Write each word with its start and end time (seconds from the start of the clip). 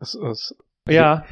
Das, 0.00 0.18
das, 0.20 0.54
ja, 0.88 1.24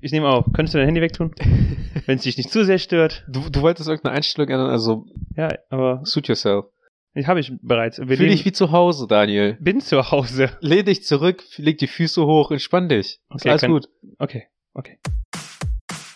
ich 0.00 0.12
nehme 0.12 0.28
auf. 0.28 0.44
Könntest 0.54 0.74
du 0.74 0.78
dein 0.78 0.86
Handy 0.86 1.00
wegtun? 1.00 1.32
Wenn 2.06 2.16
es 2.18 2.22
dich 2.24 2.36
nicht 2.36 2.50
zu 2.50 2.64
sehr 2.64 2.78
stört. 2.78 3.24
du, 3.28 3.48
du 3.48 3.62
wolltest 3.62 3.88
irgendeine 3.88 4.16
Einstellung 4.16 4.50
ändern, 4.50 4.68
also 4.70 5.06
Ja, 5.36 5.48
aber 5.70 6.02
suit 6.04 6.28
yourself. 6.28 6.66
ich 7.14 7.26
habe 7.26 7.40
ich 7.40 7.52
bereits. 7.62 7.98
Wir 7.98 8.16
Fühl 8.18 8.28
dich 8.28 8.44
wie 8.44 8.52
zu 8.52 8.70
Hause, 8.72 9.06
Daniel. 9.06 9.56
bin 9.60 9.80
zu 9.80 10.10
Hause. 10.10 10.50
Lehn 10.60 10.84
dich 10.84 11.04
zurück, 11.04 11.42
leg 11.56 11.78
die 11.78 11.86
Füße 11.86 12.24
hoch, 12.26 12.50
entspann 12.50 12.88
dich. 12.90 13.06
Ist 13.06 13.20
Okay, 13.30 13.48
alles 13.50 13.60
kann- 13.62 13.70
gut. 13.70 13.88
Okay, 14.18 14.44
okay. 14.74 14.98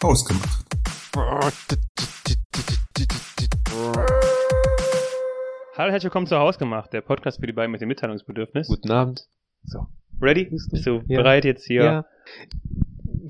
Ausgemacht. 0.02 0.66
Hallo, 5.76 5.90
herzlich 5.92 6.04
willkommen 6.04 6.26
zu 6.26 6.36
Hausgemacht, 6.38 6.92
der 6.92 7.00
Podcast 7.00 7.40
für 7.40 7.46
die 7.46 7.52
beiden 7.52 7.70
mit 7.70 7.80
dem 7.80 7.88
Mitteilungsbedürfnis. 7.88 8.66
Guten 8.68 8.90
Abend. 8.90 9.26
So. 9.64 9.86
Ready? 10.20 10.46
Bist 10.46 10.86
du 10.86 11.02
Ja. 11.06 11.18
bereit 11.18 11.44
jetzt 11.44 11.66
hier? 11.66 12.04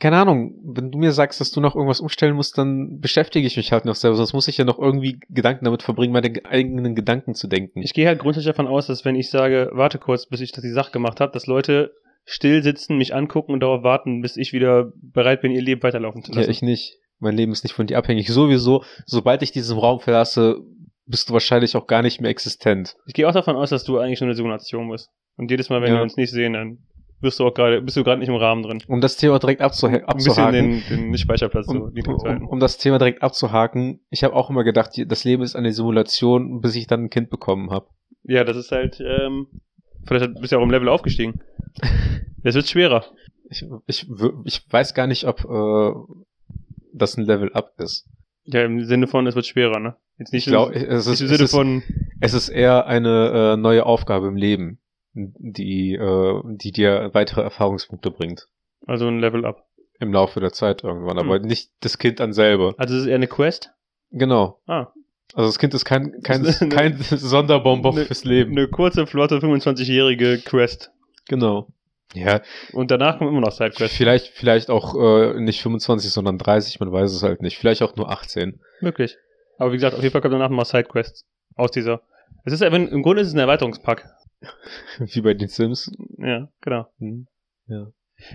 Keine 0.00 0.16
Ahnung, 0.16 0.54
wenn 0.64 0.90
du 0.90 0.98
mir 0.98 1.12
sagst, 1.12 1.40
dass 1.40 1.50
du 1.50 1.60
noch 1.60 1.74
irgendwas 1.74 2.00
umstellen 2.00 2.36
musst, 2.36 2.56
dann 2.56 3.00
beschäftige 3.00 3.46
ich 3.46 3.56
mich 3.56 3.72
halt 3.72 3.84
noch 3.84 3.96
selber, 3.96 4.16
sonst 4.16 4.32
muss 4.32 4.46
ich 4.46 4.56
ja 4.56 4.64
noch 4.64 4.78
irgendwie 4.78 5.18
Gedanken 5.28 5.64
damit 5.64 5.82
verbringen, 5.82 6.12
meine 6.12 6.32
eigenen 6.44 6.94
Gedanken 6.94 7.34
zu 7.34 7.48
denken. 7.48 7.82
Ich 7.82 7.94
gehe 7.94 8.06
halt 8.06 8.20
grundsätzlich 8.20 8.52
davon 8.54 8.68
aus, 8.68 8.86
dass 8.86 9.04
wenn 9.04 9.16
ich 9.16 9.30
sage, 9.30 9.70
warte 9.72 9.98
kurz, 9.98 10.26
bis 10.26 10.40
ich 10.40 10.52
das 10.52 10.62
die 10.62 10.70
Sache 10.70 10.92
gemacht 10.92 11.20
habe, 11.20 11.32
dass 11.32 11.46
Leute 11.46 11.92
still 12.24 12.62
sitzen, 12.62 12.96
mich 12.96 13.14
angucken 13.14 13.52
und 13.52 13.60
darauf 13.60 13.82
warten, 13.82 14.20
bis 14.20 14.36
ich 14.36 14.52
wieder 14.52 14.92
bereit 14.94 15.40
bin, 15.40 15.50
ihr 15.50 15.62
Leben 15.62 15.82
weiterlaufen 15.82 16.22
zu 16.22 16.32
ja, 16.32 16.38
lassen. 16.38 16.50
ich 16.50 16.62
nicht. 16.62 16.98
Mein 17.20 17.36
Leben 17.36 17.50
ist 17.50 17.64
nicht 17.64 17.72
von 17.72 17.86
dir 17.88 17.98
abhängig. 17.98 18.28
Sowieso, 18.28 18.84
sobald 19.04 19.42
ich 19.42 19.50
diesen 19.50 19.76
Raum 19.78 19.98
verlasse, 19.98 20.60
bist 21.08 21.28
du 21.28 21.32
wahrscheinlich 21.32 21.74
auch 21.76 21.86
gar 21.86 22.02
nicht 22.02 22.20
mehr 22.20 22.30
existent. 22.30 22.96
Ich 23.06 23.14
gehe 23.14 23.28
auch 23.28 23.32
davon 23.32 23.56
aus, 23.56 23.70
dass 23.70 23.84
du 23.84 23.98
eigentlich 23.98 24.20
nur 24.20 24.28
eine 24.28 24.34
Simulation 24.36 24.90
bist. 24.90 25.10
Und 25.36 25.50
jedes 25.50 25.68
Mal, 25.70 25.80
wenn 25.82 25.88
Ja. 25.90 25.96
wir 25.96 26.02
uns 26.02 26.16
nicht 26.16 26.30
sehen, 26.30 26.52
dann 26.52 26.78
wirst 27.20 27.40
du 27.40 27.46
auch 27.46 27.54
gerade, 27.54 27.82
bist 27.82 27.96
du 27.96 28.04
gerade 28.04 28.20
nicht 28.20 28.28
im 28.28 28.36
Rahmen 28.36 28.62
drin. 28.62 28.82
Um 28.86 29.00
das 29.00 29.16
Thema 29.16 29.38
direkt 29.38 29.60
abzuha 29.60 29.90
Ein 29.92 30.00
bisschen 30.16 30.30
abzuhaken. 30.32 30.82
den, 30.88 31.10
den 31.12 31.18
Speicherplatz 31.18 31.66
um, 31.66 31.92
zu 31.94 32.10
um, 32.10 32.46
um 32.46 32.60
das 32.60 32.78
Thema 32.78 32.98
direkt 32.98 33.22
abzuhaken, 33.22 34.00
ich 34.10 34.22
habe 34.22 34.34
auch 34.34 34.50
immer 34.50 34.62
gedacht, 34.64 34.92
das 35.06 35.24
Leben 35.24 35.42
ist 35.42 35.56
eine 35.56 35.72
Simulation, 35.72 36.60
bis 36.60 36.76
ich 36.76 36.86
dann 36.86 37.04
ein 37.04 37.10
Kind 37.10 37.30
bekommen 37.30 37.70
habe. 37.70 37.86
Ja, 38.22 38.44
das 38.44 38.56
ist 38.56 38.70
halt, 38.70 39.00
ähm, 39.00 39.46
vielleicht 40.06 40.34
bist 40.34 40.52
du 40.52 40.56
ja 40.56 40.60
auch 40.60 40.64
im 40.64 40.70
Level 40.70 40.88
aufgestiegen. 40.88 41.40
Das 42.44 42.54
wird 42.54 42.68
schwerer. 42.68 43.04
Ich, 43.50 43.64
ich, 43.88 44.06
ich 44.44 44.62
weiß 44.70 44.94
gar 44.94 45.08
nicht, 45.08 45.24
ob 45.26 45.44
äh, 45.44 45.92
das 46.94 47.16
ein 47.16 47.24
Level 47.24 47.52
Up 47.52 47.72
ist. 47.78 48.06
Ja, 48.44 48.62
im 48.64 48.84
Sinne 48.84 49.08
von, 49.08 49.26
es 49.26 49.34
wird 49.34 49.44
schwerer, 49.44 49.80
ne? 49.80 49.96
Jetzt 50.18 50.32
nicht, 50.32 50.46
Ich 50.46 50.52
glaube, 50.52 50.74
im, 50.74 50.90
es 50.90 51.06
ist, 51.06 51.20
im 51.20 51.26
es, 51.26 51.32
Sinne 51.32 51.44
ist, 51.44 51.50
von, 51.52 51.82
es 52.20 52.34
ist 52.34 52.48
eher 52.48 52.86
eine 52.86 53.52
äh, 53.54 53.56
neue 53.56 53.86
Aufgabe 53.86 54.26
im 54.28 54.36
Leben, 54.36 54.78
die, 55.14 55.94
äh, 55.94 56.40
die 56.44 56.72
dir 56.72 57.10
weitere 57.12 57.42
Erfahrungspunkte 57.42 58.10
bringt. 58.10 58.46
also 58.86 59.06
ein 59.06 59.20
Level 59.20 59.44
up. 59.44 59.64
Im 60.00 60.12
Laufe 60.12 60.38
der 60.40 60.52
Zeit 60.52 60.84
irgendwann, 60.84 61.18
aber 61.18 61.38
nicht 61.40 61.70
das 61.80 61.98
Kind 61.98 62.20
an 62.20 62.32
selber. 62.32 62.74
Also 62.78 62.94
es 62.94 63.02
ist 63.02 63.06
eher 63.08 63.16
eine 63.16 63.26
Quest. 63.26 63.72
Genau. 64.12 64.60
Ah, 64.66 64.92
Also 65.34 65.48
das 65.48 65.58
Kind 65.58 65.74
ist 65.74 65.84
kein, 65.84 66.20
kein, 66.22 66.44
ist 66.44 66.62
eine- 66.62 66.74
kein 66.74 66.96
Sonderbonbon 67.00 67.96
eine- 67.96 68.04
fürs 68.06 68.24
Leben. 68.24 68.52
eine 68.52 68.68
kurze, 68.68 69.06
flotte 69.08 69.38
25-jährige 69.38 70.38
Quest. 70.38 70.92
Genau. 71.26 71.68
Ja, 72.14 72.40
Und 72.72 72.90
danach 72.90 73.18
kommen 73.18 73.30
immer 73.30 73.40
noch 73.42 73.52
Sidequests. 73.52 73.96
vielleicht, 73.96 74.28
vielleicht 74.28 74.70
auch 74.70 74.94
äh, 74.94 75.40
nicht 75.40 75.60
25, 75.60 76.10
sondern 76.10 76.38
30, 76.38 76.80
man 76.80 76.90
weiß 76.92 77.12
es 77.12 77.22
halt 77.22 77.42
nicht. 77.42 77.58
Vielleicht 77.58 77.82
auch 77.82 77.96
nur 77.96 78.10
18. 78.10 78.60
Möglich. 78.80 79.16
Aber 79.58 79.72
wie 79.72 79.76
gesagt, 79.76 79.94
auf 79.94 80.02
jeden 80.02 80.12
Fall 80.12 80.20
kommen 80.20 80.32
danach 80.32 80.48
nochmal 80.48 80.64
Sidequests 80.64 81.26
aus 81.54 81.70
dieser. 81.70 82.00
Es 82.44 82.52
ist 82.52 82.62
einfach, 82.62 82.78
im 82.78 83.02
Grunde 83.02 83.22
ist 83.22 83.28
es 83.28 83.34
ein 83.34 83.40
Erweiterungspack. 83.40 84.08
Wie 84.98 85.20
bei 85.20 85.34
den 85.34 85.48
Sims. 85.48 85.90
Ja, 86.18 86.48
genau. 86.60 86.86
Hm. 86.98 87.26
Ja. 87.66 87.88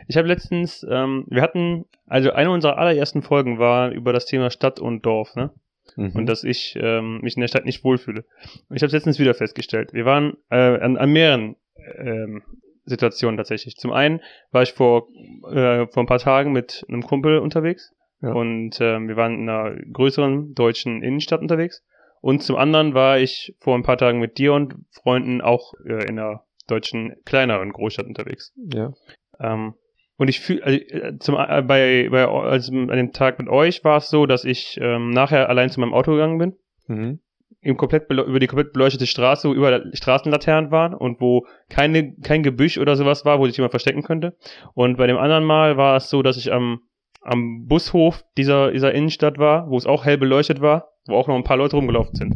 Ich 0.08 0.18
habe 0.18 0.28
letztens, 0.28 0.86
ähm, 0.90 1.26
wir 1.30 1.42
hatten, 1.42 1.86
also 2.08 2.32
eine 2.32 2.52
unserer 2.52 2.78
allerersten 2.78 3.22
Folgen 3.22 3.60
war 3.60 3.92
über 3.92 4.14
das 4.14 4.26
Thema 4.26 4.50
Stadt 4.50 4.80
und 4.80 5.06
Dorf, 5.06 5.36
ne? 5.36 5.52
Mhm. 5.96 6.12
Und 6.14 6.26
dass 6.28 6.44
ich 6.44 6.78
ähm, 6.80 7.20
mich 7.22 7.36
in 7.36 7.42
der 7.42 7.48
Stadt 7.48 7.66
nicht 7.66 7.84
wohlfühle. 7.84 8.26
Und 8.70 8.76
ich 8.76 8.84
habe 8.84 8.92
letztens 8.92 9.20
wieder 9.20 9.34
festgestellt. 9.34 9.94
Wir 9.94 10.06
waren 10.06 10.38
äh, 10.50 10.56
an, 10.56 10.98
an 10.98 11.12
mehreren 11.12 11.56
ähm, 11.98 12.42
Situationen 12.86 13.38
tatsächlich. 13.38 13.76
Zum 13.76 13.92
einen 13.92 14.22
war 14.52 14.64
ich 14.64 14.74
vor, 14.74 15.08
äh, 15.52 15.88
vor 15.88 16.04
ein 16.04 16.08
paar 16.08 16.20
Tagen 16.20 16.54
mit 16.54 16.86
einem 16.88 17.04
Kumpel 17.04 17.40
unterwegs 17.40 17.94
Ja. 18.24 18.32
und 18.32 18.80
ähm, 18.82 19.08
wir 19.10 19.16
waren 19.18 19.34
in 19.34 19.50
einer 19.50 19.76
größeren 19.92 20.56
deutschen 20.56 21.04
Innenstadt 21.04 21.42
unterwegs. 21.42 21.84
Und 22.22 22.42
zum 22.42 22.56
anderen 22.56 22.94
war 22.94 23.20
ich 23.20 23.54
vor 23.60 23.76
ein 23.76 23.84
paar 23.84 23.98
Tagen 23.98 24.20
mit 24.20 24.38
dir 24.38 24.54
und 24.54 24.76
Freunden 24.92 25.42
auch 25.42 25.74
äh, 25.86 26.06
in 26.08 26.18
einer 26.18 26.44
deutschen 26.68 27.16
kleineren 27.26 27.72
Großstadt 27.74 28.08
unterwegs. 28.08 28.54
ja. 28.74 28.94
Ähm, 29.40 29.74
und 30.16 30.28
ich 30.30 30.40
fühle, 30.40 30.64
also, 30.64 30.78
äh, 30.80 31.18
zum, 31.20 31.36
äh, 31.36 31.62
bei, 31.64 32.08
bei, 32.10 32.26
also 32.28 32.72
an 32.72 32.88
dem 32.88 33.12
Tag 33.14 33.40
mit 33.40 33.50
euch 33.50 33.84
war 33.84 33.98
es 33.98 34.10
so, 34.10 34.26
dass 34.26 34.46
ich 34.46 34.78
ähm, 34.80 35.10
nachher 35.10 35.50
allein 35.50 35.70
zu 35.70 35.80
meinem 35.82 35.94
Auto 35.94 36.12
gegangen 36.12 36.38
bin, 36.38 36.54
Mhm. 36.88 37.20
eben 37.62 37.78
komplett 37.78 38.10
über 38.12 38.40
die 38.40 38.48
komplett 38.48 38.74
beleuchtete 38.74 39.08
Straße, 39.08 39.50
wo 39.50 39.54
überall 39.54 39.90
Straßenlaternen 39.94 40.70
waren 40.72 40.94
und 40.94 41.20
wo 41.20 41.46
keine, 41.70 42.14
kein 42.24 42.44
Gebüsch 42.44 42.78
oder 42.78 42.96
sowas 42.96 43.26
war, 43.26 43.40
wo 43.40 43.48
sich 43.48 43.58
jemand 43.58 43.72
verstecken 43.72 44.04
könnte. 44.04 44.38
Und 44.76 44.98
bei 44.98 45.08
dem 45.08 45.18
anderen 45.18 45.44
Mal 45.46 45.78
war 45.78 45.96
es 45.98 46.10
so, 46.10 46.22
dass 46.22 46.38
ich 46.38 46.54
am, 46.54 46.82
am 47.24 47.66
Bushof 47.68 48.24
dieser, 48.38 48.72
dieser 48.72 48.94
Innenstadt 48.94 49.38
war, 49.38 49.70
wo 49.70 49.78
es 49.78 49.86
auch 49.86 50.06
hell 50.06 50.18
beleuchtet 50.18 50.62
war, 50.62 50.94
wo 51.08 51.16
auch 51.16 51.28
noch 51.28 51.36
ein 51.36 51.44
paar 51.44 51.58
Leute 51.58 51.76
rumgelaufen 51.76 52.16
sind. 52.16 52.36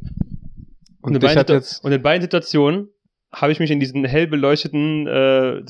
Und, 1.01 1.13
in 1.13 1.19
dich 1.19 1.35
beiden 1.35 1.63
und 1.83 1.91
in 1.91 2.01
beiden 2.01 2.21
Situationen 2.21 2.89
habe 3.31 3.51
ich 3.51 3.59
mich 3.59 3.71
in 3.71 3.79
diesen 3.79 4.03
hell 4.05 4.27
beleuchteten 4.27 5.07
äh, 5.07 5.61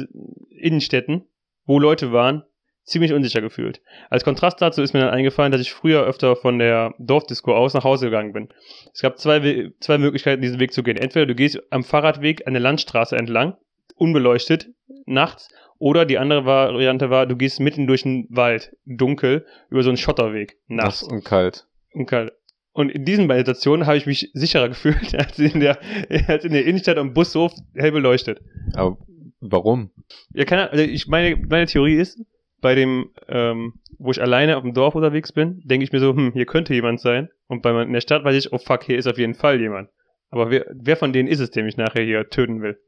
Innenstädten, 0.50 1.26
wo 1.66 1.80
Leute 1.80 2.12
waren, 2.12 2.44
ziemlich 2.84 3.14
unsicher 3.14 3.42
gefühlt. 3.42 3.82
Als 4.10 4.24
Kontrast 4.24 4.62
dazu 4.62 4.82
ist 4.82 4.94
mir 4.94 5.02
dann 5.02 5.10
eingefallen, 5.10 5.52
dass 5.52 5.62
ich 5.62 5.74
früher 5.74 6.04
öfter 6.04 6.36
von 6.36 6.58
der 6.58 6.94
Dorfdisco 6.98 7.54
aus 7.54 7.74
nach 7.74 7.84
Hause 7.84 8.06
gegangen 8.06 8.34
bin. 8.34 8.50
Es 8.94 9.02
gab 9.02 9.18
zwei, 9.20 9.44
We 9.44 9.74
zwei 9.80 9.98
Möglichkeiten, 9.98 10.42
diesen 10.42 10.60
Weg 10.60 10.72
zu 10.72 10.84
gehen. 10.84 10.98
Entweder 10.98 11.26
du 11.26 11.36
gehst 11.36 11.62
am 11.70 11.84
Fahrradweg 11.84 12.48
eine 12.48 12.60
Landstraße 12.60 13.18
entlang, 13.18 13.58
unbeleuchtet, 13.96 14.70
nachts, 15.06 15.50
oder 15.80 16.06
die 16.06 16.18
andere 16.18 16.46
Variante 16.46 17.10
war, 17.10 17.26
du 17.26 17.36
gehst 17.36 17.60
mitten 17.60 17.88
durch 17.88 18.04
den 18.04 18.28
Wald, 18.30 18.76
dunkel, 18.86 19.46
über 19.70 19.84
so 19.84 19.90
einen 19.90 19.98
Schotterweg, 19.98 20.58
nass 20.68 21.04
und 21.04 21.24
kalt. 21.24 21.68
Und 21.94 22.06
kalt. 22.06 22.34
Und 22.74 22.92
in 22.92 23.06
diesen 23.06 23.28
beiden 23.28 23.46
Situationen 23.46 23.88
habe 23.88 23.98
ich 23.98 24.06
mich 24.06 24.30
sicherer 24.34 24.70
gefühlt, 24.70 25.16
als 25.16 25.40
in 25.40 25.60
der, 25.60 25.80
als 26.28 26.46
in 26.46 26.54
der 26.54 26.66
Innenstadt 26.66 26.98
am 26.98 27.14
Bushof 27.14 27.54
hell 27.74 27.92
beleuchtet. 27.92 28.40
Aber 28.74 28.98
warum? 29.40 29.92
Ja, 30.34 30.46
keine, 30.46 30.72
also 30.72 30.84
ich 30.84 31.08
meine, 31.08 31.36
meine 31.36 31.66
Theorie 31.66 31.96
ist, 31.96 32.20
bei 32.62 32.76
dem, 32.76 33.12
ähm, 33.28 33.74
wo 34.00 34.12
ich 34.12 34.22
alleine 34.22 34.58
auf 34.58 34.64
dem 34.64 34.74
Dorf 34.74 34.96
unterwegs 34.96 35.32
bin, 35.32 35.62
denke 35.66 35.84
ich 35.84 35.92
mir 35.92 36.00
so, 36.00 36.16
hm, 36.16 36.34
hier 36.34 36.46
könnte 36.46 36.74
jemand 36.74 37.00
sein. 37.00 37.30
Und 37.48 37.62
bei 37.62 37.82
in 37.82 37.94
der 37.94 38.02
Stadt 38.02 38.24
weiß 38.24 38.36
ich, 38.36 38.52
oh 38.54 38.58
fuck, 38.58 38.84
hier 38.84 38.98
ist 38.98 39.08
auf 39.08 39.18
jeden 39.18 39.36
Fall 39.36 39.60
jemand. 39.60 39.90
Aber 40.30 40.50
wer, 40.50 40.66
wer 40.74 40.98
von 40.98 41.14
denen 41.14 41.28
ist 41.28 41.40
es, 41.40 41.52
der 41.52 41.64
mich 41.64 41.78
nachher 41.78 42.04
hier 42.04 42.30
töten 42.30 42.62
will? 42.62 42.80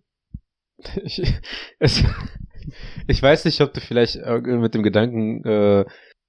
Ich, 1.04 1.22
es, 1.80 2.04
ich 3.08 3.22
weiß 3.22 3.46
nicht, 3.46 3.62
ob 3.62 3.74
du 3.74 3.82
vielleicht 3.82 4.16
äh, 4.18 4.40
mit 4.40 4.74
dem 4.74 4.84
Gedanken 4.84 5.44
äh, 5.44 5.86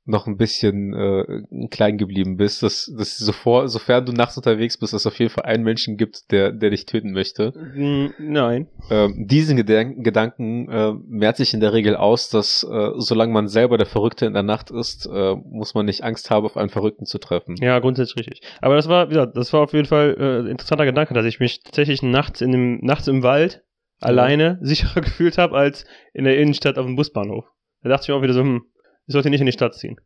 noch 0.07 0.27
ein 0.27 0.37
bisschen 0.37 0.95
äh, 0.95 1.69
klein 1.69 1.99
geblieben 1.99 2.37
bist, 2.37 2.63
dass, 2.63 2.93
dass 2.97 3.17
sofort, 3.19 3.71
sofern 3.71 4.05
du 4.05 4.13
nachts 4.13 4.37
unterwegs 4.37 4.79
bist, 4.79 4.95
es 4.95 5.07
auf 5.07 5.19
jeden 5.19 5.31
Fall 5.31 5.45
einen 5.45 5.63
Menschen 5.63 5.97
gibt, 5.97 6.31
der, 6.31 6.53
der 6.53 6.71
dich 6.71 6.87
töten 6.87 7.13
möchte. 7.13 7.53
Hm, 7.55 8.13
nein. 8.19 8.67
Ähm, 8.91 9.27
diesen 9.27 9.57
Gedanken, 9.57 10.03
Gedanken 10.03 10.69
äh, 10.69 10.93
mehrt 11.07 11.37
sich 11.37 11.55
in 11.55 11.61
der 11.61 11.73
Regel 11.73 11.97
aus, 11.97 12.31
dass 12.31 12.67
äh, 12.71 12.91
solange 12.97 13.33
man 13.33 13.49
selber 13.49 13.77
der 13.77 13.87
Verrückte 13.87 14.27
in 14.27 14.33
der 14.33 14.43
Nacht 14.43 14.71
ist, 14.71 15.07
äh, 15.07 15.35
muss 15.35 15.75
man 15.75 15.87
nicht 15.87 16.03
Angst 16.03 16.31
haben, 16.31 16.47
auf 16.47 16.57
einen 16.57 16.71
Verrückten 16.71 17.05
zu 17.05 17.19
treffen. 17.19 17.57
Ja, 17.61 17.79
grundsätzlich 17.79 18.27
richtig. 18.27 18.41
Aber 18.61 18.77
das 18.77 18.89
war, 18.89 19.09
wie 19.09 19.15
gesagt, 19.15 19.37
das 19.37 19.53
war 19.53 19.61
auf 19.61 19.73
jeden 19.73 19.87
Fall 19.87 20.17
äh, 20.19 20.41
ein 20.41 20.47
interessanter 20.47 20.87
Gedanke, 20.87 21.15
dass 21.15 21.27
ich 21.27 21.41
mich 21.41 21.63
tatsächlich 21.63 22.03
nachts 22.03 22.41
in 22.41 22.53
dem, 22.53 22.79
nachts 22.83 23.07
im 23.07 23.23
Wald 23.23 23.63
alleine 24.01 24.59
sicherer 24.63 25.01
gefühlt 25.03 25.39
habe 25.39 25.57
als 25.57 25.85
in 26.13 26.25
der 26.25 26.39
Innenstadt 26.39 26.79
auf 26.79 26.87
dem 26.87 26.97
Busbahnhof. 26.97 27.45
Da 27.83 27.89
dachte 27.89 28.05
ich 28.05 28.09
mir 28.09 28.17
auch 28.17 28.23
wieder 28.23 28.35
so, 28.35 28.41
hm, 28.41 28.65
ich 29.07 29.13
sollte 29.13 29.31
nicht 29.31 29.41
in 29.41 29.47
die 29.47 29.53
Stadt 29.53 29.75
ziehen. 29.75 30.01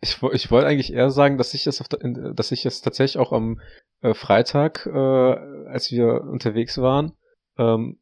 Ich, 0.00 0.22
ich 0.32 0.50
wollte 0.50 0.66
eigentlich 0.66 0.92
eher 0.92 1.10
sagen, 1.10 1.38
dass 1.38 1.54
ich 1.54 1.66
es, 1.66 1.80
auf 1.80 1.88
dass 1.88 2.48
tatsächlich 2.48 3.18
auch 3.18 3.32
am 3.32 3.60
äh, 4.02 4.14
Freitag, 4.14 4.86
äh, 4.86 4.90
als 4.90 5.90
wir 5.90 6.22
unterwegs 6.22 6.78
waren, 6.78 7.12
ähm, 7.58 7.98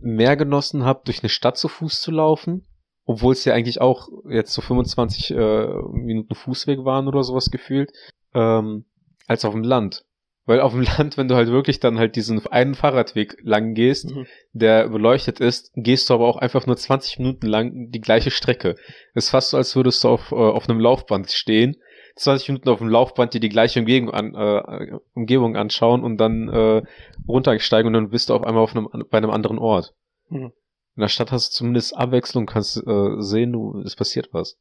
mehr 0.00 0.36
genossen 0.36 0.84
habe, 0.84 1.02
durch 1.04 1.22
eine 1.22 1.28
Stadt 1.30 1.56
zu 1.56 1.68
Fuß 1.68 2.00
zu 2.00 2.10
laufen, 2.10 2.66
obwohl 3.04 3.32
es 3.32 3.44
ja 3.44 3.54
eigentlich 3.54 3.80
auch 3.80 4.08
jetzt 4.28 4.52
so 4.52 4.60
25 4.60 5.30
äh, 5.30 5.66
Minuten 5.92 6.34
Fußweg 6.34 6.84
waren 6.84 7.08
oder 7.08 7.22
sowas 7.22 7.50
gefühlt, 7.50 7.92
ähm, 8.34 8.84
als 9.26 9.44
auf 9.44 9.54
dem 9.54 9.62
Land. 9.62 10.04
Weil 10.46 10.60
auf 10.60 10.72
dem 10.72 10.82
Land, 10.98 11.16
wenn 11.16 11.28
du 11.28 11.34
halt 11.34 11.48
wirklich 11.48 11.80
dann 11.80 11.98
halt 11.98 12.16
diesen 12.16 12.44
einen 12.46 12.74
Fahrradweg 12.74 13.36
lang 13.42 13.74
gehst, 13.74 14.10
Mhm. 14.10 14.26
der 14.52 14.88
beleuchtet 14.88 15.40
ist, 15.40 15.72
gehst 15.74 16.08
du 16.08 16.14
aber 16.14 16.26
auch 16.28 16.36
einfach 16.36 16.66
nur 16.66 16.76
20 16.76 17.18
Minuten 17.18 17.46
lang 17.46 17.90
die 17.90 18.00
gleiche 18.00 18.30
Strecke. 18.30 18.76
ist 19.14 19.30
fast 19.30 19.50
so, 19.50 19.56
als 19.56 19.74
würdest 19.76 20.02
du 20.04 20.08
auf, 20.08 20.32
äh, 20.32 20.36
auf 20.36 20.68
einem 20.68 20.80
Laufband 20.80 21.30
stehen, 21.30 21.76
20 22.16 22.48
Minuten 22.48 22.68
auf 22.70 22.78
dem 22.78 22.88
Laufband 22.88 23.34
dir 23.34 23.40
die 23.40 23.50
gleiche 23.50 23.80
Umgebung, 23.80 24.10
an, 24.10 24.34
äh, 24.34 24.98
Umgebung 25.14 25.56
anschauen 25.56 26.02
und 26.02 26.16
dann 26.16 26.48
äh, 26.48 26.82
runtersteigen 27.28 27.88
und 27.88 27.92
dann 27.92 28.10
bist 28.10 28.30
du 28.30 28.34
auf 28.34 28.42
einmal 28.44 28.62
auf 28.62 28.74
einem, 28.74 28.88
bei 29.10 29.18
einem 29.18 29.30
anderen 29.30 29.58
Ort. 29.58 29.94
Mhm. 30.30 30.52
In 30.96 31.00
der 31.00 31.08
Stadt 31.08 31.30
hast 31.30 31.50
du 31.52 31.56
zumindest 31.58 31.94
Abwechslung, 31.94 32.46
kannst 32.46 32.78
äh, 32.86 33.16
sehen, 33.20 33.52
du, 33.52 33.82
es 33.84 33.96
passiert 33.96 34.30
was. 34.32 34.56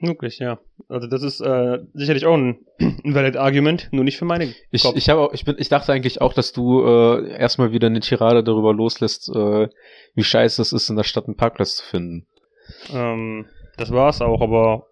Wirklich, 0.00 0.38
ja. 0.38 0.60
Also 0.88 1.08
das 1.08 1.22
ist 1.22 1.40
äh, 1.40 1.78
sicherlich 1.92 2.24
auch 2.24 2.36
ein, 2.36 2.58
ein 2.78 3.14
valid 3.14 3.36
Argument, 3.36 3.88
nur 3.90 4.04
nicht 4.04 4.16
für 4.16 4.24
meine 4.24 4.54
Ich, 4.70 4.82
Kopf. 4.82 4.96
ich, 4.96 5.08
hab 5.08 5.18
auch, 5.18 5.32
ich, 5.32 5.44
bin, 5.44 5.56
ich 5.58 5.68
dachte 5.68 5.92
eigentlich 5.92 6.20
auch, 6.20 6.32
dass 6.32 6.52
du 6.52 6.84
äh, 6.84 7.30
erstmal 7.36 7.72
wieder 7.72 7.88
eine 7.88 8.00
Tirade 8.00 8.44
darüber 8.44 8.72
loslässt, 8.72 9.28
äh, 9.28 9.68
wie 10.14 10.24
scheiße 10.24 10.62
es 10.62 10.72
ist, 10.72 10.88
in 10.88 10.96
der 10.96 11.04
Stadt 11.04 11.26
einen 11.26 11.36
Parkplatz 11.36 11.76
zu 11.76 11.84
finden. 11.84 12.26
Ähm, 12.92 13.46
das 13.76 13.90
war's 13.90 14.20
auch, 14.20 14.40
aber 14.40 14.86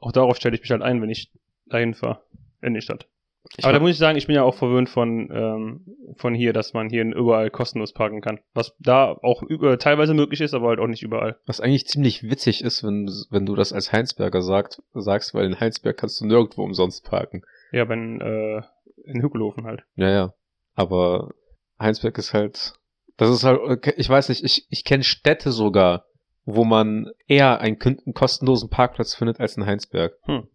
auch 0.00 0.12
darauf 0.12 0.36
stelle 0.36 0.54
ich 0.54 0.62
mich 0.62 0.70
halt 0.70 0.82
ein, 0.82 1.02
wenn 1.02 1.10
ich 1.10 1.30
dahin 1.66 1.94
fahre, 1.94 2.20
in 2.62 2.74
die 2.74 2.82
Stadt. 2.82 3.08
Ich 3.56 3.64
aber 3.64 3.74
da 3.74 3.80
muss 3.80 3.90
ich 3.90 3.98
sagen, 3.98 4.18
ich 4.18 4.26
bin 4.26 4.36
ja 4.36 4.42
auch 4.42 4.54
verwöhnt 4.54 4.88
von, 4.88 5.30
ähm, 5.32 5.96
von 6.16 6.34
hier, 6.34 6.52
dass 6.52 6.72
man 6.72 6.88
hier 6.88 7.04
überall 7.04 7.50
kostenlos 7.50 7.92
parken 7.92 8.20
kann. 8.20 8.40
Was 8.54 8.76
da 8.78 9.12
auch 9.22 9.42
über, 9.42 9.78
teilweise 9.78 10.14
möglich 10.14 10.40
ist, 10.40 10.54
aber 10.54 10.68
halt 10.68 10.80
auch 10.80 10.86
nicht 10.86 11.02
überall. 11.02 11.38
Was 11.46 11.60
eigentlich 11.60 11.86
ziemlich 11.86 12.24
witzig 12.24 12.62
ist, 12.62 12.82
wenn, 12.82 13.08
wenn 13.30 13.46
du 13.46 13.54
das 13.54 13.72
als 13.72 13.92
Heinsberger 13.92 14.42
sagt, 14.42 14.82
sagst, 14.94 15.34
weil 15.34 15.46
in 15.46 15.60
Heinsberg 15.60 15.96
kannst 15.96 16.20
du 16.20 16.26
nirgendwo 16.26 16.62
umsonst 16.62 17.04
parken. 17.04 17.42
Ja, 17.72 17.88
wenn, 17.88 18.20
äh, 18.20 18.62
in 19.04 19.22
Hückelhofen 19.22 19.64
halt. 19.64 19.82
Ja, 19.94 20.10
ja. 20.10 20.34
Aber 20.74 21.30
Heinsberg 21.78 22.18
ist 22.18 22.34
halt, 22.34 22.74
das 23.16 23.30
ist 23.30 23.44
halt, 23.44 23.86
ich 23.96 24.08
weiß 24.08 24.28
nicht, 24.28 24.44
ich, 24.44 24.66
ich 24.68 24.84
kenne 24.84 25.04
Städte 25.04 25.52
sogar, 25.52 26.06
wo 26.44 26.64
man 26.64 27.10
eher 27.26 27.60
einen, 27.60 27.80
einen 27.80 28.14
kostenlosen 28.14 28.70
Parkplatz 28.70 29.14
findet 29.14 29.40
als 29.40 29.56
in 29.56 29.66
Heinsberg. 29.66 30.14
Hm. 30.24 30.48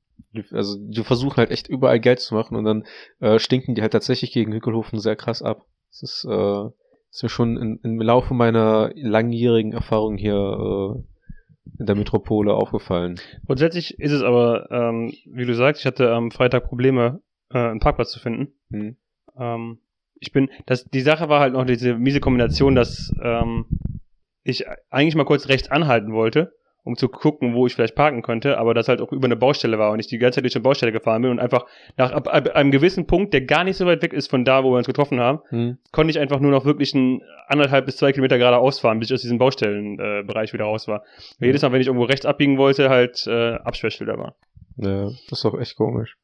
Also 0.51 0.77
die 0.79 1.03
versuchen 1.03 1.37
halt 1.37 1.51
echt 1.51 1.67
überall 1.67 1.99
Geld 1.99 2.19
zu 2.19 2.35
machen 2.35 2.55
und 2.55 2.63
dann 2.63 2.85
äh, 3.19 3.39
stinken 3.39 3.75
die 3.75 3.81
halt 3.81 3.93
tatsächlich 3.93 4.31
gegen 4.31 4.53
Hückelhofen 4.53 4.99
sehr 4.99 5.15
krass 5.15 5.41
ab. 5.41 5.65
Das 5.89 6.03
ist, 6.03 6.27
äh, 6.29 6.65
ist 7.09 7.23
mir 7.23 7.29
schon 7.29 7.57
in, 7.57 7.79
im 7.83 8.01
Laufe 8.01 8.33
meiner 8.33 8.91
langjährigen 8.95 9.73
Erfahrung 9.73 10.17
hier 10.17 10.35
äh, 10.35 11.03
in 11.79 11.85
der 11.85 11.95
Metropole 11.95 12.53
aufgefallen. 12.53 13.19
Grundsätzlich 13.45 13.99
ist 13.99 14.11
es 14.11 14.21
aber, 14.21 14.69
ähm, 14.71 15.13
wie 15.25 15.45
du 15.45 15.53
sagst, 15.55 15.81
ich 15.81 15.85
hatte 15.85 16.11
am 16.11 16.31
Freitag 16.31 16.65
Probleme, 16.65 17.21
äh, 17.51 17.57
einen 17.57 17.79
Parkplatz 17.79 18.11
zu 18.11 18.19
finden. 18.19 18.53
Hm. 18.71 18.97
Ähm, 19.37 19.79
ich 20.19 20.31
bin, 20.31 20.49
das, 20.65 20.85
die 20.85 21.01
Sache 21.01 21.29
war 21.29 21.39
halt 21.39 21.53
noch 21.53 21.65
diese 21.65 21.95
miese 21.95 22.19
Kombination, 22.19 22.75
dass 22.75 23.11
ähm, 23.21 23.65
ich 24.43 24.65
eigentlich 24.89 25.15
mal 25.15 25.25
kurz 25.25 25.49
rechts 25.49 25.69
anhalten 25.69 26.13
wollte, 26.13 26.53
um 26.83 26.95
zu 26.95 27.09
gucken, 27.09 27.53
wo 27.53 27.67
ich 27.67 27.75
vielleicht 27.75 27.95
parken 27.95 28.21
könnte, 28.21 28.57
aber 28.57 28.73
das 28.73 28.87
halt 28.87 29.01
auch 29.01 29.11
über 29.11 29.25
eine 29.25 29.35
Baustelle 29.35 29.77
war 29.77 29.91
und 29.91 29.99
ich 29.99 30.07
die 30.07 30.17
ganze 30.17 30.37
Zeit 30.37 30.45
durch 30.45 30.55
eine 30.55 30.63
Baustelle 30.63 30.91
gefahren 30.91 31.21
bin 31.21 31.31
und 31.31 31.39
einfach 31.39 31.65
nach 31.97 32.11
ab, 32.11 32.27
ab 32.33 32.49
einem 32.55 32.71
gewissen 32.71 33.05
Punkt, 33.05 33.33
der 33.33 33.41
gar 33.41 33.63
nicht 33.63 33.77
so 33.77 33.85
weit 33.85 34.01
weg 34.01 34.13
ist 34.13 34.29
von 34.29 34.45
da, 34.45 34.63
wo 34.63 34.71
wir 34.71 34.77
uns 34.77 34.87
getroffen 34.87 35.19
haben, 35.19 35.39
Hm. 35.49 35.77
konnte 35.91 36.11
ich 36.11 36.19
einfach 36.19 36.39
nur 36.39 36.51
noch 36.51 36.65
wirklich 36.65 36.95
einen 36.95 37.21
anderthalb 37.47 37.85
bis 37.85 37.97
zwei 37.97 38.11
Kilometer 38.11 38.37
geradeaus 38.37 38.79
fahren, 38.79 38.99
bis 38.99 39.09
ich 39.09 39.13
aus 39.15 39.21
diesem 39.21 39.37
Baustellenbereich 39.37 40.49
äh, 40.49 40.53
wieder 40.53 40.65
raus 40.65 40.87
war. 40.87 41.03
Ja. 41.39 41.47
Jedes 41.47 41.61
Mal, 41.61 41.71
wenn 41.71 41.81
ich 41.81 41.87
irgendwo 41.87 42.05
rechts 42.05 42.25
abbiegen 42.25 42.57
wollte, 42.57 42.89
halt 42.89 43.25
äh, 43.27 43.53
Absperrschilder 43.55 44.17
war. 44.17 44.35
Ja, 44.77 45.03
das 45.05 45.31
ist 45.31 45.45
doch 45.45 45.59
echt 45.59 45.75
komisch. 45.75 46.17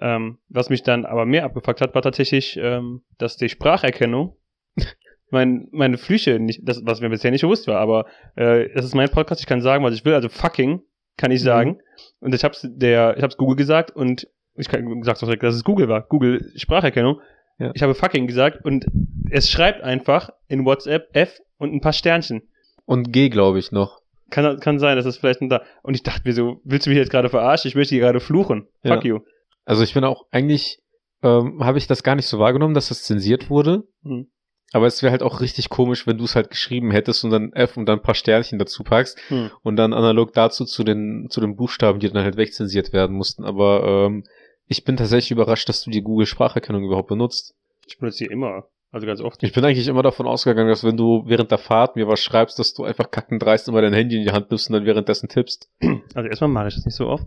Ähm, 0.00 0.38
was 0.48 0.70
mich 0.70 0.82
dann 0.82 1.04
aber 1.04 1.26
mehr 1.26 1.44
abgefuckt 1.44 1.80
hat, 1.80 1.94
war 1.94 2.02
tatsächlich, 2.02 2.56
ähm, 2.60 3.02
dass 3.18 3.36
die 3.36 3.48
Spracherkennung 3.48 4.36
mein, 5.32 5.68
meine 5.72 5.98
Flüche 5.98 6.38
nicht, 6.38 6.60
das, 6.64 6.80
was 6.84 7.00
mir 7.00 7.08
bisher 7.10 7.30
nicht 7.30 7.42
bewusst 7.42 7.66
war, 7.66 7.78
aber 7.80 8.06
äh, 8.36 8.68
das 8.74 8.84
ist 8.84 8.94
mein 8.94 9.08
Podcast, 9.08 9.40
ich 9.40 9.46
kann 9.46 9.60
sagen, 9.60 9.82
was 9.84 9.94
ich 9.94 10.04
will, 10.04 10.14
also 10.14 10.28
fucking 10.28 10.82
kann 11.16 11.30
ich 11.30 11.40
Mhm. 11.40 11.44
sagen. 11.46 11.78
Und 12.20 12.34
ich 12.34 12.44
hab's 12.44 12.66
der, 12.70 13.16
ich 13.16 13.22
hab's 13.22 13.36
Google 13.36 13.56
gesagt 13.56 13.90
und 13.90 14.28
ich 14.54 14.68
kann, 14.68 15.02
sag's 15.02 15.20
direkt, 15.20 15.42
dass 15.42 15.54
es 15.54 15.64
Google 15.64 15.88
war. 15.88 16.02
Google 16.02 16.52
Spracherkennung. 16.56 17.20
Ja. 17.58 17.70
Ich 17.74 17.82
habe 17.82 17.94
fucking 17.94 18.26
gesagt 18.26 18.64
und 18.64 18.86
es 19.30 19.50
schreibt 19.50 19.82
einfach 19.82 20.30
in 20.48 20.64
WhatsApp 20.64 21.08
F 21.14 21.40
und 21.58 21.72
ein 21.72 21.80
paar 21.80 21.92
Sternchen. 21.92 22.42
Und 22.84 23.12
G, 23.12 23.28
glaube 23.28 23.58
ich, 23.58 23.72
noch. 23.72 24.00
Kann, 24.30 24.58
kann 24.60 24.78
sein, 24.78 24.96
dass 24.96 25.06
es 25.06 25.18
vielleicht 25.18 25.40
da. 25.42 25.62
Und 25.82 25.94
ich 25.94 26.02
dachte 26.02 26.22
mir 26.24 26.32
so, 26.32 26.60
willst 26.64 26.86
du 26.86 26.90
mich 26.90 26.98
jetzt 26.98 27.10
gerade 27.10 27.28
verarschen? 27.28 27.68
Ich 27.68 27.74
möchte 27.74 27.94
hier 27.94 28.02
gerade 28.02 28.20
fluchen. 28.20 28.66
Ja. 28.82 28.94
Fuck 28.94 29.04
you. 29.04 29.20
Also 29.64 29.82
ich 29.82 29.94
bin 29.94 30.04
auch 30.04 30.24
eigentlich, 30.30 30.80
ähm, 31.22 31.62
habe 31.64 31.78
ich 31.78 31.86
das 31.86 32.02
gar 32.02 32.14
nicht 32.16 32.26
so 32.26 32.38
wahrgenommen, 32.38 32.74
dass 32.74 32.88
das 32.88 33.04
zensiert 33.04 33.50
wurde. 33.50 33.84
Hm. 34.02 34.26
Aber 34.72 34.86
es 34.86 35.02
wäre 35.02 35.10
halt 35.12 35.22
auch 35.22 35.40
richtig 35.40 35.68
komisch, 35.68 36.06
wenn 36.06 36.18
du 36.18 36.24
es 36.24 36.34
halt 36.34 36.48
geschrieben 36.50 36.90
hättest 36.90 37.24
und 37.24 37.30
dann 37.30 37.52
F 37.52 37.76
und 37.76 37.86
dann 37.86 37.98
ein 37.98 38.02
paar 38.02 38.14
Sternchen 38.14 38.58
dazu 38.58 38.82
packst 38.84 39.18
Hm. 39.28 39.50
und 39.62 39.76
dann 39.76 39.92
analog 39.92 40.32
dazu 40.32 40.64
zu 40.64 40.82
den, 40.84 41.26
zu 41.30 41.40
den 41.40 41.56
Buchstaben, 41.56 42.00
die 42.00 42.08
dann 42.10 42.22
halt 42.24 42.36
wegzensiert 42.36 42.92
werden 42.92 43.16
mussten. 43.16 43.44
Aber 43.44 44.06
ähm, 44.06 44.24
ich 44.68 44.84
bin 44.84 44.96
tatsächlich 44.96 45.30
überrascht, 45.30 45.68
dass 45.68 45.82
du 45.82 45.90
die 45.90 46.02
Google 46.02 46.26
Spracherkennung 46.26 46.84
überhaupt 46.84 47.08
benutzt. 47.08 47.54
Ich 47.86 47.98
benutze 47.98 48.18
sie 48.18 48.26
immer. 48.26 48.64
Also 48.90 49.06
ganz 49.06 49.20
oft. 49.22 49.42
Ich 49.42 49.52
bin 49.52 49.64
eigentlich 49.64 49.88
immer 49.88 50.02
davon 50.02 50.26
ausgegangen, 50.26 50.68
dass 50.68 50.84
wenn 50.84 50.98
du 50.98 51.24
während 51.26 51.50
der 51.50 51.56
Fahrt 51.58 51.96
mir 51.96 52.08
was 52.08 52.20
schreibst, 52.22 52.58
dass 52.58 52.74
du 52.74 52.84
einfach 52.84 53.10
kackendreist 53.10 53.68
immer 53.68 53.80
dein 53.80 53.94
Handy 53.94 54.16
in 54.18 54.24
die 54.24 54.32
Hand 54.32 54.50
nimmst 54.50 54.68
und 54.68 54.74
dann 54.74 54.84
währenddessen 54.84 55.28
tippst. 55.30 55.70
Also 56.14 56.28
erstmal 56.28 56.50
mache 56.50 56.68
ich 56.68 56.74
das 56.74 56.84
nicht 56.84 56.94
so 56.96 57.08
oft. 57.08 57.26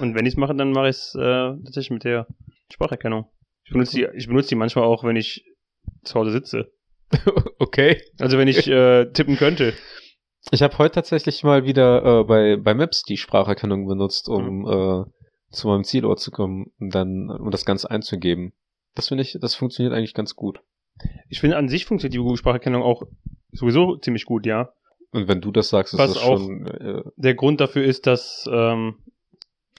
Und 0.00 0.14
wenn 0.16 0.26
ich 0.26 0.34
es 0.34 0.36
mache, 0.36 0.54
dann 0.56 0.72
mache 0.72 0.88
ich 0.88 0.96
es 0.96 1.14
äh, 1.14 1.20
tatsächlich 1.64 1.90
mit 1.90 2.04
der 2.04 2.26
Spracherkennung. 2.72 3.26
Ich 3.64 3.72
benutze 3.72 3.96
die, 3.96 4.08
ich 4.16 4.26
benutze 4.26 4.48
die 4.50 4.54
manchmal 4.56 4.84
auch, 4.84 5.04
wenn 5.04 5.16
ich 5.16 5.44
zu 6.04 6.14
Hause 6.14 6.30
sitze. 6.32 6.72
okay. 7.58 8.00
Also 8.18 8.38
wenn 8.38 8.48
ich 8.48 8.66
äh, 8.68 9.06
tippen 9.12 9.36
könnte. 9.36 9.72
Ich 10.52 10.62
habe 10.62 10.78
heute 10.78 10.94
tatsächlich 10.96 11.42
mal 11.42 11.64
wieder 11.64 12.20
äh, 12.20 12.24
bei, 12.24 12.56
bei 12.56 12.74
Maps 12.74 13.02
die 13.02 13.16
Spracherkennung 13.16 13.86
benutzt, 13.86 14.28
um 14.28 14.64
äh, 14.66 15.04
zu 15.50 15.68
meinem 15.68 15.84
Zielort 15.84 16.20
zu 16.20 16.30
kommen 16.30 16.72
und 16.78 16.94
dann 16.94 17.30
um 17.30 17.50
das 17.50 17.64
Ganze 17.64 17.90
einzugeben. 17.90 18.52
Das 18.94 19.08
finde 19.08 19.22
ich, 19.22 19.36
das 19.40 19.54
funktioniert 19.54 19.94
eigentlich 19.94 20.14
ganz 20.14 20.36
gut. 20.36 20.60
Ich 21.28 21.40
finde, 21.40 21.56
an 21.56 21.68
sich 21.68 21.84
funktioniert 21.84 22.14
die 22.14 22.18
Google-Spracherkennung 22.18 22.82
auch 22.82 23.02
sowieso 23.52 23.96
ziemlich 23.96 24.24
gut, 24.24 24.46
ja. 24.46 24.72
Und 25.12 25.28
wenn 25.28 25.40
du 25.40 25.50
das 25.50 25.68
sagst, 25.68 25.94
ist 25.94 25.98
Was 25.98 26.14
das 26.14 26.22
auch- 26.22 26.38
schon 26.38 26.66
äh, 26.66 27.02
Der 27.16 27.34
Grund 27.34 27.60
dafür 27.60 27.84
ist, 27.84 28.06
dass, 28.06 28.48
ähm, 28.50 28.96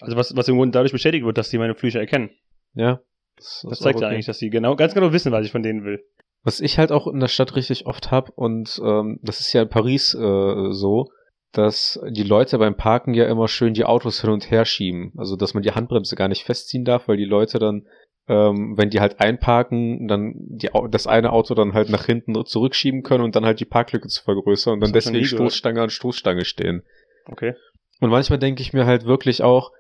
also 0.02 0.16
was, 0.18 0.36
was 0.36 0.48
im 0.48 0.58
Grunde 0.58 0.74
dadurch 0.74 0.92
bestätigt 0.92 1.26
wird, 1.26 1.38
dass 1.38 1.50
die 1.50 1.58
meine 1.58 1.76
Flüche 1.76 2.00
erkennen. 2.00 2.30
ja. 2.74 3.02
Das 3.38 3.64
ist 3.70 3.82
zeigt 3.82 4.00
ja 4.00 4.08
okay. 4.08 4.16
eigentlich, 4.16 4.26
dass 4.26 4.40
die 4.40 4.50
genau, 4.50 4.76
ganz 4.76 4.94
genau 4.94 5.14
wissen, 5.14 5.32
was 5.32 5.46
ich 5.46 5.52
von 5.52 5.64
denen 5.64 5.84
will. 5.84 6.04
Was 6.44 6.60
ich 6.60 6.78
halt 6.78 6.92
auch 6.92 7.08
in 7.08 7.20
der 7.20 7.28
Stadt 7.28 7.56
richtig 7.56 7.86
oft 7.86 8.12
hab 8.12 8.30
und 8.30 8.82
ähm, 8.84 9.20
das 9.22 9.40
ist 9.40 9.54
ja 9.54 9.62
in 9.62 9.70
Paris 9.70 10.14
äh, 10.14 10.72
so, 10.72 11.10
dass 11.52 12.00
die 12.10 12.24
Leute 12.24 12.58
beim 12.58 12.76
Parken 12.76 13.14
ja 13.14 13.26
immer 13.26 13.48
schön 13.48 13.74
die 13.74 13.86
Autos 13.86 14.22
hin 14.22 14.30
und 14.30 14.52
her 14.52 14.66
schieben. 14.66 15.14
Also 15.18 15.36
dass 15.36 15.54
man 15.54 15.64
die 15.64 15.72
Handbremse 15.72 16.16
gar 16.16 16.28
nicht 16.28 16.44
festziehen 16.44 16.86
darf, 16.86 17.08
weil 17.08 17.18
die 17.18 17.26
Leute 17.26 17.60
dann, 17.60 17.88
ähm, 18.28 18.78
wenn 18.78 18.90
die 18.90 19.00
halt 19.00 19.20
einparken, 19.20 20.08
dann 20.08 20.36
die, 20.38 20.70
das 20.90 21.08
eine 21.08 21.32
Auto 21.32 21.54
dann 21.54 21.74
halt 21.74 21.90
nach 21.90 22.06
hinten 22.06 22.46
zurückschieben 22.46 23.04
können 23.04 23.24
und 23.24 23.36
dann 23.36 23.46
halt 23.46 23.60
die 23.60 23.66
Parklücke 23.66 24.08
zu 24.08 24.24
vergrößern 24.24 24.74
und 24.74 24.82
dann 24.82 24.94
Das 24.94 25.06
deswegen. 25.06 25.26
Stoßstange 25.26 25.82
an 25.82 25.90
Stoßstange 25.90 26.46
stehen. 26.46 26.84
Okay. 27.26 27.56
Und 28.00 28.10
manchmal 28.10 28.40
denke 28.40 28.62
ich 28.62 28.74
mir 28.74 28.86
halt 28.86 29.06
wirklich 29.06 29.42
auch, 29.42 29.72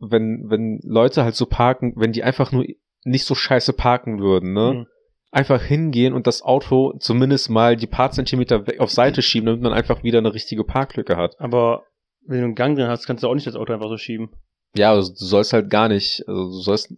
wenn, 0.00 0.44
wenn 0.48 0.80
Leute 0.82 1.24
halt 1.24 1.34
so 1.34 1.46
parken, 1.46 1.94
wenn 1.96 2.12
die 2.12 2.22
einfach 2.22 2.52
nur 2.52 2.64
nicht 3.04 3.24
so 3.24 3.34
scheiße 3.34 3.72
parken 3.72 4.20
würden, 4.20 4.52
ne? 4.52 4.72
Mhm. 4.74 4.86
Einfach 5.30 5.62
hingehen 5.62 6.12
und 6.14 6.26
das 6.28 6.42
Auto 6.42 6.94
zumindest 7.00 7.50
mal 7.50 7.74
die 7.76 7.88
paar 7.88 8.10
Zentimeter 8.12 8.66
weg 8.68 8.78
auf 8.78 8.90
Seite 8.90 9.20
schieben, 9.20 9.46
damit 9.46 9.62
man 9.62 9.72
einfach 9.72 10.04
wieder 10.04 10.18
eine 10.18 10.32
richtige 10.32 10.62
Parklücke 10.62 11.16
hat. 11.16 11.34
Aber 11.40 11.82
wenn 12.26 12.38
du 12.38 12.44
einen 12.44 12.54
Gang 12.54 12.76
drin 12.76 12.86
hast, 12.86 13.06
kannst 13.06 13.24
du 13.24 13.28
auch 13.28 13.34
nicht 13.34 13.46
das 13.46 13.56
Auto 13.56 13.72
einfach 13.72 13.88
so 13.88 13.96
schieben. 13.96 14.30
Ja, 14.76 14.92
also 14.92 15.10
du 15.12 15.24
sollst 15.24 15.52
halt 15.52 15.70
gar 15.70 15.88
nicht, 15.88 16.22
also 16.28 16.44
du 16.44 16.60
sollst 16.60 16.94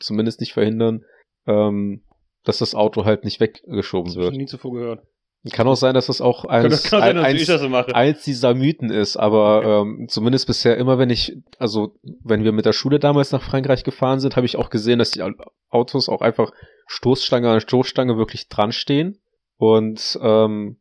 zumindest 0.00 0.40
nicht 0.40 0.54
verhindern, 0.54 1.04
ähm, 1.46 2.02
dass 2.44 2.58
das 2.58 2.74
Auto 2.74 3.04
halt 3.04 3.24
nicht 3.24 3.40
weggeschoben 3.40 4.06
Das 4.06 4.16
habe 4.16 4.26
ich 4.26 4.30
wird. 4.32 4.36
nie 4.40 4.46
zuvor 4.46 4.72
gehört. 4.72 5.06
Kann 5.52 5.66
auch 5.66 5.74
sein, 5.76 5.92
dass 5.92 6.06
das 6.06 6.22
auch 6.22 6.46
eins, 6.46 6.70
das 6.70 6.90
kann 6.90 7.00
sein, 7.00 7.18
eins, 7.18 7.46
so 7.46 7.68
eins 7.94 8.24
dieser 8.24 8.54
Mythen 8.54 8.90
ist, 8.90 9.16
aber 9.18 9.82
ähm, 9.82 10.06
zumindest 10.08 10.46
bisher 10.46 10.78
immer, 10.78 10.96
wenn 10.96 11.10
ich, 11.10 11.36
also 11.58 11.94
wenn 12.22 12.44
wir 12.44 12.52
mit 12.52 12.64
der 12.64 12.72
Schule 12.72 12.98
damals 12.98 13.30
nach 13.30 13.42
Frankreich 13.42 13.84
gefahren 13.84 14.20
sind, 14.20 14.36
habe 14.36 14.46
ich 14.46 14.56
auch 14.56 14.70
gesehen, 14.70 14.98
dass 14.98 15.10
die 15.10 15.22
Au- 15.22 15.32
Autos 15.68 16.08
auch 16.08 16.22
einfach 16.22 16.50
Stoßstange 16.86 17.50
an 17.50 17.60
Stoßstange 17.60 18.16
wirklich 18.16 18.48
dran 18.48 18.72
stehen. 18.72 19.18
Und 19.56 20.18
ähm, 20.22 20.78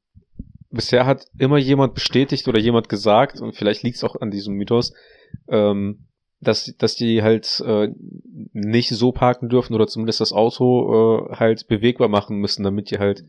bisher 0.69 1.05
hat 1.05 1.25
immer 1.37 1.57
jemand 1.57 1.93
bestätigt 1.93 2.47
oder 2.47 2.59
jemand 2.59 2.87
gesagt, 2.89 3.41
und 3.41 3.55
vielleicht 3.55 3.83
liegt 3.83 3.97
es 3.97 4.03
auch 4.03 4.15
an 4.19 4.31
diesem 4.31 4.55
Mythos, 4.55 4.93
ähm, 5.49 6.07
dass, 6.43 6.75
dass 6.77 6.95
die 6.95 7.23
halt 7.23 7.63
äh, 7.65 7.89
nicht 8.53 8.89
so 8.89 9.11
parken 9.11 9.49
dürfen 9.49 9.73
oder 9.73 9.87
zumindest 9.87 10.21
das 10.21 10.33
Auto 10.33 11.27
äh, 11.31 11.35
halt 11.35 11.67
bewegbar 11.67 12.07
machen 12.07 12.37
müssen, 12.37 12.63
damit 12.63 12.91
die 12.91 12.99
halt 12.99 13.25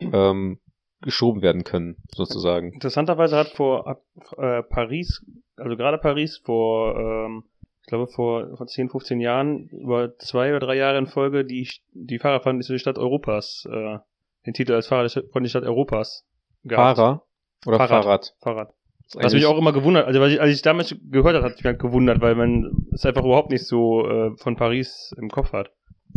ähm, 0.00 0.58
geschoben 1.00 1.42
werden 1.42 1.64
können, 1.64 1.96
sozusagen. 2.12 2.72
Interessanterweise 2.72 3.36
hat 3.36 3.48
vor 3.48 4.02
äh, 4.36 4.62
Paris, 4.62 5.24
also 5.56 5.76
gerade 5.76 5.98
Paris 5.98 6.38
vor, 6.38 6.96
ähm, 6.96 7.44
ich 7.82 7.86
glaube 7.86 8.08
vor, 8.08 8.56
vor 8.56 8.66
10, 8.66 8.90
15 8.90 9.20
Jahren, 9.20 9.68
über 9.68 10.16
zwei 10.16 10.50
oder 10.50 10.66
drei 10.66 10.76
Jahre 10.76 10.98
in 10.98 11.06
Folge 11.06 11.44
die, 11.44 11.68
die 11.92 12.18
Fahrerfreundlichste 12.18 12.78
Stadt 12.78 12.98
Europas, 12.98 13.66
äh, 13.70 13.98
den 14.46 14.54
Titel 14.54 14.72
als 14.72 14.88
Fahrerfreundliche 14.88 15.50
Stadt 15.50 15.64
Europas 15.64 16.26
gehabt. 16.64 16.96
Fahrer 16.96 17.22
oder 17.66 17.76
Fahrrad. 17.76 18.04
Fahrrad? 18.04 18.34
Fahrrad. 18.40 18.74
Was 19.14 19.32
mich 19.32 19.46
auch 19.46 19.56
immer 19.56 19.72
gewundert, 19.72 20.06
also 20.06 20.20
als 20.20 20.32
ich, 20.32 20.40
als 20.40 20.54
ich 20.54 20.62
damals 20.62 20.94
gehört 21.10 21.34
habe, 21.34 21.44
hat 21.44 21.56
mich 21.56 21.64
halt 21.64 21.78
gewundert, 21.78 22.20
weil 22.20 22.34
man 22.34 22.88
es 22.92 23.06
einfach 23.06 23.24
überhaupt 23.24 23.50
nicht 23.50 23.64
so 23.64 24.06
äh, 24.06 24.36
von 24.36 24.56
Paris 24.56 25.14
im 25.16 25.30
Kopf 25.30 25.52
hat. 25.52 25.70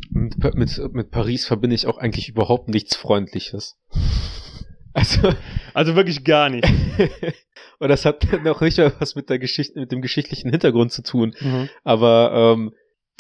mit, 0.10 0.55
mit, 0.55 0.93
mit 0.93 1.12
Paris 1.12 1.45
verbinde 1.45 1.75
ich 1.75 1.88
auch 1.88 1.98
eigentlich 1.98 2.29
überhaupt 2.29 2.69
nichts 2.69 2.95
Freundliches. 2.95 3.77
Also, 4.93 5.29
Also 5.74 5.95
wirklich 5.95 6.24
gar 6.24 6.50
nicht. 6.50 6.67
und 7.79 7.89
das 7.89 8.05
hat 8.05 8.27
noch 8.43 8.62
nicht 8.62 8.77
mal 8.77 8.93
was 9.00 9.15
mit 9.15 9.29
der 9.29 9.39
Geschichte, 9.39 9.79
mit 9.79 9.91
dem 9.91 10.01
geschichtlichen 10.01 10.50
Hintergrund 10.50 10.91
zu 10.91 11.01
tun. 11.01 11.33
Mhm. 11.39 11.69
Aber 11.83 12.55
ähm, 12.55 12.74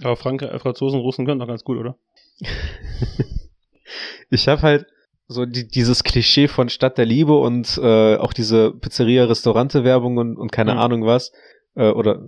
Aber 0.03 0.17
Frank 0.17 0.41
äh, 0.41 0.59
Franzosen, 0.59 0.99
Russen 0.99 1.25
können 1.25 1.39
doch 1.39 1.47
ganz 1.47 1.63
gut, 1.63 1.77
oder? 1.77 1.97
ich 4.29 4.47
habe 4.47 4.61
halt 4.61 4.85
so 5.31 5.45
die, 5.45 5.67
dieses 5.67 6.03
Klischee 6.03 6.47
von 6.47 6.69
Stadt 6.69 6.97
der 6.97 7.05
Liebe 7.05 7.35
und 7.37 7.79
äh, 7.81 8.15
auch 8.17 8.33
diese 8.33 8.71
Pizzeria-Restaurante-Werbung 8.71 10.17
und, 10.17 10.37
und 10.37 10.51
keine 10.51 10.73
Mhm. 10.73 10.79
Ahnung 10.79 11.05
was. 11.05 11.31
Äh, 11.75 11.89
oder 11.91 12.27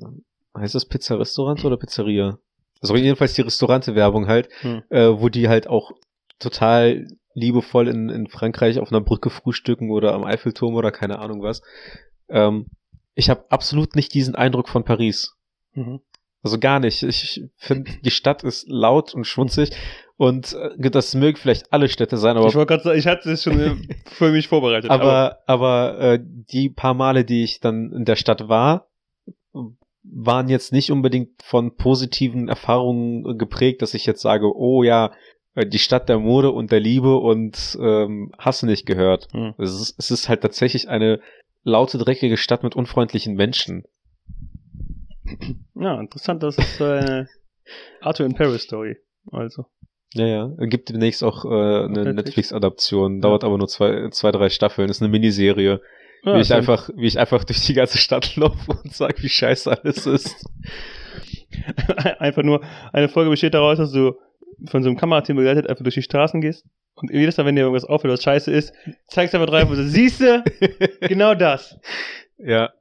heißt 0.57 0.75
das 0.75 0.85
Pizza-Restaurant 0.85 1.63
oder 1.65 1.77
Pizzeria? 1.77 2.37
Also 2.81 2.95
jedenfalls 2.95 3.33
die 3.33 3.41
Restaurante-Werbung 3.41 4.27
halt, 4.27 4.49
Mhm. 4.63 4.83
äh, 4.89 5.07
wo 5.19 5.29
die 5.29 5.47
halt 5.49 5.67
auch 5.67 5.91
total 6.39 7.07
liebevoll 7.33 7.87
in, 7.87 8.09
in 8.09 8.27
Frankreich 8.27 8.79
auf 8.79 8.91
einer 8.91 9.01
Brücke 9.01 9.29
frühstücken 9.29 9.89
oder 9.91 10.13
am 10.13 10.23
Eiffelturm 10.23 10.75
oder 10.75 10.91
keine 10.91 11.19
Ahnung 11.19 11.41
was. 11.41 11.61
Ähm, 12.29 12.67
ich 13.15 13.29
habe 13.29 13.45
absolut 13.49 13.95
nicht 13.95 14.13
diesen 14.13 14.35
Eindruck 14.35 14.69
von 14.69 14.83
Paris. 14.83 15.35
Mhm. 15.73 15.99
Also 16.43 16.59
gar 16.59 16.79
nicht. 16.79 17.03
Ich 17.03 17.41
finde, 17.57 17.91
die 18.03 18.11
Stadt 18.11 18.43
ist 18.43 18.67
laut 18.67 19.13
und 19.15 19.25
schmutzig 19.25 19.69
und 20.17 20.53
äh, 20.53 20.89
das 20.89 21.15
mögen 21.15 21.37
vielleicht 21.37 21.71
alle 21.73 21.89
Städte 21.89 22.17
sein, 22.17 22.37
aber 22.37 22.47
ich 22.47 22.55
wollte 22.55 22.73
gerade 22.73 22.83
sagen, 22.83 22.99
ich 22.99 23.07
hatte 23.07 23.31
es 23.31 23.43
schon 23.43 23.87
für 24.05 24.31
mich 24.31 24.47
vorbereitet. 24.47 24.89
aber, 24.89 25.39
aber 25.47 25.99
äh, 25.99 26.19
die 26.21 26.69
paar 26.69 26.93
Male, 26.93 27.25
die 27.25 27.43
ich 27.43 27.59
dann 27.59 27.91
in 27.91 28.05
der 28.05 28.15
Stadt 28.15 28.47
war, 28.47 28.87
waren 30.03 30.49
jetzt 30.49 30.73
nicht 30.73 30.91
unbedingt 30.91 31.41
von 31.41 31.75
positiven 31.75 32.49
Erfahrungen 32.49 33.37
geprägt, 33.37 33.81
dass 33.81 33.93
ich 33.93 34.05
jetzt 34.05 34.21
sage, 34.21 34.53
oh 34.55 34.83
ja, 34.83 35.11
äh, 35.55 35.65
die 35.65 35.79
Stadt 35.79 36.09
der 36.09 36.19
Mode 36.19 36.51
und 36.51 36.71
der 36.71 36.79
Liebe 36.79 37.17
und 37.17 37.77
ähm, 37.81 38.31
hast 38.37 38.63
nicht 38.63 38.85
gehört. 38.85 39.27
Hm. 39.31 39.53
Es, 39.57 39.73
ist, 39.73 39.95
es 39.97 40.11
ist 40.11 40.29
halt 40.29 40.41
tatsächlich 40.41 40.89
eine 40.89 41.21
laute, 41.63 41.97
dreckige 41.97 42.37
Stadt 42.37 42.63
mit 42.63 42.75
unfreundlichen 42.75 43.35
Menschen. 43.35 43.85
ja, 45.75 45.99
interessant, 45.99 46.43
das 46.43 46.57
ist 46.57 46.81
äh, 46.81 46.83
eine 46.83 47.29
Arthur 48.01 48.25
in 48.25 48.35
Paris 48.35 48.63
Story. 48.63 48.97
Also. 49.31 49.65
Ja, 50.13 50.25
ja. 50.25 50.47
Gibt 50.59 50.89
demnächst 50.89 51.23
auch 51.23 51.45
äh, 51.45 51.47
eine 51.47 51.87
Netflix. 51.87 52.15
Netflix-Adaption. 52.15 53.21
Dauert 53.21 53.43
aber 53.43 53.57
nur 53.57 53.67
zwei, 53.67 54.09
zwei, 54.09 54.31
drei 54.31 54.49
Staffeln. 54.49 54.89
Ist 54.89 55.01
eine 55.01 55.09
Miniserie. 55.09 55.81
Ja, 56.23 56.35
wie 56.35 56.41
ich 56.41 56.53
einfach, 56.53 56.89
wie 56.95 57.07
ich 57.07 57.19
einfach 57.19 57.43
durch 57.43 57.61
die 57.65 57.73
ganze 57.73 57.97
Stadt 57.97 58.35
laufe 58.37 58.71
und 58.71 58.93
sage, 58.93 59.21
wie 59.21 59.29
scheiße 59.29 59.71
alles 59.71 60.05
ist. 60.05 60.45
einfach 62.19 62.43
nur, 62.43 62.61
eine 62.93 63.09
Folge 63.09 63.29
besteht 63.29 63.53
daraus, 63.53 63.77
dass 63.77 63.91
du 63.91 64.15
von 64.65 64.83
so 64.83 64.89
einem 64.89 64.97
Kamerateam 64.97 65.35
begleitet 65.35 65.67
einfach 65.67 65.83
durch 65.83 65.95
die 65.95 66.01
Straßen 66.01 66.39
gehst 66.39 66.65
und 66.95 67.11
jedes 67.11 67.37
Mal, 67.37 67.45
wenn 67.45 67.55
dir 67.55 67.61
irgendwas 67.61 67.85
auffällt, 67.85 68.13
was 68.13 68.23
scheiße 68.23 68.51
ist, 68.51 68.73
zeigst 69.07 69.35
einfach 69.35 69.49
drauf 69.49 69.69
und 69.69 69.75
so, 69.75 69.83
siehst 69.83 70.21
du, 70.21 70.43
genau 71.01 71.35
das. 71.35 71.77
Ja. 72.37 72.71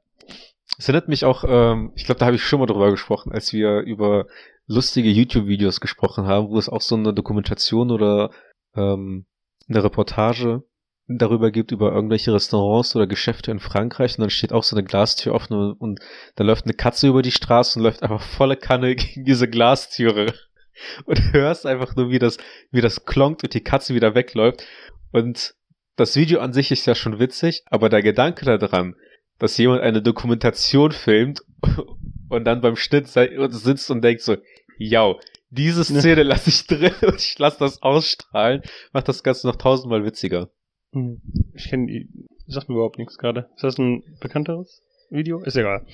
Es 0.77 0.87
erinnert 0.87 1.07
mich 1.07 1.25
auch, 1.25 1.43
ähm, 1.47 1.91
ich 1.95 2.05
glaube, 2.05 2.19
da 2.19 2.25
habe 2.25 2.35
ich 2.35 2.43
schon 2.43 2.59
mal 2.59 2.65
drüber 2.65 2.91
gesprochen, 2.91 3.31
als 3.31 3.53
wir 3.53 3.79
über 3.81 4.25
lustige 4.67 5.09
YouTube-Videos 5.09 5.81
gesprochen 5.81 6.25
haben, 6.25 6.49
wo 6.49 6.57
es 6.57 6.69
auch 6.69 6.81
so 6.81 6.95
eine 6.95 7.13
Dokumentation 7.13 7.91
oder 7.91 8.31
ähm, 8.75 9.25
eine 9.67 9.83
Reportage 9.83 10.63
darüber 11.07 11.51
gibt, 11.51 11.71
über 11.71 11.91
irgendwelche 11.91 12.33
Restaurants 12.33 12.95
oder 12.95 13.07
Geschäfte 13.07 13.51
in 13.51 13.59
Frankreich 13.59 14.17
und 14.17 14.21
dann 14.21 14.29
steht 14.29 14.53
auch 14.53 14.63
so 14.63 14.75
eine 14.75 14.85
Glastür 14.85 15.33
offen 15.33 15.57
und, 15.57 15.73
und 15.73 15.99
da 16.35 16.43
läuft 16.43 16.65
eine 16.65 16.73
Katze 16.73 17.07
über 17.07 17.21
die 17.21 17.31
Straße 17.31 17.77
und 17.77 17.83
läuft 17.83 18.03
einfach 18.03 18.21
volle 18.21 18.55
Kanne 18.55 18.95
gegen 18.95 19.25
diese 19.25 19.49
Glastüre 19.49 20.33
und 21.05 21.33
hörst 21.33 21.65
einfach 21.65 21.95
nur, 21.95 22.09
wie 22.09 22.19
das, 22.19 22.37
wie 22.71 22.81
das 22.81 23.05
klonkt 23.05 23.43
und 23.43 23.53
die 23.53 23.63
Katze 23.63 23.93
wieder 23.95 24.15
wegläuft. 24.15 24.65
Und 25.11 25.55
das 25.95 26.15
Video 26.15 26.39
an 26.39 26.53
sich 26.53 26.71
ist 26.71 26.85
ja 26.85 26.95
schon 26.95 27.19
witzig, 27.19 27.63
aber 27.67 27.89
der 27.89 28.01
Gedanke 28.01 28.45
daran, 28.45 28.95
dass 29.39 29.57
jemand 29.57 29.81
eine 29.81 30.01
Dokumentation 30.01 30.91
filmt 30.91 31.41
und 32.29 32.45
dann 32.45 32.61
beim 32.61 32.75
Schnitt 32.75 33.07
sitzt 33.07 33.91
und 33.91 34.01
denkt 34.01 34.21
so, 34.21 34.37
ja, 34.77 35.15
diese 35.49 35.83
Szene 35.83 36.23
lasse 36.23 36.49
ich 36.49 36.65
drin 36.67 36.93
und 37.01 37.15
ich 37.15 37.37
lasse 37.37 37.59
das 37.59 37.81
ausstrahlen, 37.81 38.61
macht 38.91 39.07
das 39.07 39.23
Ganze 39.23 39.47
noch 39.47 39.55
tausendmal 39.55 40.03
witziger. 40.03 40.49
Hm. 40.93 41.21
Ich 41.53 41.69
kenne 41.69 41.87
die, 41.87 42.09
sagt 42.47 42.69
mir 42.69 42.75
überhaupt 42.75 42.97
nichts 42.97 43.17
gerade. 43.17 43.49
Ist 43.55 43.63
das 43.63 43.77
ein 43.77 44.03
bekannteres 44.19 44.81
Video? 45.09 45.39
Ist 45.43 45.57
egal. 45.57 45.85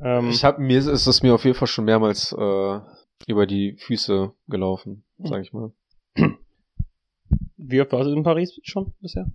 Ähm, 0.00 0.30
Ich 0.30 0.44
habe 0.44 0.60
mir 0.62 0.78
ist 0.78 1.06
es 1.06 1.22
mir 1.22 1.34
auf 1.34 1.44
jeden 1.44 1.56
Fall 1.56 1.68
schon 1.68 1.84
mehrmals 1.84 2.32
äh, 2.32 2.80
über 3.26 3.46
die 3.46 3.76
Füße 3.78 4.32
gelaufen, 4.48 5.04
sag 5.18 5.42
ich 5.42 5.52
mal. 5.52 5.72
wie 7.56 7.80
oft 7.80 7.92
warst 7.92 8.08
du 8.08 8.14
in 8.14 8.22
Paris 8.22 8.58
schon 8.62 8.94
bisher? 9.00 9.30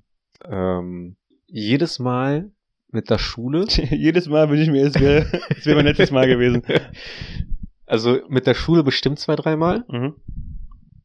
Ähm, 0.46 1.16
jedes 1.48 2.00
Mal 2.00 2.52
mit 2.92 3.10
der 3.10 3.20
Schule. 3.20 3.66
Jedes 3.92 4.28
Mal 4.28 4.50
wünsche 4.50 4.64
ich 4.64 4.70
mir, 4.70 4.86
es 4.88 5.00
wäre, 5.00 5.28
es 5.50 5.66
wäre 5.66 5.76
mein 5.76 5.86
letztes 5.86 6.12
Mal 6.12 6.28
gewesen. 6.28 6.64
Also 7.90 8.20
mit 8.30 8.46
der 8.48 8.54
Schule 8.54 8.84
bestimmt 8.84 9.20
zwei, 9.20 9.36
dreimal. 9.36 9.84
Mhm. 9.90 10.16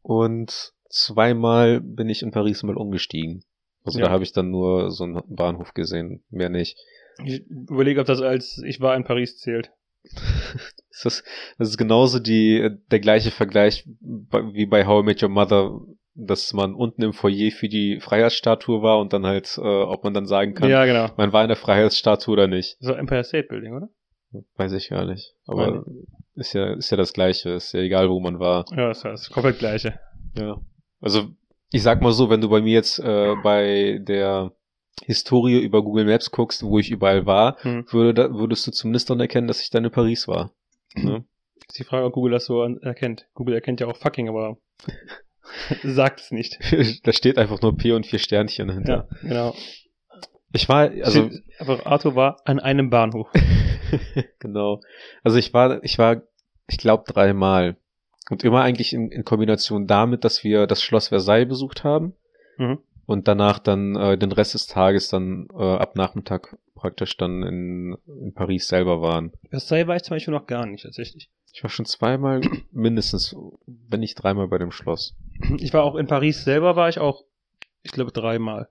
Und 0.02 0.72
zweimal 0.90 1.80
bin 1.80 2.08
ich 2.08 2.22
in 2.22 2.30
Paris 2.30 2.62
mal 2.62 2.76
umgestiegen. 2.76 3.42
Also 3.84 3.98
Ja. 3.98 4.06
da 4.06 4.10
habe 4.12 4.22
ich 4.24 4.32
dann 4.32 4.50
nur 4.50 4.90
so 4.90 5.04
einen 5.04 5.22
Bahnhof 5.28 5.74
gesehen, 5.74 6.22
mehr 6.30 6.50
nicht. 6.50 6.78
Ich 7.24 7.46
überlege, 7.48 8.00
ob 8.00 8.06
das 8.06 8.20
als 8.20 8.58
ich 8.64 8.80
war 8.80 8.96
in 8.96 9.04
Paris 9.04 9.38
zählt. 9.38 9.70
Das 11.02 11.06
ist, 11.06 11.24
das 11.58 11.70
ist 11.70 11.76
genauso 11.76 12.20
die, 12.20 12.70
der 12.92 13.00
gleiche 13.00 13.32
Vergleich 13.32 13.84
wie 14.00 14.64
bei 14.66 14.86
How 14.86 15.02
I 15.02 15.04
Met 15.04 15.20
Your 15.24 15.28
Mother, 15.28 15.80
dass 16.14 16.52
man 16.52 16.72
unten 16.72 17.02
im 17.02 17.12
Foyer 17.12 17.50
für 17.50 17.68
die 17.68 17.98
Freiheitsstatue 17.98 18.80
war 18.80 19.00
und 19.00 19.12
dann 19.12 19.26
halt, 19.26 19.58
äh, 19.58 19.60
ob 19.60 20.04
man 20.04 20.14
dann 20.14 20.26
sagen 20.26 20.54
kann, 20.54 20.70
Ja, 20.70 20.84
genau. 20.86 21.08
man 21.16 21.32
war 21.32 21.42
in 21.42 21.48
der 21.48 21.56
Freiheitsstatue 21.56 22.32
oder 22.32 22.46
nicht. 22.46 22.76
War 22.80 22.96
Empire 22.96 23.24
State 23.24 23.48
Building, 23.48 23.74
oder? 23.74 23.88
Weiß 24.56 24.72
ich 24.72 24.88
gar 24.88 25.04
nicht. 25.04 25.34
Aber 25.46 25.84
ist 26.34 26.52
ja, 26.52 26.74
ist 26.74 26.90
ja 26.90 26.96
das 26.96 27.12
Gleiche, 27.12 27.50
ist 27.50 27.72
ja 27.72 27.80
egal, 27.80 28.08
wo 28.10 28.20
man 28.20 28.38
war. 28.38 28.64
Ja, 28.76 28.90
ist 28.90 29.04
das 29.04 29.30
komplett 29.30 29.58
gleiche. 29.58 29.98
Ja. 30.36 30.60
Also, 31.00 31.28
ich 31.70 31.82
sag 31.82 32.00
mal 32.02 32.12
so, 32.12 32.30
wenn 32.30 32.40
du 32.40 32.48
bei 32.48 32.60
mir 32.60 32.72
jetzt 32.72 32.98
äh, 32.98 33.34
bei 33.42 33.98
der 34.02 34.52
Historie 35.04 35.58
über 35.60 35.82
Google 35.82 36.04
Maps 36.04 36.30
guckst, 36.30 36.62
wo 36.62 36.78
ich 36.78 36.90
überall 36.90 37.26
war, 37.26 37.56
Hm. 37.62 37.84
würde 37.90 38.14
da, 38.14 38.32
würdest 38.32 38.66
du 38.66 38.70
zumindest 38.70 39.10
dann 39.10 39.20
erkennen, 39.20 39.48
dass 39.48 39.60
ich 39.60 39.70
dann 39.70 39.84
in 39.84 39.90
Paris 39.90 40.28
war. 40.28 40.52
Ne? 40.94 41.24
Ist 41.68 41.78
die 41.78 41.84
Frage, 41.84 42.06
ob 42.06 42.12
Google 42.12 42.32
das 42.32 42.44
so 42.46 42.62
erkennt. 42.62 43.26
Google 43.34 43.54
erkennt 43.54 43.80
ja 43.80 43.86
auch 43.86 43.96
fucking, 43.96 44.28
aber 44.28 44.56
sagt 45.82 46.20
es 46.20 46.30
nicht. 46.30 46.58
da 47.04 47.12
steht 47.12 47.38
einfach 47.38 47.60
nur 47.62 47.76
P 47.76 47.92
und 47.92 48.06
vier 48.06 48.18
Sternchen 48.18 48.68
dahinter. 48.68 49.08
Ja, 49.22 49.28
genau. 49.28 49.54
Ich 50.52 50.68
war, 50.68 50.90
also, 51.02 51.28
Steht 51.30 51.42
einfach 51.58 51.84
Arthur 51.86 52.14
war 52.14 52.36
an 52.44 52.60
einem 52.60 52.88
Bahnhof. 52.90 53.28
genau. 54.38 54.80
Also 55.22 55.38
ich 55.38 55.52
war, 55.54 55.82
ich 55.84 55.98
war, 55.98 56.22
ich 56.68 56.78
glaube, 56.78 57.04
dreimal. 57.06 57.76
Und 58.30 58.42
immer 58.44 58.62
eigentlich 58.62 58.92
in, 58.92 59.10
in 59.10 59.24
Kombination 59.24 59.86
damit, 59.86 60.24
dass 60.24 60.44
wir 60.44 60.66
das 60.66 60.82
Schloss 60.82 61.08
Versailles 61.08 61.46
besucht 61.48 61.84
haben 61.84 62.14
Mhm. 62.56 62.78
und 63.06 63.26
danach 63.28 63.58
dann 63.58 63.96
äh, 63.96 64.16
den 64.16 64.30
Rest 64.32 64.54
des 64.54 64.66
Tages 64.66 65.08
dann 65.08 65.48
äh, 65.52 65.62
ab 65.76 65.96
Nachmittag 65.96 66.56
praktisch 66.74 67.16
dann 67.16 67.42
in, 67.42 67.96
in 68.06 68.32
Paris 68.32 68.68
selber 68.68 69.02
waren. 69.02 69.32
Versailles 69.50 69.86
war 69.88 69.96
ich 69.96 70.04
zum 70.04 70.14
Beispiel 70.14 70.32
noch 70.32 70.46
gar 70.46 70.64
nicht, 70.66 70.84
tatsächlich. 70.84 71.30
Ich 71.52 71.62
war 71.62 71.70
schon 71.70 71.84
zweimal, 71.86 72.40
mindestens, 72.72 73.34
wenn 73.66 74.00
nicht 74.00 74.14
dreimal 74.16 74.48
bei 74.48 74.58
dem 74.58 74.70
Schloss. 74.70 75.14
Ich 75.58 75.72
war 75.74 75.82
auch 75.84 75.96
in 75.96 76.06
Paris 76.06 76.44
selber, 76.44 76.76
war 76.76 76.88
ich 76.88 76.98
auch, 76.98 77.24
ich 77.82 77.90
glaube, 77.92 78.12
dreimal. 78.12 78.68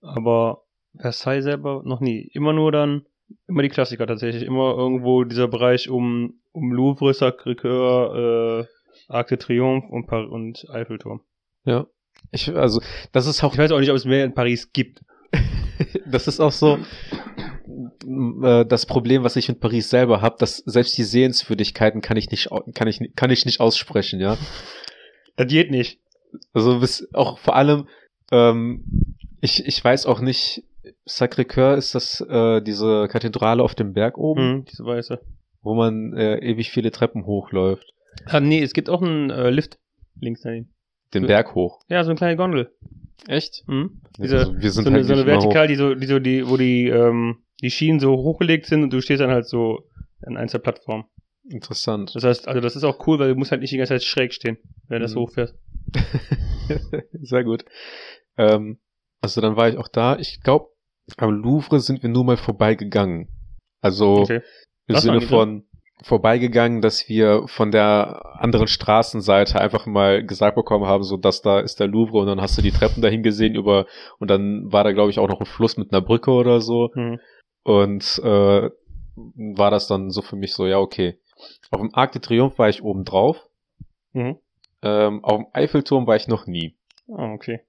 Aber 0.00 0.64
Versailles 0.96 1.44
selber 1.44 1.82
noch 1.84 2.00
nie. 2.00 2.20
Immer 2.32 2.52
nur 2.52 2.72
dann, 2.72 3.06
immer 3.48 3.62
die 3.62 3.68
Klassiker 3.68 4.06
tatsächlich. 4.06 4.42
Immer 4.42 4.74
irgendwo 4.76 5.24
dieser 5.24 5.48
Bereich 5.48 5.88
um, 5.88 6.40
um 6.52 6.72
Louvre, 6.72 7.12
Sacré-Cœur, 7.12 8.62
äh, 8.62 8.66
Arc 9.08 9.28
de 9.28 9.38
Triomphe 9.38 9.88
und, 9.88 10.06
Par 10.06 10.30
und 10.30 10.66
Eiffelturm. 10.70 11.20
Ja. 11.64 11.86
Ich, 12.30 12.54
also, 12.54 12.80
das 13.12 13.26
ist 13.26 13.42
auch 13.42 13.52
Ich 13.52 13.58
weiß 13.58 13.72
auch 13.72 13.80
nicht, 13.80 13.90
ob 13.90 13.96
es 13.96 14.04
mehr 14.04 14.24
in 14.24 14.34
Paris 14.34 14.72
gibt. 14.72 15.02
das 16.06 16.28
ist 16.28 16.40
auch 16.40 16.52
so 16.52 16.78
äh, 18.42 18.64
das 18.66 18.86
Problem, 18.86 19.24
was 19.24 19.36
ich 19.36 19.48
mit 19.48 19.60
Paris 19.60 19.90
selber 19.90 20.20
habe, 20.20 20.36
dass 20.38 20.58
selbst 20.58 20.96
die 20.98 21.04
Sehenswürdigkeiten 21.04 22.00
kann 22.00 22.16
ich 22.16 22.30
nicht 22.30 22.50
kann 22.74 22.88
ich 22.88 23.00
kann 23.16 23.30
ich 23.30 23.46
nicht 23.46 23.60
aussprechen, 23.60 24.20
ja. 24.20 24.36
Das 25.36 25.46
geht 25.46 25.70
nicht. 25.70 26.00
Also 26.52 26.80
bis 26.80 27.08
auch 27.14 27.38
vor 27.38 27.56
allem 27.56 27.88
ähm, 28.30 29.16
ich 29.40 29.66
ich 29.66 29.82
weiß 29.82 30.06
auch 30.06 30.20
nicht 30.20 30.64
Sacré-Cœur 31.06 31.76
ist 31.76 31.94
das 31.94 32.20
äh, 32.20 32.60
diese 32.60 33.08
Kathedrale 33.08 33.62
auf 33.62 33.74
dem 33.74 33.92
Berg 33.92 34.18
oben, 34.18 34.52
Mhm, 34.58 34.64
diese 34.64 34.84
weiße. 34.84 35.20
wo 35.62 35.74
man 35.74 36.12
äh, 36.16 36.38
ewig 36.38 36.70
viele 36.70 36.90
Treppen 36.90 37.24
hochläuft, 37.26 37.92
Ah, 38.26 38.40
nee, 38.40 38.62
es 38.62 38.72
gibt 38.74 38.90
auch 38.90 39.00
einen 39.02 39.30
äh, 39.30 39.48
Lift 39.50 39.78
links 40.20 40.42
daneben. 40.42 40.72
den 41.14 41.22
So- 41.22 41.28
Berg 41.28 41.54
hoch. 41.54 41.80
Ja, 41.88 42.04
so 42.04 42.10
eine 42.10 42.16
kleine 42.18 42.36
Gondel. 42.36 42.74
Echt? 43.26 43.64
Mhm. 43.66 44.02
Diese, 44.18 44.38
also 44.38 44.60
wir 44.60 44.70
sind 44.70 44.84
so 44.84 44.90
eine, 44.90 44.98
halt 44.98 45.06
so 45.06 45.12
eine 45.14 45.22
immer 45.22 45.36
hoch. 45.36 45.42
Vertikal, 45.44 45.66
die 45.68 45.76
so, 45.76 45.94
die 45.94 46.06
so, 46.06 46.18
die, 46.18 46.48
wo 46.48 46.56
die, 46.56 46.88
ähm, 46.88 47.44
die 47.62 47.70
Schienen 47.70 48.00
so 48.00 48.16
hochgelegt 48.16 48.66
sind 48.66 48.82
und 48.82 48.92
du 48.92 49.00
stehst 49.00 49.20
dann 49.22 49.30
halt 49.30 49.46
so 49.46 49.88
an 50.26 50.36
einer 50.36 50.58
Plattform. 50.58 51.06
Interessant. 51.48 52.14
Das 52.14 52.22
heißt, 52.24 52.48
also 52.48 52.60
das 52.60 52.76
ist 52.76 52.84
auch 52.84 53.06
cool, 53.06 53.18
weil 53.18 53.28
du 53.30 53.34
musst 53.36 53.50
halt 53.50 53.60
nicht 53.62 53.72
die 53.72 53.76
ganze 53.78 53.94
Zeit 53.94 54.02
schräg 54.04 54.32
stehen, 54.34 54.58
wenn 54.88 54.98
du 54.98 55.04
das 55.04 55.14
Mhm. 55.14 55.20
hochfährst. 55.20 55.54
Sehr 57.20 57.44
gut. 57.44 57.64
Ähm, 58.36 58.78
Also 59.20 59.40
dann 59.40 59.56
war 59.56 59.68
ich 59.68 59.76
auch 59.78 59.88
da. 59.88 60.16
Ich 60.18 60.40
glaube, 60.42 60.68
am 61.16 61.30
Louvre 61.30 61.80
sind 61.80 62.02
wir 62.02 62.10
nur 62.10 62.24
mal 62.24 62.36
vorbeigegangen. 62.36 63.28
Also 63.80 64.20
Okay. 64.20 64.40
im 64.86 64.96
Sinne 64.96 65.20
von 65.20 65.64
vorbeigegangen, 66.02 66.80
dass 66.80 67.08
wir 67.08 67.46
von 67.46 67.70
der 67.70 68.22
anderen 68.40 68.66
Straßenseite 68.66 69.60
einfach 69.60 69.86
mal 69.86 70.24
gesagt 70.26 70.56
bekommen 70.56 70.86
haben, 70.86 71.04
so 71.04 71.16
dass 71.16 71.42
da 71.42 71.60
ist 71.60 71.78
der 71.78 71.86
Louvre 71.86 72.18
und 72.18 72.26
dann 72.26 72.40
hast 72.40 72.58
du 72.58 72.62
die 72.62 72.72
Treppen 72.72 73.02
dahin 73.02 73.22
gesehen 73.22 73.54
über 73.54 73.86
und 74.18 74.28
dann 74.28 74.72
war 74.72 74.82
da 74.84 74.92
glaube 74.92 75.10
ich 75.10 75.18
auch 75.20 75.28
noch 75.28 75.38
ein 75.40 75.46
Fluss 75.46 75.76
mit 75.76 75.92
einer 75.92 76.00
Brücke 76.02 76.32
oder 76.32 76.60
so 76.60 76.90
Hm. 76.94 77.20
und 77.62 78.20
äh, 78.24 78.70
war 79.14 79.70
das 79.70 79.86
dann 79.86 80.10
so 80.10 80.22
für 80.22 80.36
mich 80.36 80.54
so, 80.54 80.66
ja 80.66 80.78
okay. 80.78 81.18
Auf 81.70 81.80
dem 81.80 81.94
Arc 81.94 82.12
de 82.12 82.20
Triomphe 82.22 82.58
war 82.58 82.68
ich 82.68 82.82
oben 82.82 83.04
drauf, 83.04 83.36
Mhm. 84.12 84.38
ähm, 84.82 85.24
auf 85.24 85.36
dem 85.38 85.46
Eiffelturm 85.52 86.06
war 86.06 86.16
ich 86.16 86.26
noch 86.28 86.46
nie. 86.46 86.74
Ah, 87.08 87.32
okay. 87.32 87.60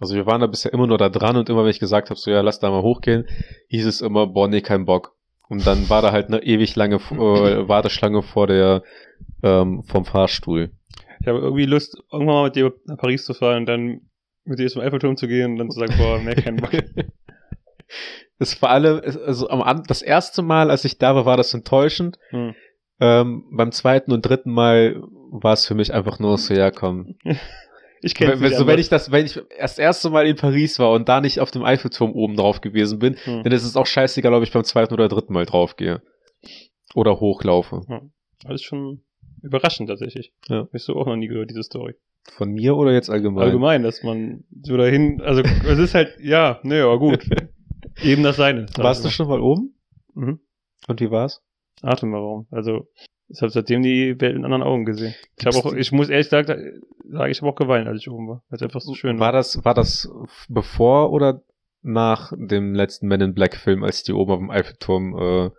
Also 0.00 0.14
wir 0.14 0.26
waren 0.26 0.40
da 0.40 0.46
bisher 0.46 0.72
immer 0.72 0.86
nur 0.86 0.98
da 0.98 1.10
dran 1.10 1.36
und 1.36 1.48
immer 1.50 1.62
wenn 1.62 1.70
ich 1.70 1.78
gesagt 1.78 2.10
habe, 2.10 2.18
so 2.18 2.30
ja, 2.30 2.40
lass 2.40 2.58
da 2.58 2.70
mal 2.70 2.82
hochgehen, 2.82 3.28
hieß 3.68 3.86
es 3.86 4.00
immer, 4.00 4.26
boah, 4.26 4.48
nee, 4.48 4.62
kein 4.62 4.86
Bock. 4.86 5.14
Und 5.48 5.66
dann 5.66 5.90
war 5.90 6.00
da 6.00 6.10
halt 6.10 6.28
eine 6.28 6.42
ewig 6.42 6.74
lange 6.74 6.96
äh, 7.10 7.68
Warteschlange 7.68 8.22
vor 8.22 8.46
der 8.46 8.82
ähm, 9.42 9.82
vom 9.84 10.04
Fahrstuhl. 10.04 10.70
Ich 11.20 11.28
habe 11.28 11.38
irgendwie 11.38 11.66
Lust, 11.66 12.02
irgendwann 12.10 12.34
mal 12.34 12.44
mit 12.44 12.56
dir 12.56 12.72
nach 12.86 12.96
Paris 12.96 13.24
zu 13.24 13.34
fahren 13.34 13.58
und 13.58 13.66
dann 13.66 14.00
mit 14.44 14.58
dir 14.58 14.68
zum 14.68 14.80
Eiffelturm 14.80 15.16
zu 15.16 15.28
gehen 15.28 15.52
und 15.52 15.58
dann 15.58 15.70
zu 15.70 15.78
sagen, 15.78 15.94
boah, 15.98 16.18
mehr 16.18 16.34
keinen 16.34 16.56
Bock. 16.56 16.72
Es 18.38 18.62
war 18.62 18.70
alle, 18.70 19.02
also 19.26 19.50
am 19.50 19.82
das 19.86 20.00
erste 20.00 20.40
Mal, 20.40 20.70
als 20.70 20.86
ich 20.86 20.96
da 20.96 21.14
war, 21.14 21.26
war 21.26 21.36
das 21.36 21.52
enttäuschend. 21.52 22.18
Hm. 22.30 22.54
Ähm, 22.98 23.44
beim 23.52 23.70
zweiten 23.70 24.12
und 24.12 24.22
dritten 24.22 24.50
Mal 24.50 25.02
war 25.30 25.52
es 25.52 25.66
für 25.66 25.74
mich 25.74 25.92
einfach 25.92 26.18
nur 26.18 26.38
so, 26.38 26.54
ja 26.54 26.70
komm. 26.70 27.16
Ich 28.02 28.14
kenne 28.14 28.36
so, 28.56 28.66
wenn 28.66 28.78
ich 28.78 28.88
das, 28.88 29.10
wenn 29.10 29.26
ich 29.26 29.40
das 29.58 29.78
erste 29.78 30.10
Mal 30.10 30.26
in 30.26 30.36
Paris 30.36 30.78
war 30.78 30.92
und 30.92 31.08
da 31.08 31.20
nicht 31.20 31.40
auf 31.40 31.50
dem 31.50 31.64
Eiffelturm 31.64 32.12
oben 32.12 32.36
drauf 32.36 32.60
gewesen 32.60 32.98
bin, 32.98 33.16
Hm. 33.24 33.42
dann 33.42 33.52
ist 33.52 33.64
es 33.64 33.76
auch 33.76 33.86
scheißegal, 33.86 34.32
ob 34.34 34.42
ich 34.42 34.52
beim 34.52 34.64
zweiten 34.64 34.94
oder 34.94 35.08
dritten 35.08 35.32
Mal 35.32 35.44
draufgehe. 35.46 36.02
Oder 36.94 37.20
hochlaufe. 37.20 37.82
Alles 38.44 38.62
schon 38.62 39.02
überraschend 39.42 39.88
tatsächlich. 39.88 40.32
Ja. 40.48 40.66
Hast 40.72 40.88
du 40.88 40.94
auch 40.94 41.06
noch 41.06 41.16
nie 41.16 41.28
gehört, 41.28 41.50
diese 41.50 41.62
Story. 41.62 41.94
Von 42.36 42.50
mir 42.52 42.76
oder 42.76 42.92
jetzt 42.92 43.10
allgemein? 43.10 43.44
Allgemein, 43.44 43.82
dass 43.82 44.02
man 44.02 44.44
so 44.62 44.76
dahin, 44.76 45.20
also 45.22 45.42
es 45.42 45.78
ist 45.78 45.94
halt, 45.94 46.16
ja, 46.20 46.58
ne, 46.62 46.82
aber 46.82 46.98
gut. 46.98 47.26
Eben 48.02 48.22
das 48.22 48.36
seine. 48.36 48.66
Warst 48.76 49.04
du 49.04 49.10
schon 49.10 49.28
mal 49.28 49.40
oben? 49.40 49.74
Mhm. 50.14 50.40
Und 50.88 51.00
wie 51.00 51.10
war's? 51.10 51.42
Atemberaubend. 51.82 52.48
Also, 52.50 52.88
ich 53.32 53.40
habe 53.40 53.50
seitdem 53.50 53.82
die 53.82 54.20
Welt 54.20 54.34
in 54.36 54.44
anderen 54.44 54.62
Augen 54.62 54.84
gesehen. 54.84 55.14
Ich 55.38 55.46
habe 55.46 55.56
auch, 55.56 55.72
ich 55.72 55.92
muss 55.92 56.08
ehrlich 56.08 56.28
sagen, 56.28 56.82
ich 57.28 57.40
habe 57.40 57.50
auch 57.50 57.56
geweint, 57.56 57.86
als 57.88 58.00
ich 58.00 58.10
oben 58.10 58.28
war. 58.28 58.42
Weil 58.48 58.56
es 58.56 58.62
einfach 58.62 58.80
so 58.80 58.94
schön 58.94 59.18
War 59.20 59.32
das, 59.32 59.64
war 59.64 59.74
das 59.74 60.10
bevor 60.48 61.12
oder 61.12 61.42
nach 61.82 62.32
dem 62.36 62.74
letzten 62.74 63.06
Men 63.06 63.20
in 63.20 63.34
Black 63.34 63.56
Film, 63.56 63.84
als 63.84 64.02
die 64.02 64.12
oben 64.12 64.32
auf 64.32 64.38
dem 64.38 64.50
Eiffelturm 64.50 65.16
äh, 65.18 65.50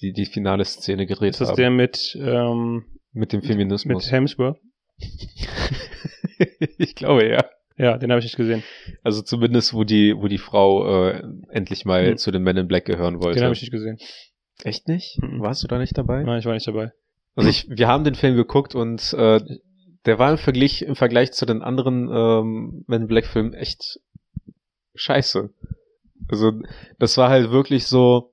die, 0.00 0.12
die 0.12 0.26
finale 0.26 0.64
Szene 0.64 1.06
gedreht 1.06 1.30
Ist 1.30 1.40
das 1.40 1.50
haben? 1.50 1.56
der 1.56 1.70
mit, 1.70 2.16
ähm, 2.20 2.84
mit 3.12 3.32
dem 3.32 3.40
mit 3.40 3.46
Feminismus. 3.46 4.10
Hemsworth? 4.10 4.58
ich 6.78 6.94
glaube 6.94 7.26
ja. 7.28 7.44
Ja, 7.76 7.96
den 7.96 8.10
habe 8.10 8.18
ich 8.18 8.26
nicht 8.26 8.36
gesehen. 8.36 8.62
Also 9.02 9.22
zumindest, 9.22 9.72
wo 9.72 9.84
die, 9.84 10.14
wo 10.14 10.28
die 10.28 10.38
Frau 10.38 11.08
äh, 11.08 11.22
endlich 11.48 11.86
mal 11.86 12.10
Hm. 12.10 12.16
zu 12.18 12.30
den 12.30 12.42
Men 12.42 12.58
in 12.58 12.68
Black 12.68 12.84
gehören 12.84 13.22
wollte. 13.22 13.38
Den 13.38 13.44
habe 13.44 13.54
ich 13.54 13.62
nicht 13.62 13.72
gesehen. 13.72 13.98
Echt 14.64 14.86
nicht? 14.88 15.18
Mhm. 15.22 15.40
Warst 15.40 15.62
du 15.62 15.68
da 15.68 15.78
nicht 15.78 15.96
dabei? 15.96 16.22
Nein, 16.22 16.40
ich 16.40 16.44
war 16.44 16.52
nicht 16.52 16.66
dabei. 16.68 16.92
Also 17.36 17.48
ich, 17.48 17.66
wir 17.68 17.88
haben 17.88 18.04
den 18.04 18.14
Film 18.14 18.36
geguckt 18.36 18.74
und 18.74 19.12
äh, 19.14 19.40
der 20.06 20.18
war 20.18 20.30
im 20.30 20.38
Vergleich, 20.38 20.82
im 20.82 20.96
Vergleich 20.96 21.32
zu 21.32 21.46
den 21.46 21.62
anderen 21.62 22.08
ähm, 22.12 22.84
Men 22.86 23.06
Black 23.06 23.26
Filmen 23.26 23.54
echt 23.54 24.00
scheiße. 24.94 25.50
Also 26.28 26.52
das 26.98 27.16
war 27.16 27.30
halt 27.30 27.50
wirklich 27.50 27.86
so 27.86 28.32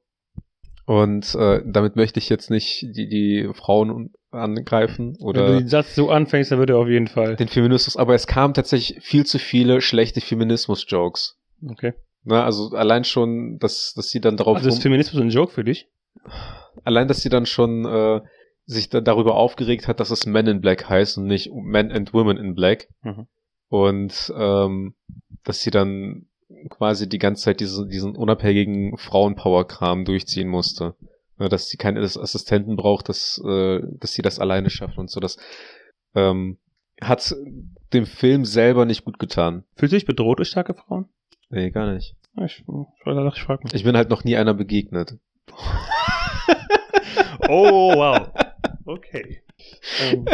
und 0.86 1.36
äh, 1.36 1.62
damit 1.66 1.96
möchte 1.96 2.20
ich 2.20 2.30
jetzt 2.30 2.50
nicht 2.50 2.82
die, 2.82 3.10
die 3.10 3.50
Frauen 3.54 4.12
angreifen 4.32 5.14
Wenn 5.14 5.20
du 5.20 5.26
oder 5.26 5.60
den 5.60 5.68
Satz 5.68 5.96
so 5.96 6.10
anfängst, 6.10 6.52
dann 6.52 6.60
wird 6.60 6.70
er 6.70 6.78
auf 6.78 6.88
jeden 6.88 7.08
Fall. 7.08 7.36
den 7.36 7.48
Feminismus, 7.48 7.98
aber 7.98 8.16
es 8.16 8.28
kamen 8.28 8.54
tatsächlich 8.54 9.04
viel 9.04 9.26
zu 9.26 9.40
viele 9.40 9.82
schlechte 9.82 10.22
Feminismus-Jokes. 10.22 11.38
Okay. 11.70 11.94
Ne, 12.24 12.44
also 12.44 12.72
allein 12.72 13.04
schon, 13.04 13.58
dass, 13.60 13.94
dass 13.96 14.10
sie 14.10 14.20
dann 14.20 14.38
darauf 14.38 14.58
Also 14.58 14.70
ist 14.70 14.82
Feminismus 14.82 15.22
ein 15.22 15.30
Joke 15.30 15.54
für 15.54 15.64
dich? 15.64 15.88
allein, 16.84 17.08
dass 17.08 17.22
sie 17.22 17.30
dann 17.30 17.46
schon 17.46 17.86
äh, 17.86 18.22
sich 18.68 18.90
da 18.90 19.02
darüber 19.02 19.36
aufgeregt 19.36 19.88
hat, 19.88 20.00
dass 20.00 20.12
es 20.12 20.26
Men 20.26 20.46
in 20.46 20.62
Black 20.62 20.90
heißt 20.90 21.18
und 21.18 21.26
nicht 21.26 21.52
Men 21.54 21.92
and 21.92 22.14
Women 22.14 22.38
in 22.38 22.54
Black. 22.54 22.90
Mhm. 23.02 23.28
Und 23.70 24.34
ähm, 24.38 24.94
dass 25.44 25.62
sie 25.62 25.72
dann 25.72 26.28
quasi 26.70 27.08
die 27.10 27.18
ganze 27.18 27.44
Zeit 27.44 27.60
diesen, 27.62 27.90
diesen 27.90 28.16
unabhängigen 28.16 28.98
Frauenpower-Kram 28.98 30.06
durchziehen 30.06 30.50
musste. 30.50 30.96
Ne, 31.38 31.50
dass 31.50 31.70
sie 31.70 31.78
keine 31.78 32.02
Assistenten 32.02 32.76
braucht, 32.76 33.10
dass, 33.10 33.42
äh, 33.46 33.82
dass 34.00 34.14
sie 34.14 34.22
das 34.22 34.40
alleine 34.40 34.70
schafft 34.70 34.98
und 34.98 35.10
so. 35.10 35.20
Das 35.20 35.38
ähm, 36.14 36.58
hat 37.02 37.34
dem 37.94 38.06
Film 38.06 38.44
selber 38.44 38.86
nicht 38.86 39.06
gut 39.06 39.20
getan. 39.20 39.64
Fühlst 39.76 39.94
du 39.94 39.98
dich 39.98 40.06
bedroht 40.06 40.40
durch 40.40 40.50
starke 40.50 40.74
Frauen? 40.74 41.08
Nee, 41.50 41.70
gar 41.70 41.94
nicht. 41.94 42.16
Ja, 42.36 42.46
Ich, 42.46 42.66
ich, 42.66 42.66
ich 42.66 43.44
frage 43.44 43.64
mich. 43.64 43.74
Ich 43.74 43.84
bin 43.84 43.96
halt 43.96 44.10
noch 44.10 44.24
nie 44.24 44.36
einer 44.36 44.54
begegnet. 44.54 45.18
Oh, 47.50 47.94
wow. 47.96 48.30
Okay. 48.88 49.42
Ähm. 50.02 50.26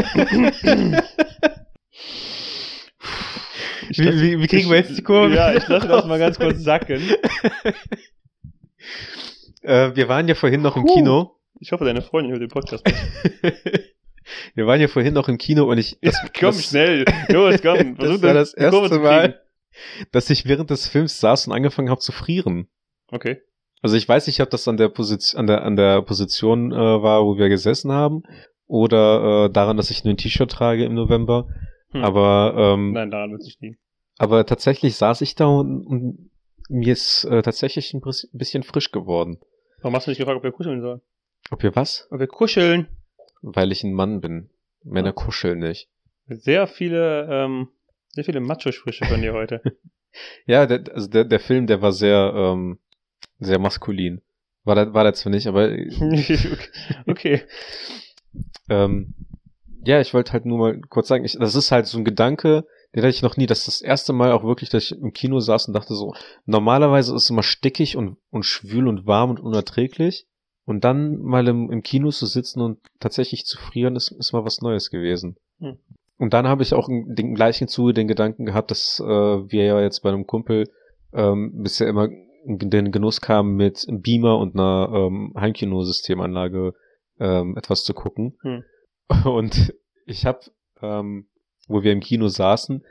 Wie- 3.90 4.22
wie- 4.22 4.40
wie 4.40 4.48
kriegen 4.48 4.70
wir 4.70 4.78
jetzt 4.78 4.98
die 4.98 5.02
Kurve? 5.04 5.34
Ja, 5.36 5.54
ich 5.54 5.68
lasse 5.68 5.88
das 5.88 6.06
mal 6.06 6.20
ganz 6.20 6.38
kurz 6.40 6.60
sacken. 6.64 7.02
Äh, 9.66 9.96
wir 9.96 10.10
waren 10.10 10.28
ja 10.28 10.36
vorhin 10.36 10.62
noch 10.62 10.76
im. 10.76 10.86
Kino. 10.86 11.38
Ich 11.62 11.72
hoffe, 11.72 11.86
deine 11.86 12.02
Freundin 12.02 12.34
hört 12.34 12.42
den 12.42 12.50
Podcast. 12.50 12.84
wir 14.56 14.68
waren 14.68 14.82
ja 14.82 14.90
vorhin 14.90 15.14
noch 15.14 15.30
im 15.30 15.38
Kino 15.38 15.64
und 15.72 15.78
ich, 15.78 15.98
das, 16.02 16.18
komm, 16.38 16.50
das, 16.50 16.66
schnell. 16.66 17.06
Los, 17.30 17.62
komm. 17.62 17.96
Das 17.98 18.06
Versuch 18.08 18.24
war 18.24 18.34
das 18.34 18.52
die 18.56 18.60
Kurve 18.66 18.78
erste 18.88 19.00
Mal. 19.00 19.42
dass 20.12 20.30
ich 20.30 20.46
während 20.46 20.70
des 20.70 20.90
Films 20.90 21.18
saß 21.22 21.48
und 21.48 21.54
angefangen 21.54 21.90
habe 21.90 22.02
zu 22.02 22.12
frieren. 22.12 22.68
Okay. 23.08 23.42
Also 23.84 23.96
ich 23.98 24.08
weiß 24.10 24.26
nicht, 24.28 24.40
ob 24.42 24.50
das 24.50 24.68
an 24.68 24.78
der 24.78 24.88
Position, 24.90 25.40
an 25.42 25.48
der, 25.48 25.64
an 25.64 25.76
der 25.76 26.02
Position 26.02 26.72
äh, 26.72 26.76
war, 26.76 27.24
wo 27.26 27.38
wir 27.38 27.50
gesessen 27.50 27.92
haben, 27.92 28.24
oder 28.66 29.46
äh, 29.46 29.50
daran, 29.52 29.78
dass 29.78 29.92
ich 29.92 30.04
nur 30.04 30.14
ein 30.14 30.18
T-Shirt 30.18 30.50
trage 30.50 30.86
im 30.86 30.94
November. 30.96 31.48
Hm. 31.92 32.04
Aber, 32.04 32.56
ähm, 32.58 32.94
Nein, 32.94 33.12
daran 33.12 33.32
wird 33.32 33.44
nicht 33.44 33.62
liegen. 33.62 33.78
aber 34.18 34.46
tatsächlich 34.46 34.96
saß 34.96 35.22
ich 35.22 35.36
da 35.36 35.46
und, 35.48 35.86
und 35.86 36.32
mir 36.70 36.94
ist 36.94 37.26
äh, 37.26 37.42
tatsächlich 37.44 37.94
ein 37.94 38.02
bisschen 38.32 38.64
frisch 38.64 38.92
geworden. 38.92 39.38
Warum 39.82 39.96
hast 39.96 40.08
du 40.08 40.12
nicht 40.12 40.18
gefragt, 40.18 40.38
ob 40.38 40.44
wir 40.44 40.52
kuscheln 40.54 40.82
sollen? 40.82 41.02
Ob 41.52 41.62
wir 41.62 41.76
was? 41.76 42.08
Ob 42.10 42.20
wir 42.20 42.28
kuscheln? 42.28 42.88
Weil 43.42 43.74
ich 43.74 43.84
ein 43.84 43.92
Mann 43.94 44.22
bin. 44.22 44.50
Männer 44.84 45.08
Ja. 45.10 45.12
kuscheln 45.14 45.60
nicht. 45.60 45.90
Sehr 46.28 46.68
viele, 46.68 47.28
ähm, 47.30 47.68
sehr 48.12 48.24
viele 48.24 48.40
Macho-Sprüche 48.40 49.06
von 49.06 49.22
dir 49.22 49.34
heute. 49.34 49.62
Ja, 50.46 50.68
der, 50.68 50.84
also 50.94 51.10
der, 51.10 51.26
der 51.26 51.40
Film, 51.40 51.66
der 51.66 51.82
war 51.82 51.92
sehr, 51.92 52.34
ähm, 52.36 52.78
sehr 53.40 53.60
maskulin. 53.60 54.22
War 54.64 54.76
der, 54.76 54.94
war 54.94 55.04
der 55.04 55.14
zwar 55.14 55.32
nicht, 55.32 55.48
aber 55.48 55.70
okay. 57.08 57.42
ähm, 58.70 59.14
ja, 59.86 60.00
ich 60.00 60.14
wollte 60.14 60.32
halt 60.34 60.46
nur 60.46 60.58
mal 60.58 60.82
kurz 60.90 61.10
sagen, 61.10 61.26
ich, 61.26 61.38
das 61.38 61.56
ist 61.56 61.72
halt 61.72 61.88
so 61.88 61.98
ein 61.98 62.06
Gedanke, 62.06 62.66
den 62.96 63.02
hatte 63.02 63.10
ich 63.10 63.22
noch 63.22 63.38
nie. 63.38 63.46
Das 63.46 63.60
ist 63.60 63.68
das 63.68 63.82
erste 63.82 64.14
Mal 64.14 64.32
auch 64.32 64.44
wirklich, 64.44 64.70
dass 64.70 64.84
ich 64.84 64.92
im 64.98 65.12
Kino 65.14 65.40
saß 65.40 65.68
und 65.68 65.74
dachte 65.74 65.96
so, 65.96 66.14
normalerweise 66.46 67.14
ist 67.16 67.24
es 67.24 67.30
immer 67.30 67.44
stickig 67.44 67.98
und, 67.98 68.18
und 68.30 68.46
schwül 68.46 68.88
und 68.88 69.06
warm 69.06 69.32
und 69.32 69.40
unerträglich. 69.40 70.28
Und 70.66 70.86
dann 70.86 71.18
mal 71.18 71.46
im, 71.48 71.70
im 71.72 71.84
Kino 71.84 72.10
zu 72.10 72.26
sitzen 72.26 72.62
und 72.62 72.80
tatsächlich 73.00 73.46
zu 73.46 73.58
frieren, 73.58 73.98
ist, 73.98 74.12
ist 74.12 74.32
mal 74.32 74.46
was 74.46 74.62
Neues 74.62 74.90
gewesen. 74.92 75.36
Hm. 75.60 75.78
Und 76.18 76.34
dann 76.34 76.48
habe 76.48 76.64
ich 76.64 76.74
auch 76.74 76.88
in 76.88 77.16
dem 77.16 77.36
gleichen 77.36 77.68
Zuge 77.68 77.94
den 77.94 78.08
Gedanken 78.08 78.46
gehabt, 78.46 78.72
dass 78.72 79.02
äh, 79.02 79.06
wir 79.06 79.66
ja 79.66 79.82
jetzt 79.82 80.02
bei 80.04 80.10
einem 80.10 80.26
Kumpel 80.26 80.70
ähm, 81.12 81.52
bisher 81.64 81.90
immer 81.90 82.08
den 82.46 82.92
Genuss 82.92 83.22
kamen, 83.22 83.56
mit 83.56 83.86
einem 83.88 84.02
Beamer 84.02 84.38
und 84.38 84.56
einer 84.56 84.90
ähm, 84.94 85.34
Heimkino-Systemanlage 85.36 86.74
ähm, 87.20 87.58
etwas 87.58 87.84
zu 87.84 87.94
gucken. 87.94 88.38
Hm. 88.42 88.64
Und 89.26 89.74
ich 90.06 90.26
habe, 90.26 90.40
ähm, 90.82 91.28
wo 91.68 91.84
wir 91.84 91.92
im 91.92 92.00
Kino 92.00 92.28
saßen, 92.28 92.84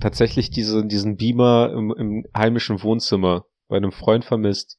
tatsächlich 0.00 0.50
diese, 0.50 0.84
diesen 0.84 1.16
Beamer 1.16 1.72
im, 1.72 1.94
im 1.96 2.26
heimischen 2.36 2.82
Wohnzimmer 2.82 3.46
bei 3.68 3.76
einem 3.76 3.92
Freund 3.92 4.24
vermisst. 4.24 4.78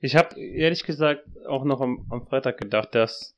Ich 0.00 0.16
habe 0.16 0.38
ehrlich 0.40 0.84
gesagt 0.84 1.24
auch 1.46 1.64
noch 1.64 1.80
am, 1.80 2.06
am 2.10 2.26
Freitag 2.26 2.58
gedacht, 2.58 2.94
dass 2.94 3.36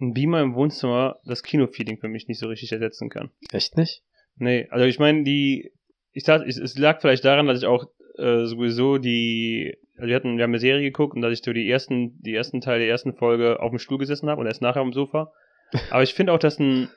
ein 0.00 0.14
Beamer 0.14 0.42
im 0.42 0.54
Wohnzimmer 0.54 1.18
das 1.24 1.42
Kinofeeling 1.42 1.98
für 1.98 2.08
mich 2.08 2.28
nicht 2.28 2.38
so 2.38 2.48
richtig 2.48 2.72
ersetzen 2.72 3.08
kann. 3.08 3.30
Echt 3.52 3.76
nicht? 3.76 4.02
Nee, 4.36 4.68
also 4.70 4.84
ich 4.84 4.98
meine, 4.98 5.24
die, 5.24 5.72
ich 6.12 6.24
dachte, 6.24 6.46
es, 6.46 6.56
es 6.56 6.78
lag 6.78 7.00
vielleicht 7.00 7.24
daran, 7.24 7.46
dass 7.46 7.58
ich 7.58 7.66
auch 7.66 7.86
äh, 8.18 8.46
sowieso 8.46 8.98
die, 8.98 9.76
also 9.96 10.08
wir 10.08 10.16
hatten, 10.16 10.36
wir 10.36 10.44
haben 10.44 10.50
eine 10.50 10.58
Serie 10.58 10.82
geguckt 10.82 11.14
und 11.14 11.22
dass 11.22 11.32
ich 11.32 11.44
so 11.44 11.52
die 11.52 11.70
ersten, 11.70 12.20
die 12.22 12.34
ersten 12.34 12.60
Teile 12.60 12.80
der 12.80 12.88
ersten 12.88 13.14
Folge 13.14 13.60
auf 13.60 13.70
dem 13.70 13.78
Stuhl 13.78 13.98
gesessen 13.98 14.28
habe 14.28 14.40
und 14.40 14.46
erst 14.46 14.62
nachher 14.62 14.80
am 14.80 14.92
Sofa. 14.92 15.32
Aber 15.90 16.02
ich 16.02 16.14
finde 16.14 16.32
auch, 16.32 16.38
dass 16.38 16.58
ein, 16.58 16.88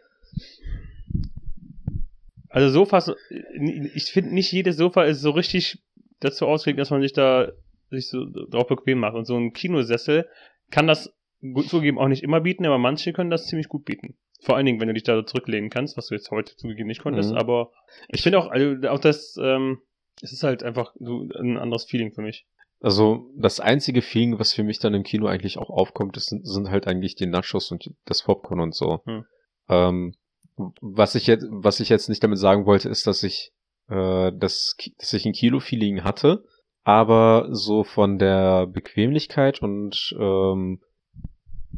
Also 2.52 2.70
Sofas, 2.70 3.12
ich 3.94 4.12
finde 4.12 4.34
nicht 4.34 4.52
jedes 4.52 4.76
Sofa 4.76 5.04
ist 5.04 5.22
so 5.22 5.32
richtig 5.32 5.80
dazu 6.20 6.46
ausgelegt, 6.48 6.80
dass 6.80 6.90
man 6.90 7.02
sich 7.02 7.14
da 7.14 7.52
sich 7.90 8.10
so 8.10 8.26
drauf 8.26 8.68
bequem 8.68 9.00
macht. 9.00 9.16
Und 9.16 9.26
so 9.26 9.38
ein 9.38 9.54
Kinosessel 9.54 10.28
kann 10.70 10.88
das 10.88 11.14
gut 11.42 11.70
zugegeben 11.70 11.98
auch 11.98 12.08
nicht 12.08 12.24
immer 12.24 12.42
bieten, 12.42 12.66
aber 12.66 12.78
manche 12.78 13.14
können 13.14 13.30
das 13.30 13.48
ziemlich 13.48 13.70
gut 13.70 13.86
bieten. 13.86 14.16
Vor 14.42 14.56
allen 14.56 14.66
Dingen, 14.66 14.80
wenn 14.80 14.88
du 14.88 14.94
dich 14.94 15.04
da 15.04 15.16
so 15.16 15.22
zurücklehnen 15.22 15.70
kannst, 15.70 15.98
was 15.98 16.08
du 16.08 16.16
jetzt 16.16 16.30
heute 16.32 16.56
zugegeben 16.56 16.88
nicht 16.88 17.02
konntest. 17.02 17.32
Mhm. 17.32 17.38
Aber 17.38 17.72
ich 18.10 18.22
finde 18.22 18.40
auch, 18.40 18.50
also 18.50 18.88
auch 18.90 19.00
das, 19.00 19.38
ähm, 19.42 19.80
es 20.22 20.32
ist 20.32 20.44
halt 20.44 20.64
einfach 20.64 20.94
so 21.00 21.28
ein 21.40 21.58
anderes 21.58 21.86
Feeling 21.86 22.12
für 22.12 22.22
mich. 22.22 22.46
Also 22.80 23.30
das 23.36 23.60
einzige 23.60 24.02
Feeling, 24.02 24.40
was 24.40 24.54
für 24.54 24.64
mich 24.64 24.80
dann 24.80 24.94
im 24.94 25.04
Kino 25.04 25.28
eigentlich 25.28 25.58
auch 25.58 25.70
aufkommt, 25.70 26.18
das 26.18 26.26
sind, 26.26 26.48
sind 26.48 26.72
halt 26.72 26.88
eigentlich 26.88 27.16
die 27.16 27.28
Nachos 27.28 27.72
und 27.72 27.92
das 28.06 28.24
Popcorn 28.24 28.60
und 28.60 28.76
so. 28.76 29.02
Hm. 29.06 29.26
Ähm, 29.70 30.16
was 30.82 31.16
ich 31.16 31.28
jetzt, 31.28 31.46
was 31.50 31.80
ich 31.80 31.90
jetzt 31.90 32.10
nicht 32.10 32.24
damit 32.24 32.40
sagen 32.40 32.66
wollte, 32.66 32.90
ist, 32.90 33.06
dass 33.06 33.24
ich, 33.24 33.52
äh, 33.88 34.32
das, 34.36 34.76
dass 34.98 35.14
ich 35.14 35.26
ein 35.26 35.34
Kino-Feeling 35.34 36.04
hatte, 36.04 36.44
aber 36.84 37.48
so 37.52 37.84
von 37.84 38.18
der 38.18 38.66
Bequemlichkeit 38.66 39.62
und 39.62 40.16
ähm, 40.20 40.82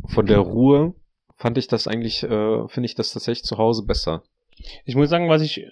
von 0.07 0.25
der 0.25 0.39
Ruhe 0.39 0.95
fand 1.35 1.57
ich 1.57 1.67
das 1.67 1.87
eigentlich, 1.87 2.23
äh, 2.23 2.67
finde 2.69 2.85
ich 2.85 2.95
das 2.95 3.11
tatsächlich 3.11 3.43
zu 3.43 3.57
Hause 3.57 3.85
besser. 3.85 4.23
Ich 4.85 4.95
muss 4.95 5.09
sagen, 5.09 5.29
was 5.29 5.41
ich 5.41 5.65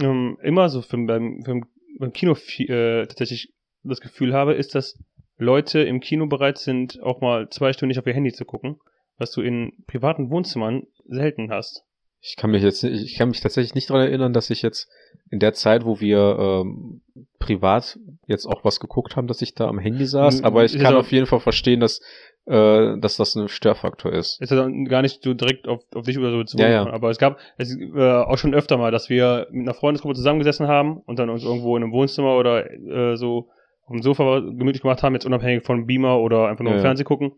ähm, 0.00 0.38
immer 0.42 0.68
so 0.68 0.82
für, 0.82 0.98
beim, 0.98 1.42
für, 1.44 1.60
beim 1.98 2.12
Kino 2.12 2.36
äh, 2.58 3.06
tatsächlich 3.06 3.52
das 3.82 4.00
Gefühl 4.00 4.32
habe, 4.32 4.54
ist, 4.54 4.74
dass 4.74 4.98
Leute 5.36 5.82
im 5.82 6.00
Kino 6.00 6.26
bereit 6.26 6.58
sind, 6.58 7.02
auch 7.02 7.20
mal 7.20 7.48
zwei 7.50 7.72
Stunden 7.72 7.88
nicht 7.88 7.98
auf 7.98 8.06
ihr 8.06 8.14
Handy 8.14 8.32
zu 8.32 8.44
gucken, 8.44 8.78
was 9.18 9.30
du 9.32 9.42
in 9.42 9.72
privaten 9.86 10.30
Wohnzimmern 10.30 10.84
selten 11.06 11.50
hast. 11.50 11.84
Ich 12.20 12.36
kann 12.36 12.52
mich 12.52 12.62
jetzt, 12.62 12.82
ich 12.82 13.18
kann 13.18 13.28
mich 13.28 13.42
tatsächlich 13.42 13.74
nicht 13.74 13.90
daran 13.90 14.06
erinnern, 14.06 14.32
dass 14.32 14.48
ich 14.48 14.62
jetzt 14.62 14.88
in 15.30 15.40
der 15.40 15.52
Zeit, 15.52 15.84
wo 15.84 16.00
wir 16.00 16.38
ähm, 16.38 17.02
privat 17.38 17.98
jetzt 18.26 18.46
auch 18.46 18.64
was 18.64 18.80
geguckt 18.80 19.14
haben, 19.16 19.26
dass 19.26 19.42
ich 19.42 19.54
da 19.54 19.68
am 19.68 19.78
Handy 19.78 20.06
saß. 20.06 20.42
Aber 20.42 20.64
ich 20.64 20.78
kann 20.78 20.94
auf 20.94 21.12
jeden 21.12 21.26
Fall 21.26 21.40
verstehen, 21.40 21.80
dass, 21.80 22.00
äh, 22.46 22.98
dass 22.98 23.16
das 23.16 23.34
ein 23.34 23.48
Störfaktor 23.48 24.12
ist. 24.12 24.40
Ist 24.40 24.50
ja 24.50 24.56
dann 24.56 24.84
gar 24.84 25.02
nicht 25.02 25.22
so 25.22 25.34
direkt 25.34 25.66
auf, 25.66 25.80
auf 25.94 26.04
dich 26.04 26.18
oder 26.18 26.30
so 26.30 26.38
bezogen. 26.38 26.62
Ja, 26.62 26.68
ja. 26.70 26.86
Aber 26.90 27.10
es 27.10 27.18
gab 27.18 27.38
es, 27.56 27.74
äh, 27.76 28.00
auch 28.12 28.36
schon 28.38 28.54
öfter 28.54 28.76
mal, 28.76 28.90
dass 28.90 29.08
wir 29.08 29.46
mit 29.50 29.62
einer 29.66 29.74
Freundesgruppe 29.74 30.14
zusammengesessen 30.14 30.68
haben 30.68 30.98
und 31.06 31.18
dann 31.18 31.30
uns 31.30 31.44
irgendwo 31.44 31.76
in 31.76 31.82
einem 31.82 31.92
Wohnzimmer 31.92 32.36
oder 32.36 32.70
äh, 32.70 33.16
so 33.16 33.48
auf 33.86 33.92
dem 33.92 34.02
Sofa 34.02 34.40
gemütlich 34.40 34.82
gemacht 34.82 35.02
haben, 35.02 35.14
jetzt 35.14 35.26
unabhängig 35.26 35.64
von 35.64 35.86
Beamer 35.86 36.18
oder 36.20 36.48
einfach 36.48 36.64
nur 36.64 36.72
Ja, 36.72 36.78
im. 36.78 36.82
Fernsehen 36.82 37.06
gucken. 37.06 37.32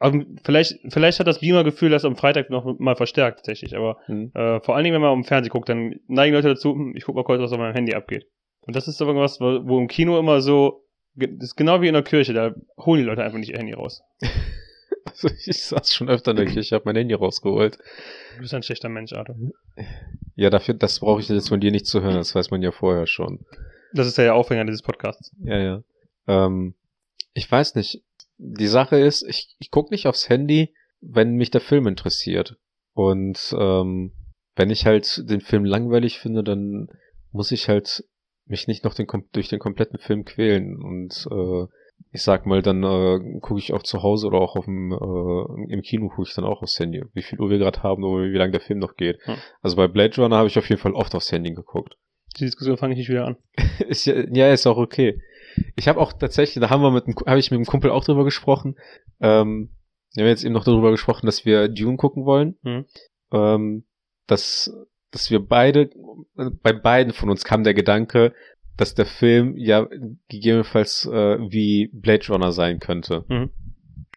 Aber 0.00 0.20
vielleicht, 0.42 0.80
vielleicht 0.88 1.20
hat 1.20 1.26
das 1.28 1.38
Beamer-Gefühl 1.40 1.90
das 1.90 2.04
am 2.04 2.16
Freitag 2.16 2.50
noch 2.50 2.78
mal 2.78 2.96
verstärkt, 2.96 3.38
tatsächlich. 3.38 3.76
Aber 3.76 3.98
Hm. 4.06 4.32
äh, 4.34 4.60
vor 4.60 4.74
allen 4.74 4.84
Dingen, 4.84 4.94
wenn 4.94 5.00
man 5.02 5.12
am 5.12 5.24
Fernsehen 5.24 5.52
guckt, 5.52 5.68
dann 5.68 5.94
neigen 6.08 6.34
Leute 6.34 6.48
dazu, 6.48 6.72
hm, 6.74 6.94
ich 6.96 7.04
guck 7.04 7.14
mal 7.14 7.22
kurz, 7.24 7.40
was 7.40 7.52
auf 7.52 7.58
meinem 7.58 7.74
Handy 7.74 7.94
abgeht. 7.94 8.26
Und 8.62 8.74
das 8.74 8.88
ist 8.88 9.00
aber 9.00 9.14
was, 9.14 9.40
wo, 9.40 9.60
wo 9.64 9.78
im 9.78 9.86
Kino 9.86 10.18
immer 10.18 10.40
so, 10.40 10.82
das 11.16 11.50
ist 11.50 11.56
genau 11.56 11.80
wie 11.80 11.88
in 11.88 11.94
der 11.94 12.02
Kirche, 12.02 12.32
da 12.32 12.54
holen 12.78 13.00
die 13.00 13.06
Leute 13.06 13.22
einfach 13.22 13.38
nicht 13.38 13.50
ihr 13.50 13.58
Handy 13.58 13.72
raus. 13.72 14.02
Also 15.08 15.28
ich 15.46 15.62
saß 15.62 15.94
schon 15.94 16.08
öfter 16.08 16.32
in 16.32 16.36
der 16.36 16.46
Kirche, 16.46 16.74
habe 16.74 16.84
mein 16.86 16.96
Handy 16.96 17.14
rausgeholt. 17.14 17.78
Du 18.34 18.40
bist 18.40 18.52
ein 18.52 18.62
schlechter 18.62 18.88
Mensch, 18.88 19.12
Arthur. 19.12 19.36
Ja, 20.34 20.50
dafür, 20.50 20.74
das 20.74 21.00
brauche 21.00 21.20
ich 21.20 21.28
jetzt 21.28 21.48
von 21.48 21.60
dir 21.60 21.70
nicht 21.70 21.86
zu 21.86 22.02
hören, 22.02 22.16
das 22.16 22.34
weiß 22.34 22.50
man 22.50 22.60
ja 22.60 22.72
vorher 22.72 23.06
schon. 23.06 23.46
Das 23.94 24.06
ist 24.06 24.18
ja 24.18 24.24
der 24.24 24.34
Aufhänger 24.34 24.64
dieses 24.64 24.82
Podcasts. 24.82 25.32
Ja, 25.42 25.58
ja. 25.58 25.82
Ähm, 26.26 26.74
ich 27.34 27.50
weiß 27.50 27.76
nicht. 27.76 28.02
Die 28.38 28.66
Sache 28.66 28.98
ist, 28.98 29.22
ich, 29.22 29.56
ich 29.58 29.70
gucke 29.70 29.94
nicht 29.94 30.06
aufs 30.06 30.28
Handy, 30.28 30.74
wenn 31.00 31.36
mich 31.36 31.50
der 31.50 31.62
Film 31.62 31.86
interessiert. 31.86 32.56
Und 32.92 33.54
ähm, 33.58 34.12
wenn 34.56 34.70
ich 34.70 34.86
halt 34.86 35.30
den 35.30 35.40
Film 35.40 35.64
langweilig 35.64 36.18
finde, 36.18 36.42
dann 36.42 36.88
muss 37.30 37.52
ich 37.52 37.68
halt 37.68 38.04
mich 38.46 38.68
nicht 38.68 38.84
noch 38.84 38.94
den, 38.94 39.06
durch 39.32 39.48
den 39.48 39.58
kompletten 39.58 39.98
Film 39.98 40.24
quälen. 40.24 40.76
Und 40.82 41.26
äh, 41.30 41.66
ich 42.12 42.22
sag 42.22 42.46
mal, 42.46 42.62
dann 42.62 42.82
äh, 42.82 43.40
gucke 43.40 43.58
ich 43.58 43.72
auch 43.72 43.82
zu 43.82 44.02
Hause 44.02 44.26
oder 44.28 44.38
auch 44.38 44.56
auf 44.56 44.64
dem, 44.64 44.92
äh, 44.92 45.72
im 45.72 45.82
Kino 45.82 46.08
gucke 46.08 46.28
ich 46.28 46.34
dann 46.34 46.44
auch 46.44 46.62
aufs 46.62 46.78
Handy, 46.78 47.02
wie 47.12 47.22
viel 47.22 47.40
Uhr 47.40 47.50
wir 47.50 47.58
gerade 47.58 47.82
haben 47.82 48.04
oder 48.04 48.24
wie 48.24 48.36
lange 48.36 48.52
der 48.52 48.60
Film 48.60 48.78
noch 48.78 48.96
geht. 48.96 49.18
Hm. 49.24 49.36
Also 49.62 49.76
bei 49.76 49.88
Blade 49.88 50.16
Runner 50.20 50.36
habe 50.36 50.48
ich 50.48 50.58
auf 50.58 50.68
jeden 50.68 50.80
Fall 50.80 50.92
oft 50.92 51.14
aufs 51.14 51.32
Handy 51.32 51.52
geguckt. 51.52 51.96
Die 52.38 52.44
Diskussion 52.44 52.76
fange 52.76 52.92
ich 52.94 52.98
nicht 52.98 53.08
wieder 53.08 53.26
an. 53.26 53.36
ist 53.88 54.06
ja, 54.06 54.14
ja, 54.32 54.52
ist 54.52 54.66
auch 54.66 54.76
okay. 54.76 55.20
Ich 55.74 55.88
habe 55.88 56.00
auch 56.00 56.12
tatsächlich, 56.12 56.60
da 56.60 56.70
haben 56.70 56.82
wir 56.82 56.90
mit, 56.90 57.04
habe 57.26 57.38
ich 57.38 57.50
mit 57.50 57.58
dem 57.58 57.66
Kumpel 57.66 57.90
auch 57.90 58.04
drüber 58.04 58.24
gesprochen. 58.24 58.76
Ähm, 59.20 59.70
wir 60.14 60.24
haben 60.24 60.30
jetzt 60.30 60.44
eben 60.44 60.54
noch 60.54 60.64
darüber 60.64 60.90
gesprochen, 60.90 61.26
dass 61.26 61.44
wir 61.44 61.68
Dune 61.68 61.96
gucken 61.96 62.24
wollen. 62.24 62.56
Mhm. 62.62 62.84
Ähm, 63.32 63.84
dass, 64.26 64.70
dass 65.10 65.30
wir 65.30 65.40
beide, 65.40 65.90
bei 66.62 66.72
beiden 66.72 67.12
von 67.12 67.30
uns 67.30 67.44
kam 67.44 67.64
der 67.64 67.74
Gedanke, 67.74 68.32
dass 68.76 68.94
der 68.94 69.06
Film 69.06 69.56
ja 69.56 69.86
gegebenenfalls 70.28 71.06
äh, 71.06 71.38
wie 71.50 71.88
Blade 71.92 72.26
Runner 72.28 72.52
sein 72.52 72.78
könnte. 72.80 73.24
Mhm. 73.28 73.50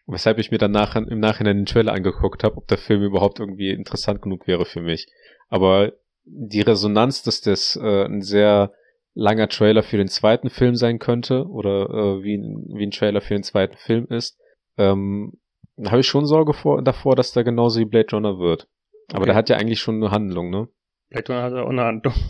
Weshalb 0.06 0.38
ich 0.38 0.50
mir 0.50 0.58
dann 0.58 0.72
nach, 0.72 0.96
im 0.96 1.20
Nachhinein 1.20 1.58
den 1.58 1.66
Trailer 1.66 1.92
angeguckt 1.92 2.42
habe, 2.44 2.56
ob 2.56 2.66
der 2.66 2.78
Film 2.78 3.02
überhaupt 3.02 3.38
irgendwie 3.38 3.70
interessant 3.70 4.20
genug 4.22 4.46
wäre 4.46 4.64
für 4.66 4.82
mich. 4.82 5.06
Aber 5.48 5.92
die 6.24 6.60
Resonanz, 6.60 7.22
dass 7.22 7.40
das 7.40 7.76
äh, 7.80 8.04
ein 8.04 8.20
sehr 8.20 8.72
langer 9.14 9.48
Trailer 9.48 9.82
für 9.82 9.96
den 9.96 10.08
zweiten 10.08 10.50
Film 10.50 10.74
sein 10.76 10.98
könnte 10.98 11.46
oder 11.46 11.88
äh, 11.90 12.22
wie, 12.22 12.34
ein- 12.36 12.64
wie 12.76 12.86
ein 12.86 12.90
Trailer 12.90 13.20
für 13.20 13.34
den 13.34 13.42
zweiten 13.42 13.76
Film 13.76 14.06
ist, 14.08 14.38
ähm, 14.76 15.34
da 15.76 15.92
habe 15.92 16.00
ich 16.00 16.06
schon 16.06 16.26
Sorge 16.26 16.52
vor, 16.52 16.82
davor, 16.82 17.16
dass 17.16 17.32
der 17.32 17.44
genauso 17.44 17.80
wie 17.80 17.84
Blade 17.86 18.08
Runner 18.12 18.38
wird. 18.38 18.68
Aber 19.12 19.20
Okay. 19.20 19.26
der 19.26 19.34
hat 19.36 19.48
ja 19.48 19.56
eigentlich 19.56 19.80
schon 19.80 19.96
eine 19.96 20.10
Handlung, 20.10 20.50
ne? 20.50 20.68
Blade 21.10 21.28
Runner 21.32 21.42
hat 21.42 21.52
auch 21.54 21.68
eine 21.70 21.82
Handlung. 21.84 22.14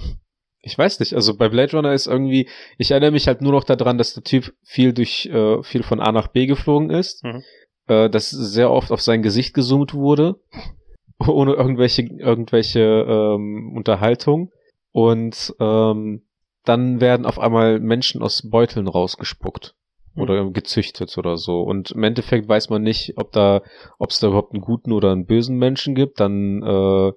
Ich 0.62 0.76
weiß 0.76 1.00
nicht, 1.00 1.14
also 1.14 1.38
bei 1.38 1.48
Blade 1.48 1.74
Runner 1.74 1.94
ist 1.94 2.06
irgendwie, 2.06 2.46
ich 2.76 2.90
erinnere 2.90 3.12
mich 3.12 3.26
halt 3.26 3.40
nur 3.40 3.52
noch 3.52 3.64
daran, 3.64 3.96
dass 3.96 4.12
der 4.12 4.24
Typ 4.24 4.52
viel 4.62 4.92
durch, 4.92 5.24
äh, 5.24 5.62
viel 5.62 5.82
von 5.82 6.00
A 6.00 6.12
nach 6.12 6.26
B 6.28 6.44
geflogen 6.44 6.90
ist, 6.90 7.24
Mhm. 7.24 7.42
äh, 7.86 8.10
dass 8.10 8.28
sehr 8.28 8.70
oft 8.70 8.92
auf 8.92 9.00
sein 9.00 9.22
Gesicht 9.22 9.54
gezoomt 9.54 9.94
wurde, 9.94 10.36
ohne 11.26 11.54
irgendwelche, 11.54 12.02
irgendwelche 12.02 12.80
ähm, 12.80 13.72
Unterhaltung. 13.74 14.52
Und 14.92 15.54
ähm, 15.60 16.26
dann 16.66 17.00
werden 17.00 17.24
auf 17.24 17.38
einmal 17.38 17.80
Menschen 17.80 18.20
aus 18.20 18.50
Beuteln 18.50 18.86
rausgespuckt 18.86 19.74
Mhm. 20.14 20.22
oder 20.22 20.50
gezüchtet 20.50 21.16
oder 21.16 21.38
so. 21.38 21.62
Und 21.62 21.92
im 21.92 22.02
Endeffekt 22.02 22.48
weiß 22.48 22.68
man 22.68 22.82
nicht, 22.82 23.14
ob 23.16 23.32
da, 23.32 23.62
ob 23.98 24.10
es 24.10 24.18
da 24.18 24.26
überhaupt 24.26 24.52
einen 24.52 24.60
guten 24.60 24.92
oder 24.92 25.10
einen 25.12 25.24
bösen 25.24 25.56
Menschen 25.56 25.94
gibt. 25.94 26.20
Dann 26.20 26.62
äh, 26.62 27.12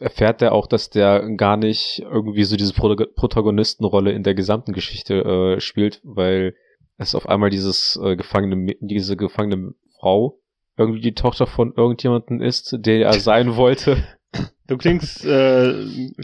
erfährt 0.00 0.42
er 0.42 0.52
auch, 0.52 0.66
dass 0.66 0.90
der 0.90 1.28
gar 1.36 1.56
nicht 1.56 2.00
irgendwie 2.00 2.44
so 2.44 2.56
diese 2.56 2.74
Pro 2.74 2.94
Protagonistenrolle 2.96 4.12
in 4.12 4.22
der 4.22 4.34
gesamten 4.34 4.72
Geschichte 4.72 5.56
äh, 5.56 5.60
spielt, 5.60 6.00
weil 6.04 6.54
es 6.96 7.14
auf 7.14 7.28
einmal 7.28 7.50
dieses 7.50 7.98
äh, 8.02 8.16
gefangene, 8.16 8.74
diese 8.80 9.16
gefangene 9.16 9.74
Frau 10.00 10.40
irgendwie 10.76 11.00
die 11.00 11.14
Tochter 11.14 11.46
von 11.46 11.72
irgendjemanden 11.76 12.40
ist, 12.40 12.76
der 12.78 13.06
er 13.06 13.20
sein 13.20 13.56
wollte. 13.56 13.96
Du 14.68 14.76
klingst, 14.76 15.24
äh, 15.24 15.72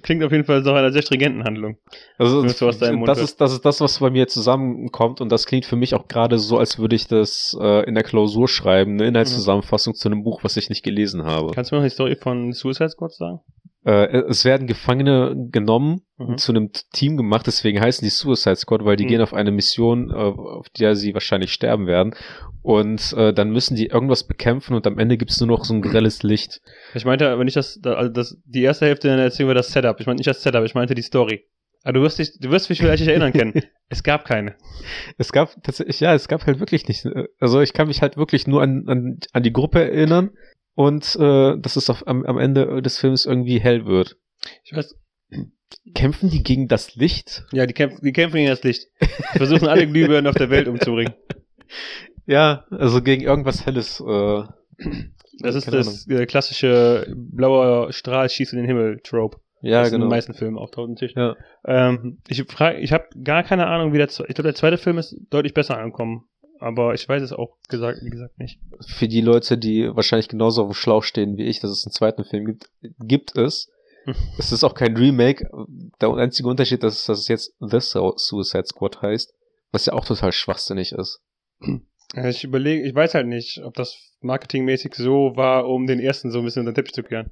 klingt 0.02 0.22
auf 0.22 0.30
jeden 0.30 0.44
Fall 0.44 0.60
nach 0.60 0.74
einer 0.74 0.92
sehr 0.92 1.00
stringenten 1.00 1.44
Handlung. 1.44 1.78
Also 2.18 2.42
das 2.42 2.60
hörst. 2.60 2.82
ist 2.82 3.40
das 3.40 3.52
ist 3.54 3.64
das, 3.64 3.80
was 3.80 3.98
bei 3.98 4.10
mir 4.10 4.28
zusammenkommt 4.28 5.22
und 5.22 5.32
das 5.32 5.46
klingt 5.46 5.64
für 5.64 5.76
mich 5.76 5.94
auch 5.94 6.08
gerade 6.08 6.38
so, 6.38 6.58
als 6.58 6.78
würde 6.78 6.94
ich 6.94 7.06
das 7.06 7.56
äh, 7.58 7.86
in 7.88 7.94
der 7.94 8.04
Klausur 8.04 8.46
schreiben, 8.46 8.92
eine 8.92 9.08
Inhaltszusammenfassung 9.08 9.94
zu 9.94 10.08
einem 10.08 10.24
Buch, 10.24 10.44
was 10.44 10.58
ich 10.58 10.68
nicht 10.68 10.82
gelesen 10.82 11.24
habe. 11.24 11.52
Kannst 11.52 11.70
du 11.70 11.76
mir 11.76 11.80
noch 11.80 11.86
die 11.86 11.94
Story 11.94 12.16
von 12.16 12.52
Suicide 12.52 12.90
Squad 12.90 13.12
sagen? 13.14 13.40
Äh, 13.86 14.18
es 14.28 14.44
werden 14.44 14.66
Gefangene 14.66 15.34
genommen 15.50 16.00
Mhm. 16.16 16.26
und 16.26 16.40
zu 16.40 16.52
einem 16.52 16.70
Team 16.92 17.16
gemacht, 17.16 17.46
deswegen 17.46 17.80
heißen 17.80 18.04
die 18.04 18.10
Suicide 18.10 18.56
Squad, 18.56 18.84
weil 18.84 18.96
die 18.96 19.04
Mhm. 19.04 19.08
gehen 19.08 19.20
auf 19.20 19.34
eine 19.34 19.50
Mission, 19.50 20.10
äh, 20.10 20.14
auf 20.14 20.68
der 20.70 20.94
sie 20.96 21.12
wahrscheinlich 21.12 21.52
sterben 21.52 21.86
werden. 21.86 22.14
Und 22.62 23.12
äh, 23.16 23.34
dann 23.34 23.50
müssen 23.50 23.74
die 23.76 23.86
irgendwas 23.88 24.26
bekämpfen 24.26 24.74
und 24.74 24.86
am 24.86 24.98
Ende 24.98 25.18
gibt's 25.18 25.38
nur 25.40 25.48
noch 25.48 25.64
so 25.64 25.74
ein 25.74 25.82
grelles 25.82 26.22
Licht. 26.22 26.60
Ich 26.94 27.04
meinte, 27.04 27.28
aber 27.28 27.44
nicht 27.44 27.56
das, 27.56 27.78
da- 27.82 27.94
also 27.94 28.10
das, 28.10 28.38
die 28.46 28.62
erste 28.62 28.86
Hälfte 28.86 29.08
deiner 29.08 29.22
Erzählung 29.22 29.48
war 29.48 29.54
das 29.54 29.70
Setup. 29.72 30.00
Ich 30.00 30.06
meinte 30.06 30.20
nicht 30.20 30.28
das 30.28 30.42
Setup, 30.42 30.64
ich 30.64 30.74
meinte 30.74 30.94
die 30.94 31.02
Story. 31.02 31.44
Aber 31.82 31.92
du 31.94 32.00
wirst 32.00 32.18
dich, 32.18 32.38
du 32.40 32.50
wirst 32.50 32.70
mich 32.70 32.78
vielleicht 32.78 33.00
nicht 33.00 33.10
erinnern 33.10 33.32
können. 33.34 33.52
Es 33.90 34.02
gab 34.02 34.24
keine. 34.24 34.54
Es 35.18 35.30
gab 35.30 35.62
tatsächlich, 35.62 36.00
ja, 36.00 36.14
es 36.14 36.26
gab 36.26 36.46
halt 36.46 36.58
wirklich 36.58 36.88
nicht. 36.88 37.06
Also 37.38 37.60
ich 37.60 37.74
kann 37.74 37.86
mich 37.86 38.00
halt 38.00 38.16
wirklich 38.16 38.46
nur 38.46 38.62
an, 38.62 38.84
an, 38.88 39.18
an 39.34 39.42
die 39.42 39.52
Gruppe 39.52 39.82
erinnern 39.84 40.30
und 40.74 41.16
äh, 41.16 41.58
dass 41.58 41.76
es 41.76 41.90
auf, 41.90 42.06
am, 42.06 42.24
am 42.24 42.38
Ende 42.38 42.82
des 42.82 42.98
Films 42.98 43.26
irgendwie 43.26 43.60
hell 43.60 43.86
wird. 43.86 44.16
Ich 44.64 44.76
weiß, 44.76 44.94
Kämpfen 45.94 46.30
die 46.30 46.42
gegen 46.42 46.68
das 46.68 46.94
Licht? 46.94 47.44
ja, 47.52 47.66
die 47.66 47.74
kämpfen, 47.74 48.00
die 48.02 48.12
kämpfen 48.12 48.36
gegen 48.36 48.48
das 48.48 48.62
Licht. 48.62 48.88
Die 49.34 49.38
versuchen 49.38 49.68
alle 49.68 49.86
Glühbirnen 49.86 50.26
auf 50.26 50.36
der 50.36 50.50
Welt 50.50 50.68
umzubringen. 50.68 51.14
Ja, 52.26 52.64
also 52.70 53.02
gegen 53.02 53.22
irgendwas 53.22 53.66
Helles. 53.66 54.00
Äh, 54.00 54.44
Das 55.40 55.54
ist 55.54 55.70
das 55.70 56.06
äh, 56.08 56.24
klassische 56.24 57.06
blauer 57.14 57.92
Strahl 57.92 58.30
schießt 58.30 58.52
in 58.54 58.60
den 58.60 58.66
Himmel 58.66 59.00
Trope. 59.02 59.38
ja, 59.60 59.80
das 59.80 59.88
in 59.88 59.94
genau. 59.94 60.06
den 60.06 60.10
meisten 60.10 60.32
Filmen 60.32 60.56
auftaucht 60.56 60.88
natürlich. 60.88 61.14
Ja. 61.16 61.36
Ähm, 61.66 62.22
ich 62.28 62.42
frage, 62.44 62.78
ich 62.78 62.92
habe 62.92 63.08
gar 63.22 63.42
keine 63.42 63.66
Ahnung, 63.66 63.92
wie 63.92 63.98
der, 63.98 64.08
ich 64.08 64.16
glaube, 64.16 64.44
der 64.44 64.54
zweite 64.54 64.78
Film 64.78 64.96
ist 64.96 65.16
deutlich 65.28 65.52
besser 65.52 65.76
angekommen. 65.76 66.24
Aber 66.60 66.94
ich 66.94 67.08
weiß 67.08 67.22
es 67.22 67.32
auch 67.32 67.56
gesagt, 67.68 67.98
wie 68.02 68.10
gesagt 68.10 68.38
nicht. 68.38 68.60
Für 68.86 69.08
die 69.08 69.20
Leute, 69.20 69.58
die 69.58 69.88
wahrscheinlich 69.94 70.28
genauso 70.28 70.62
auf 70.62 70.68
dem 70.70 70.74
Schlauch 70.74 71.02
stehen 71.02 71.36
wie 71.36 71.44
ich, 71.44 71.60
dass 71.60 71.70
es 71.70 71.84
einen 71.84 71.92
zweiten 71.92 72.24
Film 72.24 72.44
gibt, 72.46 72.70
gibt 73.00 73.36
es. 73.36 73.70
es 74.38 74.52
ist 74.52 74.64
auch 74.64 74.74
kein 74.74 74.96
Remake. 74.96 75.48
Der 76.00 76.10
einzige 76.14 76.48
Unterschied 76.48 76.84
ist, 76.84 77.08
dass 77.08 77.18
es 77.20 77.28
jetzt 77.28 77.54
The 77.60 77.80
Suicide 77.80 78.66
Squad 78.66 79.02
heißt, 79.02 79.34
was 79.72 79.86
ja 79.86 79.94
auch 79.94 80.04
total 80.04 80.32
schwachsinnig 80.32 80.92
ist. 80.92 81.20
Ich 82.28 82.44
überlege, 82.44 82.86
ich 82.86 82.94
weiß 82.94 83.14
halt 83.14 83.26
nicht, 83.26 83.62
ob 83.64 83.74
das 83.74 83.96
marketingmäßig 84.20 84.94
so 84.94 85.32
war, 85.36 85.66
um 85.66 85.86
den 85.86 86.00
ersten 86.00 86.30
so 86.30 86.38
ein 86.38 86.44
bisschen 86.44 86.60
unter 86.60 86.72
den 86.72 86.76
Teppich 86.76 86.92
zu 86.94 87.02
kehren. 87.02 87.30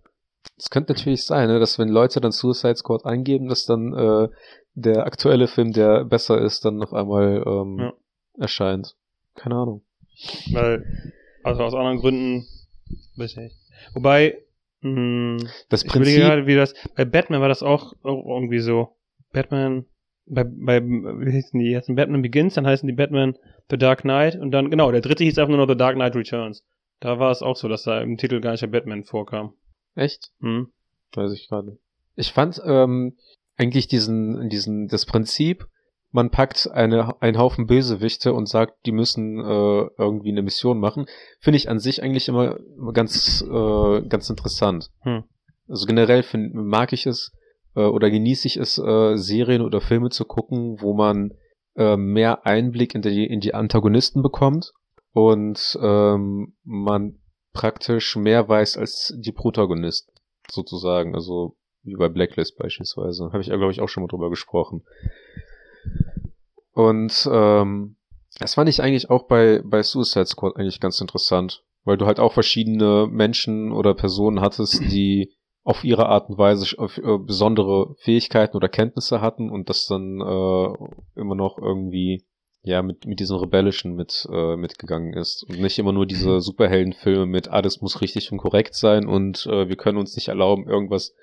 Es 0.58 0.70
könnte 0.70 0.92
natürlich 0.92 1.24
sein, 1.24 1.48
ne, 1.48 1.60
dass 1.60 1.78
wenn 1.78 1.88
Leute 1.88 2.20
dann 2.20 2.32
Suicide 2.32 2.76
Squad 2.76 3.04
eingeben, 3.04 3.48
dass 3.48 3.64
dann 3.66 3.92
äh, 3.94 4.28
der 4.74 5.06
aktuelle 5.06 5.46
Film, 5.46 5.72
der 5.72 6.04
besser 6.04 6.40
ist, 6.40 6.64
dann 6.64 6.82
auf 6.82 6.92
einmal 6.92 7.44
ähm, 7.46 7.78
Ja. 7.78 7.92
erscheint. 8.38 8.96
Keine 9.34 9.54
Ahnung. 9.56 9.82
Weil, 10.52 10.84
also 11.42 11.62
aus 11.62 11.74
anderen 11.74 11.98
Gründen, 11.98 12.46
weiß 13.16 13.32
ich 13.32 13.36
nicht. 13.36 13.56
Wobei, 13.94 14.38
mh, 14.82 15.38
Das 15.68 15.84
ich 15.84 15.90
überlege 15.90 16.18
Prinzip, 16.18 16.20
gerade, 16.20 16.46
wie 16.46 16.54
das, 16.54 16.74
bei 16.96 17.04
Batman 17.04 17.40
war 17.40 17.48
das 17.48 17.62
auch 17.62 17.94
irgendwie 18.04 18.60
so. 18.60 18.96
Batman, 19.32 19.86
bei, 20.26 20.44
bei, 20.44 20.82
wie 20.82 21.32
hießen 21.32 21.58
die 21.58 21.70
jetzt? 21.70 21.94
Batman 21.94 22.22
Begins, 22.22 22.54
dann 22.54 22.66
heißen 22.66 22.86
die 22.86 22.94
Batman 22.94 23.36
The 23.70 23.78
Dark 23.78 24.02
Knight 24.02 24.36
und 24.36 24.50
dann, 24.50 24.70
genau, 24.70 24.92
der 24.92 25.00
dritte 25.00 25.24
hieß 25.24 25.38
einfach 25.38 25.48
nur 25.48 25.58
noch 25.58 25.72
The 25.72 25.78
Dark 25.78 25.94
Knight 25.94 26.14
Returns. 26.14 26.62
Da 27.00 27.18
war 27.18 27.30
es 27.30 27.42
auch 27.42 27.56
so, 27.56 27.68
dass 27.68 27.82
da 27.84 28.00
im 28.00 28.16
Titel 28.18 28.40
gar 28.40 28.52
nicht 28.52 28.62
der 28.62 28.68
Batman 28.68 29.04
vorkam. 29.04 29.54
echt? 29.94 30.30
Hm. 30.40 30.68
Weiß 31.14 31.32
ich 31.32 31.48
gerade. 31.48 31.78
Ich 32.14 32.32
fand 32.32 32.60
ähm, 32.64 33.16
eigentlich 33.56 33.88
diesen, 33.88 34.48
diesen, 34.50 34.88
das 34.88 35.06
Prinzip, 35.06 35.66
man 36.12 36.30
packt 36.30 36.70
eine, 36.70 37.20
einen 37.20 37.38
Haufen 37.38 37.66
Bösewichte 37.66 38.32
und 38.34 38.48
sagt, 38.48 38.86
die 38.86 38.92
müssen 38.92 39.38
äh, 39.38 39.88
irgendwie 39.98 40.30
eine 40.30 40.42
Mission 40.42 40.78
machen, 40.78 41.06
finde 41.40 41.56
ich 41.56 41.68
an 41.68 41.78
sich 41.78 42.02
eigentlich 42.02 42.28
immer, 42.28 42.58
immer 42.76 42.92
ganz, 42.92 43.42
äh, 43.42 44.02
ganz 44.02 44.30
interessant. 44.30 44.90
Hm. 45.00 45.24
Also 45.68 45.86
generell 45.86 46.22
find, 46.22 46.54
mag 46.54 46.92
ich 46.92 47.06
es 47.06 47.32
äh, 47.74 47.80
oder 47.80 48.10
genieße 48.10 48.46
ich 48.46 48.58
es, 48.58 48.78
äh, 48.78 49.16
Serien 49.16 49.62
oder 49.62 49.80
Filme 49.80 50.10
zu 50.10 50.24
gucken, 50.24 50.80
wo 50.80 50.94
man 50.94 51.32
äh, 51.76 51.96
mehr 51.96 52.46
Einblick 52.46 52.94
in 52.94 53.02
die, 53.02 53.26
in 53.26 53.40
die 53.40 53.54
Antagonisten 53.54 54.22
bekommt 54.22 54.72
und 55.12 55.78
ähm, 55.80 56.54
man 56.62 57.18
praktisch 57.54 58.16
mehr 58.16 58.48
weiß 58.48 58.76
als 58.76 59.14
die 59.18 59.32
Protagonisten, 59.32 60.12
sozusagen. 60.50 61.14
Also 61.14 61.56
wie 61.82 61.96
bei 61.96 62.08
Blacklist 62.08 62.58
beispielsweise. 62.58 63.26
Habe 63.32 63.40
ich 63.40 63.48
ja, 63.48 63.56
glaube 63.56 63.72
ich, 63.72 63.80
auch 63.80 63.88
schon 63.88 64.02
mal 64.02 64.08
drüber 64.08 64.30
gesprochen. 64.30 64.84
Und 66.72 67.28
ähm, 67.30 67.96
das 68.38 68.54
fand 68.54 68.68
ich 68.68 68.82
eigentlich 68.82 69.10
auch 69.10 69.24
bei, 69.26 69.62
bei 69.64 69.82
Suicide 69.82 70.26
Squad 70.26 70.56
eigentlich 70.56 70.80
ganz 70.80 71.00
interessant, 71.00 71.64
weil 71.84 71.96
du 71.96 72.06
halt 72.06 72.18
auch 72.18 72.32
verschiedene 72.32 73.06
Menschen 73.10 73.72
oder 73.72 73.94
Personen 73.94 74.40
hattest, 74.40 74.80
die 74.90 75.32
auf 75.64 75.84
ihre 75.84 76.06
Art 76.08 76.28
und 76.28 76.38
Weise 76.38 76.76
auf, 76.78 76.98
äh, 76.98 77.18
besondere 77.18 77.94
Fähigkeiten 77.98 78.56
oder 78.56 78.68
Kenntnisse 78.68 79.20
hatten 79.20 79.50
und 79.50 79.68
das 79.68 79.86
dann 79.86 80.20
äh, 80.20 81.20
immer 81.20 81.34
noch 81.36 81.58
irgendwie 81.58 82.24
ja 82.64 82.82
mit 82.82 83.06
mit 83.06 83.20
diesen 83.20 83.36
rebellischen 83.36 83.94
mit 83.94 84.26
äh, 84.32 84.56
mitgegangen 84.56 85.14
ist 85.14 85.44
und 85.48 85.60
nicht 85.60 85.78
immer 85.78 85.92
nur 85.92 86.06
diese 86.06 86.40
Superheldenfilme 86.40 87.26
mit 87.26 87.48
ah 87.48 87.62
das 87.62 87.80
muss 87.80 88.00
richtig 88.00 88.32
und 88.32 88.38
korrekt 88.38 88.74
sein 88.74 89.06
und 89.06 89.46
äh, 89.46 89.68
wir 89.68 89.76
können 89.76 89.98
uns 89.98 90.16
nicht 90.16 90.28
erlauben 90.28 90.68
irgendwas 90.68 91.14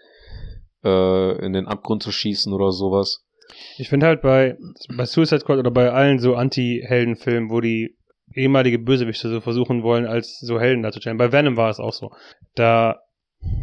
äh, 0.84 1.46
in 1.46 1.54
den 1.54 1.68
Abgrund 1.68 2.04
zu 2.04 2.12
schießen 2.12 2.54
oder 2.54 2.72
sowas. 2.72 3.26
Ich 3.78 3.90
finde 3.90 4.08
halt 4.08 4.22
bei, 4.22 4.58
bei 4.96 5.06
Suicide 5.06 5.42
Squad 5.42 5.60
oder 5.60 5.72
bei 5.72 5.92
allen 5.92 6.20
so 6.20 6.36
Anti-Helden-Filmen, 6.36 7.50
wo 7.50 7.62
die 7.62 7.96
ehemalige 8.34 8.80
Bösewichte 8.80 9.30
so 9.30 9.42
versuchen 9.42 9.84
wollen, 9.84 10.06
als 10.06 10.40
so 10.40 10.60
Helden 10.60 10.84
darzustellen. 10.84 11.18
Bei 11.18 11.32
Venom 11.32 11.58
war 11.58 11.70
es 11.70 11.80
auch 11.80 11.94
so. 11.94 12.12
Da, 12.56 13.02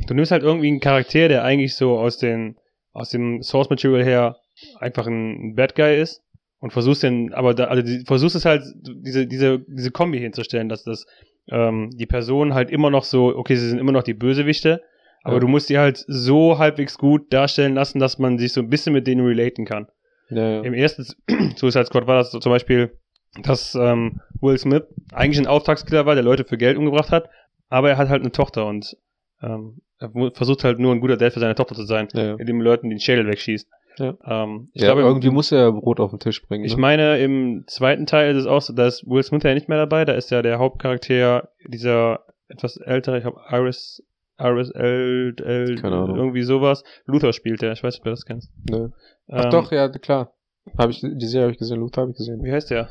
du 0.07 0.14
nimmst 0.14 0.33
halt 0.33 0.42
irgendwie 0.42 0.68
einen 0.68 0.81
Charakter, 0.81 1.29
der 1.29 1.44
eigentlich 1.44 1.75
so 1.75 1.99
aus 1.99 2.18
den, 2.18 2.57
aus 2.92 3.11
dem 3.11 3.42
Source 3.42 3.70
Material 3.70 4.05
her 4.05 4.37
einfach 4.79 5.07
ein 5.07 5.55
Bad 5.55 5.75
Guy 5.75 6.01
ist 6.01 6.22
und 6.61 6.72
versuchst 6.72 7.03
den, 7.03 7.33
aber 7.35 7.55
da, 7.55 7.64
also 7.64 7.83
die, 7.83 8.05
versuchst 8.07 8.37
es 8.37 8.44
halt, 8.44 8.62
diese, 8.75 9.27
diese, 9.27 9.61
diese 9.68 9.90
Kombi 9.90 10.18
hinzustellen, 10.18 10.68
dass 10.68 10.83
das, 10.83 11.07
ähm, 11.49 11.90
die 11.94 12.07
Person 12.07 12.55
halt 12.55 12.70
immer 12.70 12.90
noch 12.90 13.05
so, 13.05 13.37
okay, 13.37 13.57
sie 13.57 13.68
sind 13.68 13.79
immer 13.79 13.92
noch 13.92 14.03
die 14.03 14.14
Bösewichte, 14.14 14.83
aber 15.27 15.35
Ja. 15.35 15.41
du 15.41 15.49
musst 15.49 15.69
die 15.69 15.79
halt 15.79 16.05
so 16.07 16.59
halbwegs 16.59 16.99
gut 16.99 17.33
darstellen 17.33 17.75
lassen, 17.75 17.99
dass 17.99 18.19
man 18.19 18.39
sich 18.39 18.53
so 18.53 18.61
ein 18.61 18.71
bisschen 18.71 18.93
mit 18.93 19.07
denen 19.07 19.27
relaten 19.27 19.65
kann. 19.65 19.89
Ja. 20.31 20.61
Im 20.62 20.73
ersten 20.75 21.05
Suicide 21.57 21.87
Squad 21.87 22.07
war 22.07 22.17
das 22.17 22.31
so 22.31 22.39
zum 22.39 22.51
Beispiel, 22.53 22.99
dass 23.43 23.75
ähm, 23.75 24.21
Will 24.41 24.59
Smith 24.59 24.85
eigentlich 25.12 25.39
ein 25.39 25.47
Auftragskiller 25.47 26.07
war, 26.07 26.15
der 26.15 26.25
Leute 26.25 26.45
für 26.45 26.57
Geld 26.57 26.79
umgebracht 26.79 27.11
hat, 27.11 27.29
aber 27.69 27.91
er 27.91 27.99
hat 27.99 28.09
halt 28.09 28.23
eine 28.23 28.33
Tochter 28.33 28.67
und 28.67 28.97
ähm, 29.43 29.83
er 29.99 30.11
versucht 30.35 30.65
halt 30.65 30.79
nur 30.79 30.93
ein 30.95 31.01
guter 31.01 31.17
Dad 31.17 31.33
für 31.33 31.41
seine 31.41 31.55
Tochter 31.55 31.75
zu 31.75 31.85
sein, 31.85 32.09
indem 32.39 32.61
er 32.61 32.65
Leuten 32.65 32.91
den 32.91 33.01
Schädel 33.01 33.27
wegschießt. 33.27 33.69
Ja. 33.99 34.15
Ähm, 34.27 34.69
ich 34.75 34.83
ja 34.83 34.89
glaube, 34.89 35.03
irgendwie 35.03 35.31
muss 35.31 35.53
er 35.53 35.73
Brot 35.73 36.01
auf 36.01 36.11
den 36.11 36.21
Tisch 36.21 36.43
bringen. 36.43 36.65
ich 36.65 36.75
ne? 36.77 36.81
meine, 36.81 37.19
im 37.19 37.65
zweiten 37.67 38.05
Teil 38.07 38.31
ist 38.31 38.43
es 38.43 38.47
auch 38.47 38.61
so, 38.61 38.75
da 38.75 38.87
ist 38.87 39.07
Will 39.09 39.23
Smith 39.23 39.43
ja 39.43 39.55
nicht 39.55 39.69
mehr 39.69 39.79
dabei, 39.79 40.05
da 40.05 40.12
ist 40.12 40.31
ja 40.31 40.43
der 40.43 40.59
Hauptcharakter 40.59 41.49
dieser 41.67 42.21
etwas 42.49 42.77
ältere, 42.77 43.17
ich 43.19 43.23
glaube 43.23 43.41
Iris, 43.51 44.03
Iris 44.38 44.70
L, 44.70 45.35
irgendwie 45.38 46.42
sowas. 46.42 46.83
Luther 47.07 47.33
spielt 47.33 47.62
er, 47.62 47.72
ich 47.72 47.83
weiß 47.83 47.94
nicht, 47.94 48.01
ob 48.01 48.05
du 48.05 48.11
das 48.11 48.25
kennst. 48.25 48.51
Ne. 48.70 48.92
Ach 49.29 49.44
Ähm, 49.44 49.51
doch, 49.51 49.72
ja, 49.72 49.88
klar. 49.88 50.33
Habe 50.79 50.90
ich 50.92 51.01
die 51.01 51.27
Serie 51.27 51.44
habe 51.44 51.53
ich 51.53 51.59
gesehen, 51.59 51.79
Luther 51.81 52.03
habe 52.03 52.11
ich 52.11 52.16
gesehen. 52.16 52.42
Wie 52.42 52.53
heißt 52.53 52.70
der? 52.70 52.88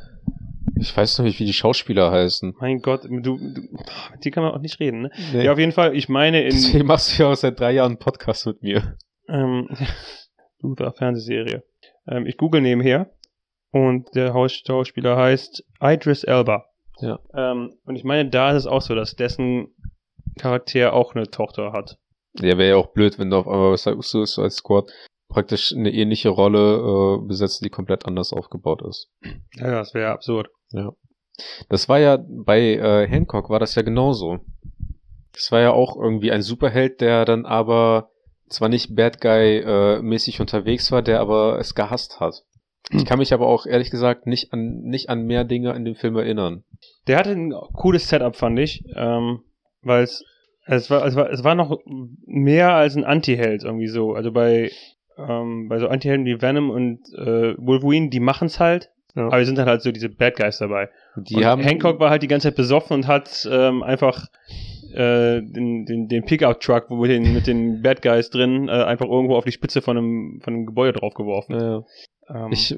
Ich 0.78 0.96
weiß 0.96 1.18
noch 1.20 1.26
nicht, 1.26 1.40
wie 1.40 1.46
die 1.46 1.54
Schauspieler 1.54 2.12
heißen. 2.12 2.56
Mein 2.60 2.80
Gott, 2.82 3.04
du, 3.06 3.20
du 3.22 3.38
mit 3.38 4.24
dir 4.26 4.32
kann 4.32 4.44
man 4.44 4.54
auch 4.54 4.60
nicht 4.60 4.80
reden, 4.80 5.04
ne? 5.04 5.12
Nee. 5.34 5.44
Ja, 5.46 5.54
auf 5.54 5.60
jeden 5.60 5.72
Fall, 5.72 5.96
ich 5.96 6.10
meine 6.10 6.42
in 6.44 6.50
Deswegen 6.52 6.86
machst 6.88 7.18
du 7.18 7.24
ja 7.24 7.30
auch 7.32 7.36
seit 7.36 7.60
drei 7.60 7.72
Jahren 7.74 7.92
einen 7.94 8.00
Podcast 8.00 8.46
mit 8.48 8.62
mir. 8.62 8.98
ähm, 9.30 9.70
Luther 10.62 10.92
Fernsehserie. 10.94 11.64
Ähm, 12.08 12.26
ich 12.26 12.38
google 12.38 12.62
nebenher 12.62 13.10
und 13.72 14.14
der 14.16 14.34
Haus- 14.34 14.62
Schauspieler 14.66 15.16
heißt 15.18 15.64
Idris 15.82 16.24
Elba. 16.24 16.66
Ja. 17.00 17.20
Ähm, 17.34 17.74
und 17.86 17.96
ich 17.96 18.04
meine, 18.04 18.30
da 18.30 18.52
ist 18.52 18.58
es 18.58 18.68
auch 18.68 18.82
so, 18.82 18.96
dass 18.96 19.16
dessen 19.16 19.68
Charakter 20.38 20.94
auch 20.94 21.16
eine 21.16 21.30
Tochter 21.30 21.72
hat. 21.72 21.98
Ja, 22.40 22.58
wäre 22.58 22.70
ja 22.70 22.76
auch 22.76 22.88
blöd, 22.88 23.18
wenn 23.18 23.30
du 23.30 23.38
auf 23.38 23.48
einmal 23.48 23.72
bei 23.72 23.78
Suicide 23.78 24.50
Squad 24.50 24.92
praktisch 25.30 25.74
eine 25.74 25.92
ähnliche 25.92 26.30
Rolle 26.30 27.20
äh, 27.22 27.28
besetzt, 27.28 27.64
die 27.64 27.70
komplett 27.70 28.06
anders 28.06 28.34
aufgebaut 28.34 28.82
ist. 28.82 29.10
Ja, 29.56 29.72
das 29.72 29.94
wäre 29.94 30.12
absurd. 30.12 30.50
Das 31.70 31.90
war 31.90 32.00
ja 32.00 32.18
bei 32.28 32.76
äh, 32.76 33.08
Hancock 33.08 33.50
war 33.50 33.60
das 33.60 33.76
ja 33.76 33.82
genauso. 33.82 34.40
Das 35.34 35.52
war 35.52 35.62
ja 35.62 35.72
auch 35.72 35.98
irgendwie 35.98 36.32
ein 36.32 36.42
Superheld, 36.42 37.02
der 37.02 37.26
dann 37.26 37.46
aber 37.46 38.10
zwar 38.48 38.70
nicht 38.70 38.96
Bad 38.96 39.20
Guy 39.20 39.58
äh, 39.58 40.02
mäßig 40.02 40.40
unterwegs 40.40 40.92
war, 40.92 41.02
der 41.02 41.20
aber 41.20 41.60
es 41.60 41.76
gehasst 41.76 42.20
hat. 42.20 42.44
Ich 42.92 43.06
kann 43.06 43.20
mich 43.20 43.34
aber 43.34 43.48
auch 43.48 43.66
ehrlich 43.66 43.92
gesagt 43.92 44.28
nicht 44.28 44.54
an 44.54 44.82
nicht 44.84 45.10
an 45.10 45.26
mehr 45.26 45.44
Dinge 45.44 45.74
in 45.74 45.84
dem 45.84 45.96
Film 45.96 46.16
erinnern. 46.16 46.64
Der 47.08 47.18
hatte 47.18 47.32
ein 47.32 47.54
cooles 47.74 48.08
Setup, 48.08 48.36
fand 48.36 48.60
ich, 48.60 48.86
ähm, 48.96 49.42
weil 49.86 50.04
es 50.04 50.24
es 50.68 50.90
war, 50.90 51.06
es 51.06 51.16
war 51.16 51.30
es 51.30 51.44
war 51.44 51.56
noch 51.56 51.80
mehr 52.26 52.74
als 52.74 52.96
ein 52.96 53.04
Anti-Held 53.06 53.64
irgendwie 53.64 53.88
so. 53.88 54.14
Also 54.14 54.32
bei 54.32 54.72
ähm, 55.18 55.70
bei 55.70 55.80
so 55.80 55.88
Anti-Helden 55.88 56.26
wie 56.26 56.42
Venom 56.42 56.70
und 56.70 57.00
äh, 57.14 57.56
Wolverine, 57.58 58.10
die 58.10 58.20
machen's 58.20 58.60
halt, 58.60 58.90
Ja. 59.16 59.28
aber 59.28 59.40
es 59.40 59.48
sind 59.48 59.58
dann 59.58 59.68
halt 59.70 59.82
so 59.82 59.92
diese 59.92 60.10
Bad 60.10 60.36
Guys 60.36 60.58
dabei. 60.58 60.90
Die 61.16 61.36
und 61.36 61.46
haben 61.46 61.62
Hancock 61.62 62.00
war 62.00 62.10
halt 62.10 62.24
die 62.24 62.28
ganze 62.28 62.50
Zeit 62.50 62.58
besoffen 62.58 62.96
und 62.96 63.08
hat 63.08 63.48
ähm, 63.50 63.82
einfach 63.84 64.28
äh, 64.94 65.42
den, 65.42 65.86
den, 65.86 66.08
den 66.08 66.26
Pickup-Truck, 66.26 66.86
wo 66.90 67.02
wir 67.02 67.10
den 67.10 67.34
mit 67.34 67.48
den 67.48 67.82
Bad 67.82 68.02
Guys 68.02 68.30
drin, 68.30 68.68
äh, 68.68 68.72
einfach 68.72 69.08
irgendwo 69.08 69.36
auf 69.36 69.46
die 69.46 69.52
Spitze 69.52 69.82
von 69.82 69.98
einem, 69.98 70.42
von 70.44 70.54
einem 70.54 70.66
Gebäude 70.66 71.00
draufgeworfen. 71.00 71.60
ja, 71.60 71.84
Ähm, 72.30 72.52
Ich 72.52 72.76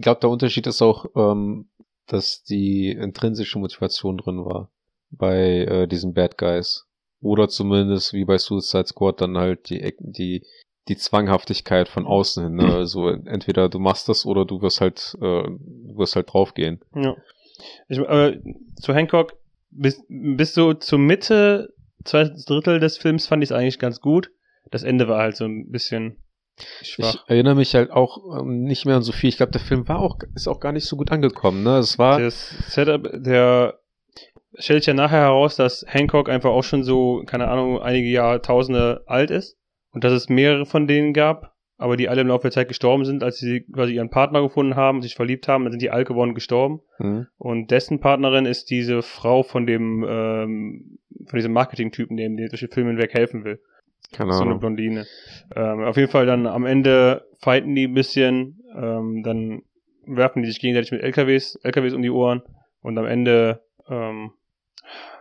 glaube, 0.00 0.20
der 0.20 0.30
Unterschied 0.30 0.66
ist 0.66 0.80
auch, 0.82 1.06
ähm, 1.16 1.66
dass 2.06 2.42
die 2.44 2.90
intrinsische 2.90 3.58
Motivation 3.58 4.16
drin 4.18 4.38
war 4.44 4.70
bei 5.10 5.64
äh, 5.64 5.88
diesen 5.88 6.14
Bad 6.14 6.38
Guys. 6.38 6.86
Oder 7.20 7.48
zumindest 7.48 8.12
wie 8.12 8.24
bei 8.24 8.38
Suicide 8.38 8.86
Squad 8.86 9.20
dann 9.20 9.36
halt 9.36 9.70
die 9.70 9.94
die 9.98 10.44
die 10.88 10.96
Zwanghaftigkeit 10.96 11.88
von 11.88 12.06
außen 12.06 12.44
hin. 12.44 12.54
Ne? 12.54 12.74
Also 12.76 13.08
entweder 13.08 13.68
du 13.68 13.78
machst 13.78 14.08
das 14.08 14.24
oder 14.24 14.44
du 14.44 14.62
wirst 14.62 14.80
halt 14.80 15.16
äh, 15.20 15.42
du 15.42 15.96
wirst 15.96 16.16
halt 16.16 16.32
draufgehen. 16.32 16.80
Ja. 16.94 17.16
Ich, 17.88 17.98
äh, 17.98 18.40
zu 18.80 18.94
Hancock, 18.94 19.32
bis, 19.70 20.00
bis 20.08 20.54
so 20.54 20.74
zur 20.74 20.98
Mitte, 20.98 21.74
zweites 22.04 22.44
Drittel 22.44 22.80
des 22.80 22.98
Films 22.98 23.26
fand 23.26 23.42
ich 23.42 23.50
es 23.50 23.56
eigentlich 23.56 23.78
ganz 23.78 24.00
gut. 24.00 24.30
Das 24.70 24.82
Ende 24.82 25.08
war 25.08 25.18
halt 25.18 25.36
so 25.36 25.44
ein 25.44 25.70
bisschen 25.70 26.18
schwach. 26.82 27.24
Ich 27.24 27.30
erinnere 27.30 27.54
mich 27.54 27.74
halt 27.74 27.90
auch 27.90 28.40
ähm, 28.40 28.62
nicht 28.62 28.84
mehr 28.86 28.96
an 28.96 29.02
so 29.02 29.12
viel. 29.12 29.28
Ich 29.28 29.36
glaube, 29.36 29.52
der 29.52 29.60
Film 29.60 29.88
war 29.88 30.00
auch 30.00 30.18
ist 30.34 30.48
auch 30.48 30.60
gar 30.60 30.72
nicht 30.72 30.86
so 30.86 30.96
gut 30.96 31.10
angekommen. 31.10 31.62
Ne, 31.62 31.78
es 31.78 31.98
war 31.98 32.20
Das 32.20 32.50
Setup, 32.72 33.08
der 33.12 33.80
stellt 34.54 34.82
sich 34.82 34.88
ja 34.88 34.94
nachher 34.94 35.20
heraus, 35.20 35.56
dass 35.56 35.84
Hancock 35.88 36.28
einfach 36.28 36.50
auch 36.50 36.64
schon 36.64 36.82
so, 36.82 37.22
keine 37.26 37.48
Ahnung, 37.48 37.80
einige 37.80 38.08
Jahrtausende 38.08 39.02
alt 39.06 39.30
ist 39.30 39.56
und 39.92 40.04
dass 40.04 40.12
es 40.12 40.28
mehrere 40.28 40.66
von 40.66 40.86
denen 40.86 41.12
gab, 41.12 41.54
aber 41.76 41.96
die 41.96 42.08
alle 42.08 42.22
im 42.22 42.28
Laufe 42.28 42.42
der 42.42 42.50
Zeit 42.50 42.68
gestorben 42.68 43.04
sind, 43.04 43.22
als 43.22 43.38
sie 43.38 43.60
quasi 43.72 43.94
ihren 43.94 44.10
Partner 44.10 44.42
gefunden 44.42 44.74
haben, 44.74 45.00
sich 45.02 45.14
verliebt 45.14 45.46
haben, 45.48 45.64
dann 45.64 45.72
sind 45.72 45.82
die 45.82 45.90
alt 45.90 46.08
geworden 46.08 46.34
gestorben. 46.34 46.80
hm, 46.96 47.26
Und 47.38 47.70
dessen 47.70 48.00
Partnerin 48.00 48.46
ist 48.46 48.70
diese 48.70 49.02
Frau 49.02 49.42
von 49.42 49.66
dem, 49.66 50.04
ähm, 50.08 50.98
von 51.26 51.36
diesem 51.36 51.52
Marketing-Typen, 51.52 52.16
dem 52.16 52.36
der 52.36 52.48
durch 52.48 52.60
den 52.60 52.70
Film 52.70 52.88
hinweg 52.88 53.14
helfen 53.14 53.44
will. 53.44 53.60
Keine 54.12 54.32
so 54.32 54.42
eine. 54.42 54.54
Blondine. 54.56 55.06
Ähm, 55.54 55.84
auf 55.84 55.96
jeden 55.96 56.10
Fall 56.10 56.26
dann 56.26 56.46
am 56.46 56.64
Ende 56.64 57.26
fighten 57.40 57.74
die 57.74 57.86
ein 57.86 57.94
bisschen, 57.94 58.60
ähm, 58.74 59.22
dann 59.22 59.62
werfen 60.06 60.42
die 60.42 60.48
sich 60.48 60.60
gegenseitig 60.60 60.90
mit 60.92 61.02
LKWs, 61.02 61.56
LKWs 61.62 61.92
um 61.92 62.02
die 62.02 62.10
Ohren 62.10 62.42
und 62.80 62.96
am 62.98 63.04
Ende, 63.04 63.60
ähm, 63.88 64.32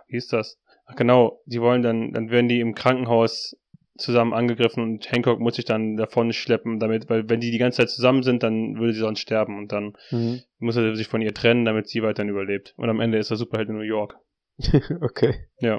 wie 0.08 0.17
ist 0.17 0.34
das? 0.34 0.60
Ach 0.86 0.96
genau, 0.96 1.41
die 1.46 1.62
wollen 1.62 1.82
dann, 1.82 2.12
dann 2.13 2.30
werden 2.30 2.48
die 2.48 2.60
im 2.60 2.76
Krankenhaus 2.76 3.56
zusammen 3.98 4.34
angegriffen 4.34 4.84
und 4.84 5.12
Hancock 5.12 5.39
muss 5.39 5.56
sich 5.56 5.65
dann 5.65 5.98
davon 5.98 6.32
schleppen, 6.32 6.80
damit, 6.80 7.10
weil 7.10 7.28
wenn 7.30 7.39
die 7.39 7.50
die 7.52 7.58
ganze 7.58 7.78
Zeit 7.78 7.89
zusammen 7.89 8.22
sind, 8.24 8.43
dann 8.43 8.78
würde 8.78 8.93
sie 8.93 9.00
sonst 9.00 9.20
sterben 9.22 9.58
und 9.58 9.72
dann 9.72 9.93
Mhm. 10.12 10.41
muss 10.60 10.76
er 10.78 10.96
sich 10.96 11.08
von 11.08 11.22
ihr 11.22 11.34
trennen, 11.34 11.65
damit 11.65 11.89
sie 11.89 12.04
weiterhin 12.04 12.30
überlebt. 12.30 12.74
Und 12.78 12.89
am 12.89 13.00
Ende 13.00 13.17
ist 13.17 13.32
er 13.32 13.38
Superheld 13.38 13.70
in 13.70 13.76
New 13.76 13.82
York. 13.82 14.15
okay. 15.02 15.36
Ja. 15.60 15.78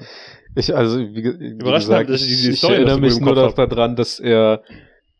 Ich, 0.56 0.74
also, 0.74 0.98
wie, 0.98 1.14
wie 1.24 1.46
Überraschend, 1.52 2.06
gesagt, 2.08 2.10
ich 2.10 2.22
ich, 2.30 2.48
ich 2.48 2.64
erinnere 2.64 3.00
mich 3.00 3.20
nur 3.20 3.34
noch 3.34 3.52
daran, 3.54 3.94
dass 3.96 4.18
er, 4.20 4.62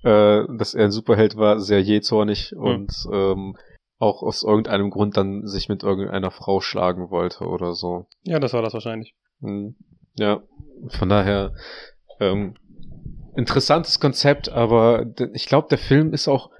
äh, 0.02 0.42
dass 0.56 0.74
er 0.74 0.86
ein 0.86 0.90
Superheld 0.90 1.36
war, 1.36 1.60
sehr 1.60 1.80
jähzornig 1.80 2.50
Hm. 2.50 2.58
und 2.58 2.92
ähm, 3.12 3.56
auch 3.98 4.22
aus 4.22 4.42
irgendeinem 4.42 4.90
Grund 4.90 5.16
dann 5.16 5.46
sich 5.46 5.68
mit 5.68 5.82
irgendeiner 5.82 6.30
Frau 6.30 6.60
schlagen 6.60 7.10
wollte 7.10 7.44
oder 7.44 7.74
so. 7.74 8.06
Ja, 8.22 8.38
das 8.38 8.52
war 8.52 8.62
das 8.62 8.74
wahrscheinlich. 8.74 9.14
Hm. 9.40 9.76
Ja, 10.16 10.42
von 10.88 11.08
daher 11.08 11.54
ähm, 12.20 12.54
interessantes 13.36 14.00
Konzept, 14.00 14.48
aber 14.48 15.06
ich 15.32 15.46
glaube, 15.46 15.68
der 15.68 15.78
Film 15.78 16.12
ist 16.12 16.28
auch 16.28 16.50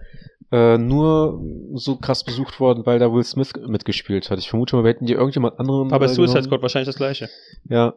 äh, 0.51 0.79
nur 0.79 1.43
so 1.75 1.97
krass 1.97 2.25
besucht 2.25 2.61
worden, 2.61 2.87
weil 2.87 2.99
da 2.99 3.13
Will 3.13 3.25
Smith 3.25 3.53
mitgespielt 3.67 4.31
hat. 4.31 4.39
Ich 4.39 4.49
vermute 4.49 4.77
mal, 4.77 4.85
wir 4.85 4.91
hätten 4.91 5.07
die 5.07 5.13
irgendjemand 5.13 5.59
anderen. 5.59 5.93
Aber 5.93 6.07
äh, 6.07 6.09
Suicide. 6.09 6.45
Squad 6.45 6.63
wahrscheinlich 6.63 6.89
das 6.89 6.97
gleiche. 6.97 7.29
Ja, 7.69 7.95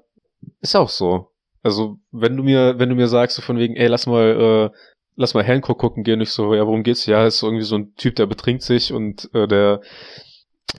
ist 0.59 0.75
auch 0.75 0.89
so. 0.89 1.29
Also, 1.63 1.99
wenn 2.11 2.35
du 2.35 2.43
mir, 2.43 2.79
wenn 2.79 2.89
du 2.89 2.95
mir 2.95 3.07
sagst, 3.07 3.35
so 3.35 3.41
von 3.41 3.57
wegen, 3.57 3.75
ey, 3.75 3.87
lass 3.87 4.07
mal, 4.07 4.71
äh, 4.73 4.77
lass 5.15 5.33
mal 5.33 5.43
Hancock 5.43 5.77
gucken 5.79 6.03
gehen, 6.03 6.21
ich 6.21 6.29
so, 6.31 6.53
ja, 6.53 6.65
worum 6.65 6.83
geht's? 6.83 7.05
Ja, 7.05 7.25
ist 7.25 7.41
irgendwie 7.43 7.63
so 7.65 7.75
ein 7.75 7.93
Typ, 7.95 8.15
der 8.15 8.25
betrinkt 8.25 8.63
sich 8.63 8.93
und 8.93 9.29
äh, 9.33 9.47
der 9.47 9.81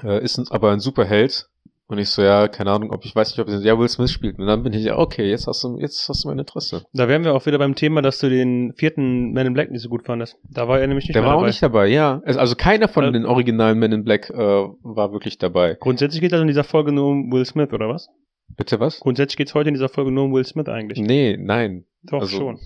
äh, 0.03 0.23
ist 0.23 0.39
ein, 0.39 0.47
aber 0.51 0.71
ein 0.73 0.81
Superheld. 0.81 1.49
Und 1.89 1.99
ich 1.99 2.09
so, 2.09 2.23
ja, 2.23 2.49
keine 2.49 2.71
Ahnung, 2.71 2.91
ob 2.91 3.05
ich 3.05 3.15
weiß 3.15 3.37
nicht, 3.37 3.39
ob 3.41 3.49
ja 3.63 3.79
Will 3.79 3.89
Smith 3.89 4.11
spielt. 4.11 4.39
Und 4.39 4.47
dann 4.47 4.63
bin 4.63 4.73
ich, 4.73 4.83
ja, 4.83 4.97
okay, 4.97 5.29
jetzt 5.29 5.47
hast 5.47 5.63
du, 5.63 5.79
jetzt 5.79 6.09
hast 6.09 6.25
du 6.25 6.29
mein 6.29 6.39
Interesse. 6.39 6.85
Da 6.95 7.07
wären 7.07 7.23
wir 7.23 7.35
auch 7.35 7.45
wieder 7.45 7.59
beim 7.59 7.75
Thema, 7.75 8.01
dass 8.01 8.19
du 8.19 8.31
den 8.31 8.73
vierten 8.77 9.35
Man 9.35 9.47
in 9.49 9.53
Black 9.53 9.71
nicht 9.71 9.83
so 9.83 9.91
gut 9.91 10.07
fandest. 10.07 10.39
Da 10.49 10.69
war 10.69 10.81
er 10.81 10.87
nämlich 10.87 11.05
nicht 11.05 11.15
der 11.17 11.21
mehr 11.21 11.29
war 11.33 11.37
auch 11.37 11.41
dabei. 11.41 11.49
nicht 11.51 11.63
dabei, 11.63 11.87
ja. 11.89 12.23
Also, 12.25 12.55
keiner 12.57 12.89
von 12.89 13.05
Äh, 13.05 13.13
den 13.13 13.27
originalen 13.27 13.79
Men 13.79 13.93
in 13.93 14.05
Black 14.05 14.31
äh, 14.31 14.37
war 14.37 15.13
wirklich 15.13 15.37
dabei. 15.37 15.77
Grundsätzlich 15.79 16.23
geht 16.23 16.33
es 16.33 16.41
in 16.41 16.47
dieser 16.47 16.65
Folge 16.65 16.93
nur 16.93 17.09
um 17.11 17.31
Will 17.31 17.45
Smith, 17.45 17.73
oder 17.75 17.91
was? 17.91 18.09
Bitte 18.57 18.81
was? 18.81 18.99
Grundsätzlich 19.01 19.37
geht 19.37 19.49
es 19.49 19.55
heute 19.55 19.69
in 19.69 19.75
dieser 19.75 19.91
Folge 19.91 20.13
nur 20.13 20.25
um 20.25 20.33
Will 20.33 20.47
Smith 20.47 20.69
eigentlich. 20.69 20.99
Nee, 20.99 21.37
nein. 21.39 21.85
Doch, 22.05 22.21
also, 22.21 22.39
schon. 22.39 22.59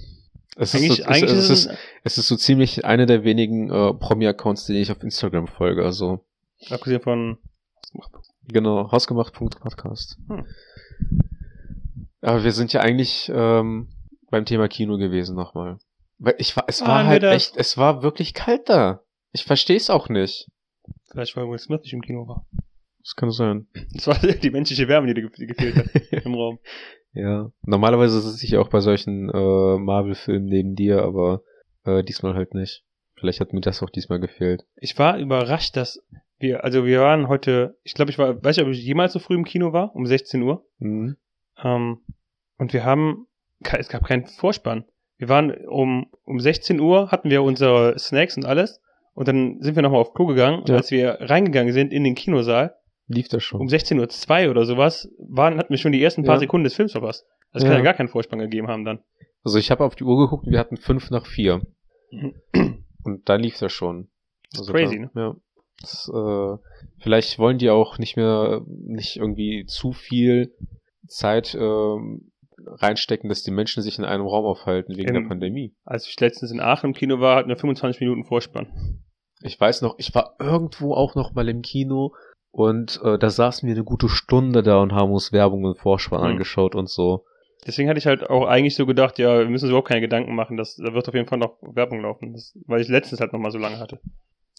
Es 0.58 0.74
ist, 0.74 0.80
Eigentlich, 0.80 0.96
so, 0.96 1.02
es, 1.02 1.08
eigentlich 1.08 1.30
es, 1.32 1.36
ist 1.36 1.50
ist, 1.50 1.66
es, 1.66 1.78
es 2.04 2.18
ist 2.18 2.28
so 2.28 2.36
ziemlich 2.36 2.84
einer 2.86 3.04
der 3.04 3.24
wenigen 3.24 3.70
äh, 3.70 3.92
Promi-Accounts, 3.92 4.64
die 4.66 4.80
ich 4.80 4.90
auf 4.90 5.02
Instagram 5.02 5.48
folge. 5.48 5.84
Also 5.84 6.24
abgesehen 6.70 7.02
von 7.02 7.38
genau, 8.48 8.90
hausgemacht.podcast. 8.90 10.18
Hm. 10.28 10.46
Aber 12.22 12.42
wir 12.42 12.52
sind 12.52 12.72
ja 12.72 12.80
eigentlich 12.80 13.30
ähm, 13.32 13.88
beim 14.30 14.46
Thema 14.46 14.68
Kino 14.68 14.96
gewesen 14.96 15.36
nochmal. 15.36 15.78
Weil 16.18 16.36
ich 16.38 16.56
war, 16.56 16.64
es 16.68 16.80
war 16.80 16.88
Waren 16.88 17.06
wir 17.06 17.10
halt 17.10 17.22
da? 17.22 17.32
echt, 17.32 17.56
es 17.56 17.76
war 17.76 18.02
wirklich 18.02 18.32
kalt 18.32 18.68
da. 18.70 19.02
Ich 19.32 19.44
verstehe 19.44 19.76
es 19.76 19.90
auch 19.90 20.08
nicht. 20.08 20.48
Vielleicht 21.10 21.36
weil 21.36 21.48
Will 21.48 21.58
Smith 21.58 21.82
nicht 21.82 21.92
im 21.92 22.00
Kino 22.00 22.26
war. 22.26 22.46
Das 23.00 23.14
kann 23.14 23.30
sein. 23.30 23.68
Das 23.92 24.06
war 24.06 24.18
die 24.42 24.50
menschliche 24.50 24.88
Wärme, 24.88 25.12
die, 25.12 25.28
die 25.38 25.46
gefehlt 25.46 25.76
hat 25.76 25.88
im 26.24 26.34
Raum. 26.34 26.58
Ja. 27.16 27.50
Normalerweise 27.64 28.20
sitze 28.20 28.44
ich 28.44 28.56
auch 28.58 28.68
bei 28.68 28.80
solchen 28.80 29.30
äh, 29.30 29.78
Marvel-Filmen 29.78 30.46
neben 30.46 30.74
dir, 30.74 31.02
aber 31.02 31.42
äh, 31.84 32.04
diesmal 32.04 32.34
halt 32.34 32.54
nicht. 32.54 32.84
Vielleicht 33.18 33.40
hat 33.40 33.52
mir 33.54 33.62
das 33.62 33.82
auch 33.82 33.88
diesmal 33.90 34.20
gefehlt. 34.20 34.64
Ich 34.76 34.98
war 34.98 35.18
überrascht, 35.18 35.76
dass 35.76 35.98
wir, 36.38 36.62
also 36.64 36.84
wir 36.84 37.00
waren 37.00 37.28
heute, 37.28 37.78
ich 37.82 37.94
glaube, 37.94 38.10
ich 38.10 38.18
war, 38.18 38.44
weiß 38.44 38.58
ich, 38.58 38.62
ob 38.62 38.68
ich 38.68 38.84
jemals 38.84 39.14
so 39.14 39.18
früh 39.18 39.34
im 39.34 39.44
Kino 39.44 39.72
war, 39.72 39.94
um 39.96 40.04
16 40.04 40.42
Uhr. 40.42 40.66
Mhm. 40.78 41.16
Ähm, 41.64 41.98
und 42.58 42.72
wir 42.74 42.84
haben, 42.84 43.26
es 43.78 43.88
gab 43.88 44.04
keinen 44.04 44.26
Vorspann. 44.26 44.84
Wir 45.16 45.30
waren 45.30 45.50
um, 45.66 46.10
um 46.24 46.38
16 46.38 46.78
Uhr, 46.78 47.10
hatten 47.10 47.30
wir 47.30 47.42
unsere 47.42 47.98
Snacks 47.98 48.36
und 48.36 48.44
alles. 48.44 48.82
Und 49.14 49.28
dann 49.28 49.62
sind 49.62 49.76
wir 49.76 49.82
nochmal 49.82 50.02
auf 50.02 50.12
Klo 50.12 50.26
gegangen. 50.26 50.58
Und 50.58 50.68
Ja. 50.68 50.76
als 50.76 50.90
wir 50.90 51.16
reingegangen 51.20 51.72
sind 51.72 51.90
in 51.94 52.04
den 52.04 52.14
Kinosaal, 52.14 52.74
Lief 53.08 53.28
das 53.28 53.42
schon. 53.44 53.60
um 53.60 53.68
16.02 53.68 54.44
Uhr 54.46 54.50
oder 54.50 54.64
sowas, 54.64 55.08
waren, 55.18 55.58
hatten 55.58 55.70
wir 55.70 55.78
schon 55.78 55.92
die 55.92 56.02
ersten 56.02 56.24
paar 56.24 56.34
Ja. 56.36 56.40
Sekunden 56.40 56.64
des 56.64 56.74
Films 56.74 56.92
verpasst. 56.92 57.24
Das 57.52 57.62
Ja. 57.62 57.68
kann 57.68 57.78
ja 57.78 57.84
gar 57.84 57.94
keinen 57.94 58.08
Vorspann 58.08 58.38
gegeben 58.40 58.66
haben 58.68 58.84
dann. 58.84 58.98
Also 59.44 59.58
ich 59.58 59.70
habe 59.70 59.84
auf 59.84 59.94
die 59.94 60.04
Uhr 60.04 60.18
geguckt 60.18 60.46
und 60.46 60.52
wir 60.52 60.58
hatten 60.58 60.76
fünf 60.76 61.10
nach 61.10 61.24
vier. 61.26 61.62
Und 63.04 63.28
da 63.28 63.36
lief 63.36 63.58
das 63.58 63.72
schon. 63.72 64.08
Also 64.56 64.72
crazy, 64.72 64.96
da, 64.96 65.02
ne? 65.02 65.10
Ja. 65.14 65.36
Das, 65.80 66.10
äh, 66.12 66.56
vielleicht 67.02 67.38
wollen 67.38 67.58
die 67.58 67.70
auch 67.70 67.98
nicht 67.98 68.16
mehr, 68.16 68.62
nicht 68.66 69.16
irgendwie 69.16 69.66
zu 69.66 69.92
viel 69.92 70.54
Zeit 71.06 71.54
ähm, 71.54 72.32
reinstecken, 72.66 73.28
dass 73.28 73.42
die 73.42 73.50
Menschen 73.50 73.82
sich 73.82 73.98
in 73.98 74.04
einem 74.04 74.26
Raum 74.26 74.46
aufhalten 74.46 74.96
wegen 74.96 75.08
Im- 75.14 75.22
der 75.22 75.28
Pandemie. 75.28 75.74
Als 75.84 76.08
ich 76.08 76.18
letztens 76.18 76.50
in 76.50 76.60
Aachen 76.60 76.88
im 76.90 76.94
Kino 76.94 77.20
war, 77.20 77.36
hatten 77.36 77.48
wir 77.50 77.56
25 77.56 78.00
Minuten 78.00 78.24
Vorspann. 78.24 79.02
Ich 79.42 79.60
weiß 79.60 79.82
noch, 79.82 79.96
ich 79.98 80.14
war 80.14 80.34
irgendwo 80.40 80.94
auch 80.94 81.14
noch 81.14 81.34
mal 81.34 81.48
im 81.48 81.60
Kino 81.62 82.14
und 82.56 83.00
äh, 83.04 83.18
da 83.18 83.28
saßen 83.28 83.66
wir 83.68 83.74
eine 83.74 83.84
gute 83.84 84.08
Stunde 84.08 84.62
da 84.62 84.78
und 84.80 84.92
haben 84.94 85.12
uns 85.12 85.30
Werbung 85.30 85.64
und 85.64 85.76
Vorspann 85.78 86.22
Hm. 86.22 86.26
angeschaut 86.30 86.74
und 86.74 86.88
so. 86.88 87.26
Deswegen 87.66 87.88
hatte 87.90 87.98
ich 87.98 88.06
halt 88.06 88.30
auch 88.30 88.46
eigentlich 88.46 88.76
so 88.76 88.86
gedacht, 88.86 89.18
ja, 89.18 89.40
wir 89.40 89.46
müssen 89.48 89.64
uns 89.66 89.70
überhaupt 89.70 89.88
keine 89.88 90.00
Gedanken 90.00 90.34
machen, 90.34 90.56
dass, 90.56 90.76
da 90.76 90.94
wird 90.94 91.06
auf 91.06 91.14
jeden 91.14 91.26
Fall 91.28 91.36
noch 91.38 91.58
Werbung 91.60 92.00
laufen. 92.00 92.32
Das, 92.32 92.56
weil 92.66 92.80
ich 92.80 92.88
letztens 92.88 93.20
halt 93.20 93.32
noch 93.34 93.40
mal 93.40 93.50
so 93.50 93.58
lange 93.58 93.78
hatte. 93.78 94.00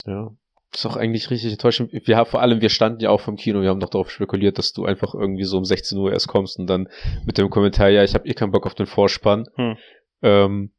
Ja. 0.06 0.32
Ist 0.72 0.86
doch 0.86 0.96
eigentlich 0.98 1.32
richtig 1.32 1.54
enttäuschend. 1.54 1.92
Wir 1.92 2.18
haben 2.18 2.30
vor 2.30 2.42
allem, 2.42 2.62
wir 2.62 2.70
standen 2.70 3.00
ja 3.00 3.10
auch 3.10 3.22
vom 3.22 3.36
Kino, 3.38 3.62
wir 3.62 3.70
haben 3.70 3.80
doch 3.80 3.90
darauf 3.90 4.12
spekuliert, 4.12 4.58
dass 4.60 4.74
du 4.74 4.86
einfach 4.86 5.16
irgendwie 5.16 5.46
so 5.46 5.58
um 5.58 5.66
16 5.66 5.98
Uhr 5.98 6.12
erst 6.12 6.28
kommst 6.28 6.60
und 6.60 6.68
dann 6.68 6.90
mit 7.26 7.38
dem 7.40 7.50
Kommentar, 7.50 7.90
ja, 7.90 8.04
ich 8.04 8.14
habe 8.14 8.28
eh 8.28 8.34
keinen 8.34 8.52
Bock 8.52 8.66
auf 8.68 8.76
den 8.76 8.86
Vorspann, 8.86 9.48
Hm. 9.56 9.78
ähm, 10.22 10.72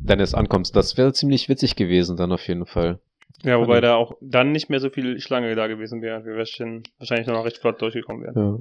dann 0.00 0.20
erst 0.20 0.36
ankommst. 0.36 0.76
Das 0.76 0.96
wäre 0.96 1.12
ziemlich 1.12 1.48
witzig 1.48 1.74
gewesen 1.74 2.16
dann 2.16 2.30
auf 2.30 2.46
jeden 2.46 2.66
Fall. 2.66 3.00
Ja, 3.42 3.58
wobei 3.58 3.80
da 3.80 3.96
auch 3.96 4.16
dann 4.20 4.52
nicht 4.52 4.70
mehr 4.70 4.80
so 4.80 4.90
viel 4.90 5.20
Schlange 5.20 5.54
da 5.54 5.66
gewesen 5.66 6.02
wäre. 6.02 6.24
Wir 6.24 6.34
wären 6.34 6.82
wahrscheinlich 6.98 7.26
noch 7.26 7.44
recht 7.44 7.58
flott 7.58 7.80
durchgekommen 7.80 8.22
wären. 8.22 8.34
Ja. 8.36 8.58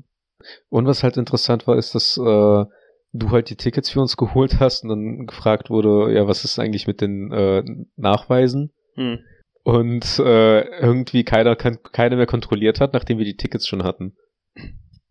Und 0.69 0.87
was 0.87 1.03
halt 1.03 1.17
interessant 1.17 1.67
war, 1.67 1.77
ist, 1.77 1.93
dass 1.93 2.17
äh, 2.17 2.65
du 3.13 3.31
halt 3.31 3.49
die 3.49 3.55
Tickets 3.55 3.89
für 3.89 4.01
uns 4.01 4.17
geholt 4.17 4.59
hast 4.59 4.83
und 4.83 4.89
dann 4.89 5.27
gefragt 5.27 5.69
wurde, 5.69 6.13
ja, 6.13 6.27
was 6.27 6.43
ist 6.45 6.57
eigentlich 6.57 6.87
mit 6.87 7.01
den 7.01 7.31
äh, 7.31 7.63
Nachweisen? 7.95 8.71
Hm. 8.95 9.19
Und 9.63 10.17
äh, 10.17 10.61
irgendwie 10.79 11.23
keiner, 11.23 11.55
keiner 11.55 12.15
mehr 12.15 12.25
kontrolliert 12.25 12.79
hat, 12.79 12.93
nachdem 12.93 13.19
wir 13.19 13.25
die 13.25 13.37
Tickets 13.37 13.67
schon 13.67 13.83
hatten. 13.83 14.15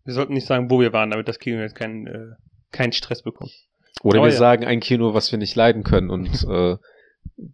Wir 0.03 0.13
sollten 0.13 0.33
nicht 0.33 0.47
sagen, 0.47 0.69
wo 0.69 0.81
wir 0.81 0.91
waren, 0.91 1.11
damit 1.11 1.29
das 1.29 1.39
Kino 1.39 1.61
jetzt 1.61 1.75
keinen 1.75 2.07
äh, 2.07 2.35
keinen 2.71 2.91
Stress 2.91 3.21
bekommt. 3.21 3.51
Oder 4.03 4.19
Aber 4.19 4.27
wir 4.27 4.33
ja. 4.33 4.39
sagen 4.39 4.65
ein 4.65 4.79
Kino, 4.79 5.13
was 5.13 5.31
wir 5.31 5.39
nicht 5.39 5.55
leiden 5.55 5.83
können 5.83 6.09
und 6.09 6.43
äh, 6.49 6.77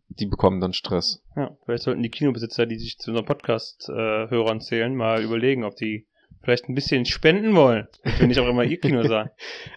die 0.10 0.26
bekommen 0.26 0.60
dann 0.62 0.74
Stress. 0.74 1.24
Ja, 1.36 1.56
vielleicht 1.66 1.84
sollten 1.84 2.04
die 2.04 2.10
Kinobesitzer, 2.10 2.66
die 2.66 2.78
sich 2.78 2.98
zu 2.98 3.12
unseren 3.12 3.26
Podcast-Hörern 3.26 4.62
zählen, 4.62 4.96
mal 4.96 5.22
überlegen, 5.22 5.64
ob 5.64 5.76
die 5.76 6.08
vielleicht 6.42 6.70
ein 6.70 6.76
bisschen 6.76 7.06
spenden 7.06 7.56
wollen. 7.56 7.88
Wir 8.20 8.28
nicht 8.28 8.40
auch 8.40 8.48
immer 8.48 8.64
ihr 8.64 8.80
Kino 8.80 9.04
sagen. 9.08 9.30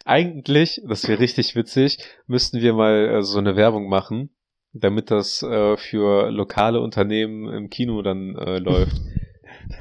Eigentlich, 0.04 0.80
das 0.88 1.08
wäre 1.08 1.20
richtig 1.20 1.54
witzig, 1.56 1.98
müssten 2.26 2.60
wir 2.60 2.72
mal 2.74 3.18
äh, 3.18 3.22
so 3.22 3.38
eine 3.38 3.56
Werbung 3.56 3.88
machen, 3.88 4.30
damit 4.72 5.10
das 5.10 5.42
äh, 5.42 5.76
für 5.76 6.30
lokale 6.30 6.80
Unternehmen 6.80 7.52
im 7.52 7.70
Kino 7.70 8.02
dann 8.02 8.36
äh, 8.36 8.58
läuft. 8.58 8.96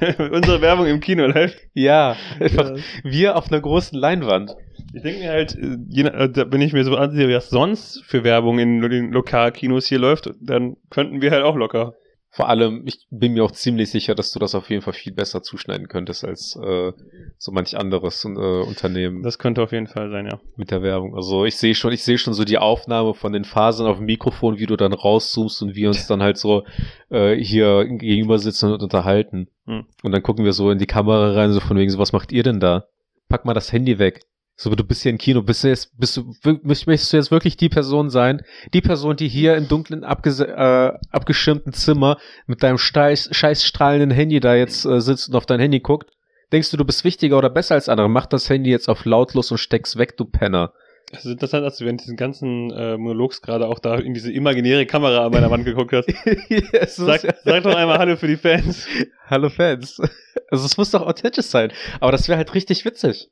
Unsere 0.18 0.60
Werbung 0.60 0.86
im 0.86 1.00
Kino 1.00 1.26
läuft. 1.26 1.58
ja, 1.74 2.16
einfach 2.38 2.76
Ja. 2.76 2.82
wir 3.04 3.36
auf 3.36 3.50
einer 3.50 3.60
großen 3.60 3.98
Leinwand. 3.98 4.54
Ich 4.92 5.02
denke 5.02 5.20
mir 5.20 5.30
halt, 5.30 5.54
äh, 5.56 5.76
je, 5.88 6.02
nach- 6.04 6.14
äh, 6.14 6.28
da- 6.30 6.50
wenn 6.52 6.60
ich 6.60 6.72
mir 6.72 6.84
so 6.84 6.96
ansehe, 6.96 7.28
was 7.34 7.50
sonst 7.50 8.02
für 8.06 8.24
Werbung 8.24 8.58
in 8.58 8.80
den 8.80 9.12
Lokalkinos 9.12 9.86
hier 9.86 9.98
läuft, 9.98 10.30
dann 10.40 10.76
könnten 10.90 11.22
wir 11.22 11.30
halt 11.30 11.44
auch 11.44 11.56
locker. 11.56 11.94
Vor 12.32 12.48
allem, 12.48 12.82
ich 12.86 13.08
bin 13.10 13.32
mir 13.32 13.42
auch 13.42 13.50
ziemlich 13.50 13.90
sicher, 13.90 14.14
dass 14.14 14.30
du 14.30 14.38
das 14.38 14.54
auf 14.54 14.70
jeden 14.70 14.82
Fall 14.82 14.92
viel 14.92 15.12
besser 15.12 15.42
zuschneiden 15.42 15.88
könntest 15.88 16.24
als 16.24 16.54
äh, 16.62 16.92
so 17.38 17.50
manch 17.50 17.76
anderes 17.76 18.24
äh, 18.24 18.28
Unternehmen. 18.28 19.24
Das 19.24 19.40
könnte 19.40 19.60
auf 19.64 19.72
jeden 19.72 19.88
Fall 19.88 20.10
sein, 20.10 20.26
ja. 20.26 20.38
mit 20.54 20.70
der 20.70 20.80
Werbung. 20.80 21.16
Also 21.16 21.44
ich 21.44 21.56
sehe 21.56 21.74
schon, 21.74 21.92
ich 21.92 22.04
sehe 22.04 22.18
schon 22.18 22.32
so 22.32 22.44
die 22.44 22.58
Aufnahme 22.58 23.14
von 23.14 23.32
den 23.32 23.42
Fasern 23.42 23.88
auf 23.88 23.96
dem 23.96 24.06
Mikrofon, 24.06 24.60
wie 24.60 24.66
du 24.66 24.76
dann 24.76 24.92
rauszoomst 24.92 25.60
und 25.62 25.74
wir 25.74 25.88
uns 25.88 26.06
dann 26.06 26.22
halt 26.22 26.38
so 26.38 26.62
äh, 27.10 27.34
hier 27.34 27.84
gegenüber 27.86 28.38
sitzen 28.38 28.72
und 28.74 28.80
unterhalten. 28.84 29.48
Hm. 29.66 29.86
Und 30.04 30.12
dann 30.12 30.22
gucken 30.22 30.44
wir 30.44 30.52
so 30.52 30.70
in 30.70 30.78
die 30.78 30.86
Kamera 30.86 31.32
rein, 31.32 31.50
so 31.50 31.58
von 31.58 31.76
wegen, 31.78 31.90
so 31.90 31.98
was 31.98 32.12
macht 32.12 32.30
ihr 32.30 32.44
denn 32.44 32.60
da? 32.60 32.84
Pack 33.28 33.44
mal 33.44 33.54
das 33.54 33.72
Handy 33.72 33.98
weg. 33.98 34.20
So, 34.62 34.68
du 34.74 34.84
bist 34.84 35.02
hier 35.02 35.10
im 35.10 35.16
Kino, 35.16 35.40
bist 35.40 35.64
du 35.64 35.68
jetzt, 35.68 35.98
bist 35.98 36.18
du, 36.18 36.34
möchtest 36.42 37.14
du 37.14 37.16
jetzt 37.16 37.30
wirklich 37.30 37.56
die 37.56 37.70
Person 37.70 38.10
sein? 38.10 38.42
Die 38.74 38.82
Person, 38.82 39.16
die 39.16 39.26
hier 39.26 39.56
im 39.56 39.68
dunklen, 39.68 40.02
äh, 40.02 40.92
abgeschirmten 41.10 41.72
Zimmer 41.72 42.18
mit 42.46 42.62
deinem 42.62 42.76
scheiß, 42.76 43.30
scheiß 43.32 43.64
strahlenden 43.64 44.10
Handy 44.10 44.38
da 44.38 44.54
jetzt 44.54 44.84
äh, 44.84 45.00
sitzt 45.00 45.30
und 45.30 45.36
auf 45.36 45.46
dein 45.46 45.60
Handy 45.60 45.80
guckt? 45.80 46.10
Denkst 46.52 46.70
du, 46.70 46.76
du 46.76 46.84
bist 46.84 47.04
wichtiger 47.04 47.38
oder 47.38 47.48
besser 47.48 47.74
als 47.74 47.88
andere? 47.88 48.10
Mach 48.10 48.26
das 48.26 48.50
Handy 48.50 48.68
jetzt 48.68 48.90
auf 48.90 49.06
lautlos 49.06 49.50
und 49.50 49.56
steck's 49.56 49.96
weg, 49.96 50.18
du 50.18 50.26
Penner. 50.26 50.74
Es 51.10 51.24
ist 51.24 51.32
interessant, 51.32 51.64
dass 51.64 51.78
du 51.78 51.86
während 51.86 52.02
diesen 52.02 52.18
ganzen 52.18 52.70
äh, 52.70 52.98
Monologs 52.98 53.40
gerade 53.40 53.66
auch 53.66 53.78
da 53.78 53.94
in 53.94 54.12
diese 54.12 54.30
imaginäre 54.30 54.84
Kamera 54.84 55.24
an 55.24 55.32
meiner 55.32 55.50
Wand 55.50 55.64
geguckt 55.64 55.94
hast. 55.94 56.06
yes, 56.50 56.96
Sag, 56.96 57.22
sag 57.44 57.62
doch 57.62 57.74
einmal 57.74 57.98
Hallo 57.98 58.14
für 58.14 58.28
die 58.28 58.36
Fans. 58.36 58.86
Hallo 59.26 59.48
Fans. 59.48 60.02
Also 60.52 60.66
es 60.66 60.76
muss 60.76 60.90
doch 60.90 61.06
authentisch 61.06 61.46
sein. 61.46 61.72
Aber 62.00 62.10
das 62.10 62.28
wäre 62.28 62.36
halt 62.36 62.54
richtig 62.54 62.84
witzig. 62.84 63.30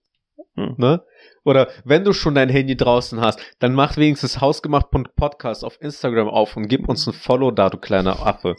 Hm. 0.59 0.75
Ne? 0.77 1.03
Oder 1.45 1.69
wenn 1.85 2.05
du 2.05 2.13
schon 2.13 2.35
dein 2.35 2.49
Handy 2.49 2.77
draußen 2.77 3.21
hast, 3.21 3.41
dann 3.59 3.75
mach 3.75 3.97
wenigstens 3.97 4.41
hausgemacht.podcast 4.41 5.65
auf 5.65 5.81
Instagram 5.81 6.29
auf 6.29 6.57
und 6.57 6.69
gib 6.69 6.89
uns 6.89 7.07
ein 7.07 7.13
Follow 7.13 7.51
da, 7.51 7.71
du 7.71 7.79
kleiner 7.79 8.27
Affe. 8.27 8.57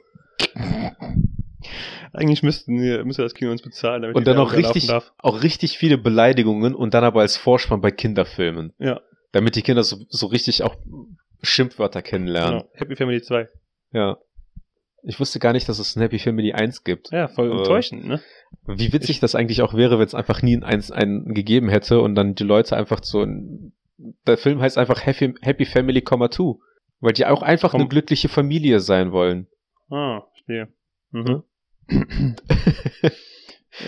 Eigentlich 2.14 2.44
müssten 2.44 2.82
wir, 2.82 3.04
müsste 3.06 3.22
das 3.22 3.34
Kino 3.34 3.52
uns 3.52 3.62
bezahlen, 3.62 4.02
damit 4.02 4.16
Und 4.16 4.26
dann 4.26 4.38
auch 4.38 4.54
richtig, 4.54 4.90
auch 5.18 5.44
richtig 5.44 5.78
viele 5.78 5.98
Beleidigungen 5.98 6.74
und 6.74 6.94
dann 6.94 7.04
aber 7.04 7.22
als 7.22 7.38
Vorspann 7.38 7.82
bei 7.82 7.92
Kinderfilmen. 7.92 8.74
Ja. 8.80 9.02
Damit 9.32 9.56
die 9.56 9.62
Kinder 9.62 9.84
so, 9.84 9.98
so 10.10 10.28
richtig 10.28 10.64
auch 10.64 10.76
Schimpfwörter 11.44 12.02
kennenlernen. 12.02 12.60
Genau. 12.60 12.72
Happy 12.74 12.96
Family 12.96 13.22
2. 13.22 13.48
Ja. 13.92 14.18
Ich 15.04 15.20
wusste 15.20 15.39
gar 15.39 15.54
nicht, 15.54 15.70
dass 15.70 15.80
es 15.80 15.95
ein 15.95 16.02
Happy 16.02 16.20
Family 16.20 16.52
1 16.54 16.84
gibt. 16.84 17.12
Ja, 17.12 17.28
voll 17.28 17.52
Äh, 17.52 17.58
enttäuschend, 17.58 18.06
ne? 18.06 18.22
Wie 18.66 18.91
witzig 18.91 19.20
das 19.20 19.36
eigentlich 19.36 19.62
auch 19.62 19.74
wäre, 19.74 19.97
wenn 20.00 20.06
es 20.06 20.14
einfach 20.16 20.41
nie 20.41 20.56
ein 20.56 20.64
eins 20.64 20.91
einen 20.91 21.34
gegeben 21.34 21.70
hätte 21.70 22.02
und 22.02 22.16
dann 22.16 22.36
die 22.36 22.43
Leute 22.43 22.76
einfach 22.76 23.04
so 23.04 23.22
ein, 23.24 23.74
der 24.28 24.38
Film 24.38 24.62
heißt 24.62 24.78
einfach 24.78 25.06
Happy, 25.06 25.34
Happy 25.41 25.66
Family, 25.66 26.04
2. 26.04 26.56
Weil 27.02 27.14
die 27.14 27.26
auch 27.26 27.41
einfach 27.41 27.72
Komm. 27.72 27.82
eine 27.82 27.89
glückliche 27.89 28.28
Familie 28.28 28.80
sein 28.82 29.12
wollen. 29.12 29.47
Ah, 29.89 30.24
verstehe. 30.34 30.68
Mhm. 31.12 31.43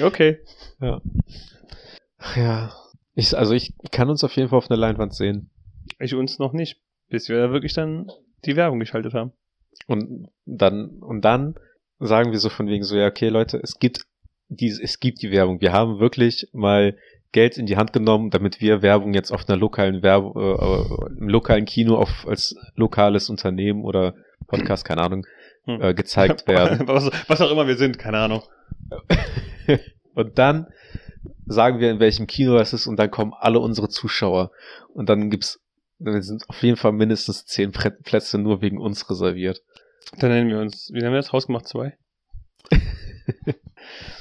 okay. 0.03 0.39
Ach 2.18 2.38
ja. 2.38 2.74
Ich, 3.16 3.38
also 3.38 3.53
ich 3.53 3.74
kann 3.91 4.09
uns 4.09 4.24
auf 4.24 4.36
jeden 4.36 4.49
Fall 4.49 4.57
auf 4.57 4.70
einer 4.70 4.80
Leinwand 4.80 5.14
sehen. 5.14 5.49
Ich 5.99 6.16
uns 6.16 6.39
noch 6.39 6.53
nicht, 6.53 6.80
bis 7.09 7.28
wir 7.28 7.38
da 7.38 7.51
wirklich 7.51 7.74
dann 7.74 8.09
die 8.45 8.55
Werbung 8.55 8.80
geschaltet 8.80 9.14
haben. 9.14 9.34
Und 9.88 10.30
dann, 10.45 10.99
und 10.99 11.22
dann 11.22 11.55
sagen 11.99 12.32
wir 12.32 12.39
so 12.39 12.49
von 12.49 12.67
wegen 12.67 12.84
so, 12.84 12.95
ja, 12.95 13.07
okay, 13.07 13.30
Leute, 13.30 13.59
es 13.61 13.80
gibt 13.80 14.05
diese, 14.49 14.82
es 14.84 14.99
gibt 14.99 15.22
die 15.22 15.32
Werbung. 15.32 15.61
Wir 15.61 15.72
haben 15.72 15.99
wirklich 15.99 16.47
mal 16.53 16.97
Geld 17.32 17.57
in 17.57 17.65
die 17.65 17.78
Hand 17.78 17.93
genommen, 17.93 18.30
damit 18.30 18.59
wir 18.59 18.82
Werbung 18.82 19.13
jetzt 19.13 19.32
auf 19.32 19.47
einer 19.47 19.57
lokalen 19.57 20.03
Werbe, 20.03 21.09
äh, 21.09 21.17
im 21.17 21.30
lokalen 21.30 21.65
Kino 21.65 21.95
auf, 21.95 22.26
als 22.28 22.55
lokales 22.76 23.30
Unternehmen 23.30 23.86
oder 23.86 24.15
Podcast, 24.47 24.84
keine 24.84 25.01
Ahnung, 25.01 25.26
Hm. 25.65 25.82
äh, 25.82 25.93
gezeigt 25.93 26.47
werden. 26.47 26.88
was, 26.88 27.09
was 27.28 27.41
auch 27.41 27.51
immer 27.51 27.67
wir 27.67 27.78
sind, 27.78 27.99
keine 27.99 28.17
Ahnung. 28.17 28.43
und 30.15 30.38
dann 30.38 30.67
sagen 31.45 31.80
wir, 31.80 31.91
in 31.91 31.99
welchem 31.99 32.28
Kino 32.28 32.57
das 32.57 32.74
ist 32.74 32.88
und 32.88 32.97
dann 32.97 33.11
kommen 33.11 33.34
alle 33.38 33.59
unsere 33.59 33.89
Zuschauer. 33.89 34.51
Und 34.93 35.09
dann 35.09 35.30
gibt's, 35.30 35.61
dann 36.04 36.22
sind 36.22 36.47
auf 36.49 36.62
jeden 36.64 36.78
Fall 36.78 36.91
mindestens 36.91 37.45
zehn 37.45 37.72
Plätze 37.72 38.38
nur 38.38 38.62
wegen 38.62 38.80
uns 38.80 39.10
reserviert. 39.10 39.62
Dann 40.20 40.32
nennen 40.32 40.49
wir 40.49 40.60
uns, 40.60 40.89
wie 40.93 40.99
nennen 40.99 41.14
wir 41.14 41.20
das? 41.20 41.32
Hausgemacht 41.32 41.68
2? 41.68 41.95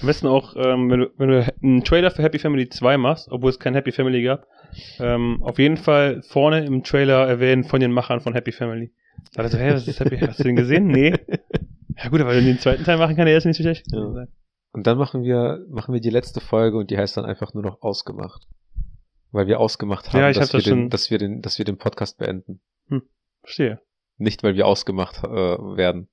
Am 0.00 0.06
besten 0.06 0.26
auch, 0.26 0.56
ähm, 0.56 0.90
wenn, 0.90 1.00
du, 1.00 1.10
wenn 1.16 1.28
du 1.28 1.54
einen 1.62 1.84
Trailer 1.84 2.10
für 2.10 2.22
Happy 2.22 2.38
Family 2.38 2.68
2 2.68 2.96
machst, 2.96 3.28
obwohl 3.30 3.50
es 3.50 3.58
kein 3.58 3.74
Happy 3.74 3.92
Family 3.92 4.22
gab, 4.22 4.46
ähm, 4.98 5.42
auf 5.42 5.58
jeden 5.58 5.76
Fall 5.76 6.22
vorne 6.22 6.64
im 6.64 6.82
Trailer 6.84 7.26
erwähnen 7.26 7.64
von 7.64 7.80
den 7.80 7.92
Machern 7.92 8.20
von 8.20 8.34
Happy 8.34 8.52
Family. 8.52 8.92
Da 9.34 9.42
dachte 9.42 9.56
ich 9.56 9.62
so, 9.62 9.68
hä, 9.68 9.74
was 9.74 9.88
ist 9.88 10.00
Happy? 10.00 10.18
Hast 10.18 10.38
du 10.38 10.44
den 10.44 10.56
gesehen? 10.56 10.86
Nee. 10.86 11.14
Ja 11.96 12.08
gut, 12.08 12.20
aber 12.20 12.30
wenn 12.30 12.44
wir 12.44 12.52
den 12.52 12.60
zweiten 12.60 12.84
Teil 12.84 12.96
machen, 12.96 13.16
kann 13.16 13.26
der 13.26 13.34
erste 13.34 13.48
nicht 13.48 13.58
so 13.58 13.62
schlecht 13.62 13.84
Ja. 13.92 14.26
Und 14.72 14.86
dann 14.86 14.96
machen 14.96 15.22
wir, 15.22 15.66
machen 15.68 15.92
wir 15.92 16.00
die 16.00 16.10
letzte 16.10 16.40
Folge 16.40 16.78
und 16.78 16.90
die 16.90 16.96
heißt 16.96 17.16
dann 17.16 17.24
einfach 17.24 17.52
nur 17.54 17.62
noch 17.62 17.82
ausgemacht. 17.82 18.46
Weil 19.32 19.46
wir 19.46 19.60
ausgemacht 19.60 20.08
haben, 20.12 20.20
Ja, 20.20 20.32
dass, 20.32 20.52
wir 20.52 20.58
das 20.58 20.64
den, 20.64 20.90
dass 20.90 21.10
wir 21.10 21.18
den, 21.18 21.40
dass 21.42 21.58
wir 21.58 21.64
den 21.64 21.78
Podcast 21.78 22.18
beenden. 22.18 22.60
Verstehe. 23.42 23.80
Nicht, 24.18 24.42
weil 24.42 24.54
wir 24.54 24.66
ausgemacht 24.66 25.24
äh, 25.24 25.28
werden. 25.28 26.08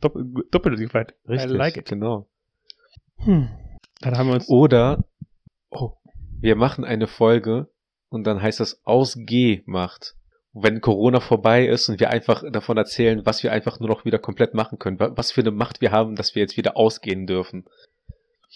Doppel, 0.00 0.26
doppelt 0.52 0.78
gefeit. 0.78 1.14
I 1.28 1.34
like 1.46 1.76
it. 1.76 1.86
Genau. 1.88 2.28
Hm. 3.16 3.48
Dann 4.00 4.16
haben 4.16 4.28
wir 4.28 4.34
uns. 4.34 4.48
Oder 4.48 5.04
oh, 5.70 5.94
wir 6.40 6.54
machen 6.54 6.84
eine 6.84 7.08
Folge 7.08 7.68
und 8.08 8.24
dann 8.24 8.40
heißt 8.40 8.60
das 8.60 8.80
ausgemacht. 8.84 10.14
Wenn 10.52 10.80
Corona 10.80 11.20
vorbei 11.20 11.66
ist 11.66 11.88
und 11.88 11.98
wir 12.00 12.10
einfach 12.10 12.42
davon 12.52 12.76
erzählen, 12.76 13.24
was 13.26 13.42
wir 13.42 13.52
einfach 13.52 13.80
nur 13.80 13.88
noch 13.88 14.04
wieder 14.04 14.18
komplett 14.18 14.54
machen 14.54 14.78
können, 14.78 14.98
wa- 15.00 15.12
was 15.14 15.32
für 15.32 15.40
eine 15.40 15.50
Macht 15.50 15.80
wir 15.80 15.90
haben, 15.92 16.14
dass 16.14 16.34
wir 16.34 16.42
jetzt 16.42 16.56
wieder 16.56 16.76
ausgehen 16.76 17.26
dürfen. 17.26 17.64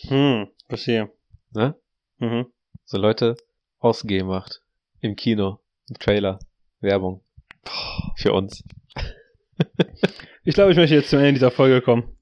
Hm, 0.08 0.48
verstehe. 0.68 1.10
Ne? 1.52 1.74
Mhm. 2.18 2.46
So 2.84 2.98
Leute, 2.98 3.36
ausgemacht. 3.82 4.60
Im 5.00 5.16
Kino. 5.16 5.58
Im 5.88 5.98
Trailer. 5.98 6.38
Werbung. 6.80 7.22
Für 8.16 8.32
uns. 8.32 8.64
Ich 10.44 10.54
glaube, 10.54 10.72
ich 10.72 10.76
möchte 10.76 10.96
jetzt 10.96 11.10
zum 11.10 11.20
Ende 11.20 11.34
dieser 11.34 11.52
Folge 11.52 11.80
kommen. 11.82 12.16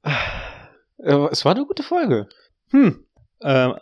Äh, 0.99 1.15
Es 1.31 1.47
war 1.47 1.55
eine 1.55 1.65
gute 1.65 1.83
Folge. 1.83 2.29
Hm. 2.69 3.07
Ähm, 3.41 3.75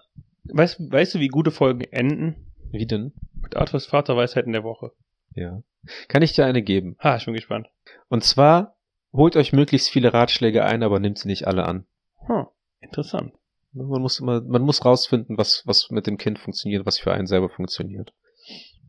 weißt, 0.45 0.93
weißt 0.93 1.15
du, 1.17 1.19
wie 1.19 1.27
gute 1.27 1.51
Folgen 1.51 1.81
enden? 1.81 2.53
Wie 2.71 2.87
denn? 2.87 3.13
Mit 3.43 3.57
Arthurs 3.57 3.87
Vaterweisheiten 3.87 4.53
der 4.53 4.63
Woche. 4.63 4.93
Ja. 5.35 5.63
Kann 6.07 6.23
ich 6.23 6.35
dir 6.35 6.47
eine 6.47 6.63
geben? 6.63 6.97
Ha, 7.01 7.17
ich 7.17 7.25
bin 7.25 7.35
gespannt. 7.35 7.69
Und 8.09 8.23
zwar, 8.23 8.77
holt 9.13 9.35
euch 9.35 9.53
möglichst 9.53 9.89
viele 9.91 10.13
Ratschläge 10.15 10.65
ein, 10.65 10.85
aber 10.85 11.01
nimmt 11.01 11.19
sie 11.19 11.27
nicht 11.27 11.49
alle 11.49 11.65
an. 11.65 11.87
Hm. 12.27 12.47
Interessant. 12.81 13.33
Man 13.73 14.01
muss 14.01 14.19
immer, 14.21 14.41
man 14.41 14.63
muss 14.63 14.85
rausfinden, 14.85 15.37
was, 15.39 15.63
was 15.67 15.91
mit 15.91 16.07
dem 16.07 16.17
Kind 16.17 16.39
funktioniert, 16.39 16.87
was 16.87 16.99
für 16.99 17.13
einen 17.13 17.27
selber 17.27 17.49
funktioniert. 17.49 18.13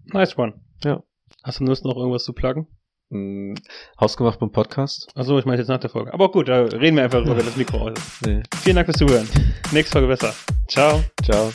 Nice 0.05 0.37
one. 0.37 0.53
Ja. 0.83 1.03
Hast 1.43 1.59
du 1.59 1.65
Lust, 1.65 1.85
noch 1.85 1.97
irgendwas 1.97 2.23
zu 2.23 2.33
pluggen? 2.33 2.67
Hm, 3.11 3.55
Hausgemacht 3.99 4.39
beim 4.39 4.51
Podcast? 4.51 5.09
Achso, 5.15 5.37
ich 5.39 5.45
meine 5.45 5.57
jetzt 5.57 5.67
nach 5.67 5.79
der 5.79 5.89
Folge. 5.89 6.13
Aber 6.13 6.31
gut, 6.31 6.47
da 6.47 6.61
reden 6.63 6.95
wir 6.97 7.03
einfach 7.03 7.21
über 7.21 7.35
das 7.35 7.55
Mikro 7.55 7.89
aus. 7.89 7.97
Nee. 8.25 8.43
Vielen 8.61 8.75
Dank 8.75 8.87
fürs 8.87 8.97
Zuhören. 8.97 9.27
Nächste 9.71 9.93
Folge 9.93 10.07
besser. 10.07 10.33
Ciao. 10.67 11.03
Ciao. 11.23 11.51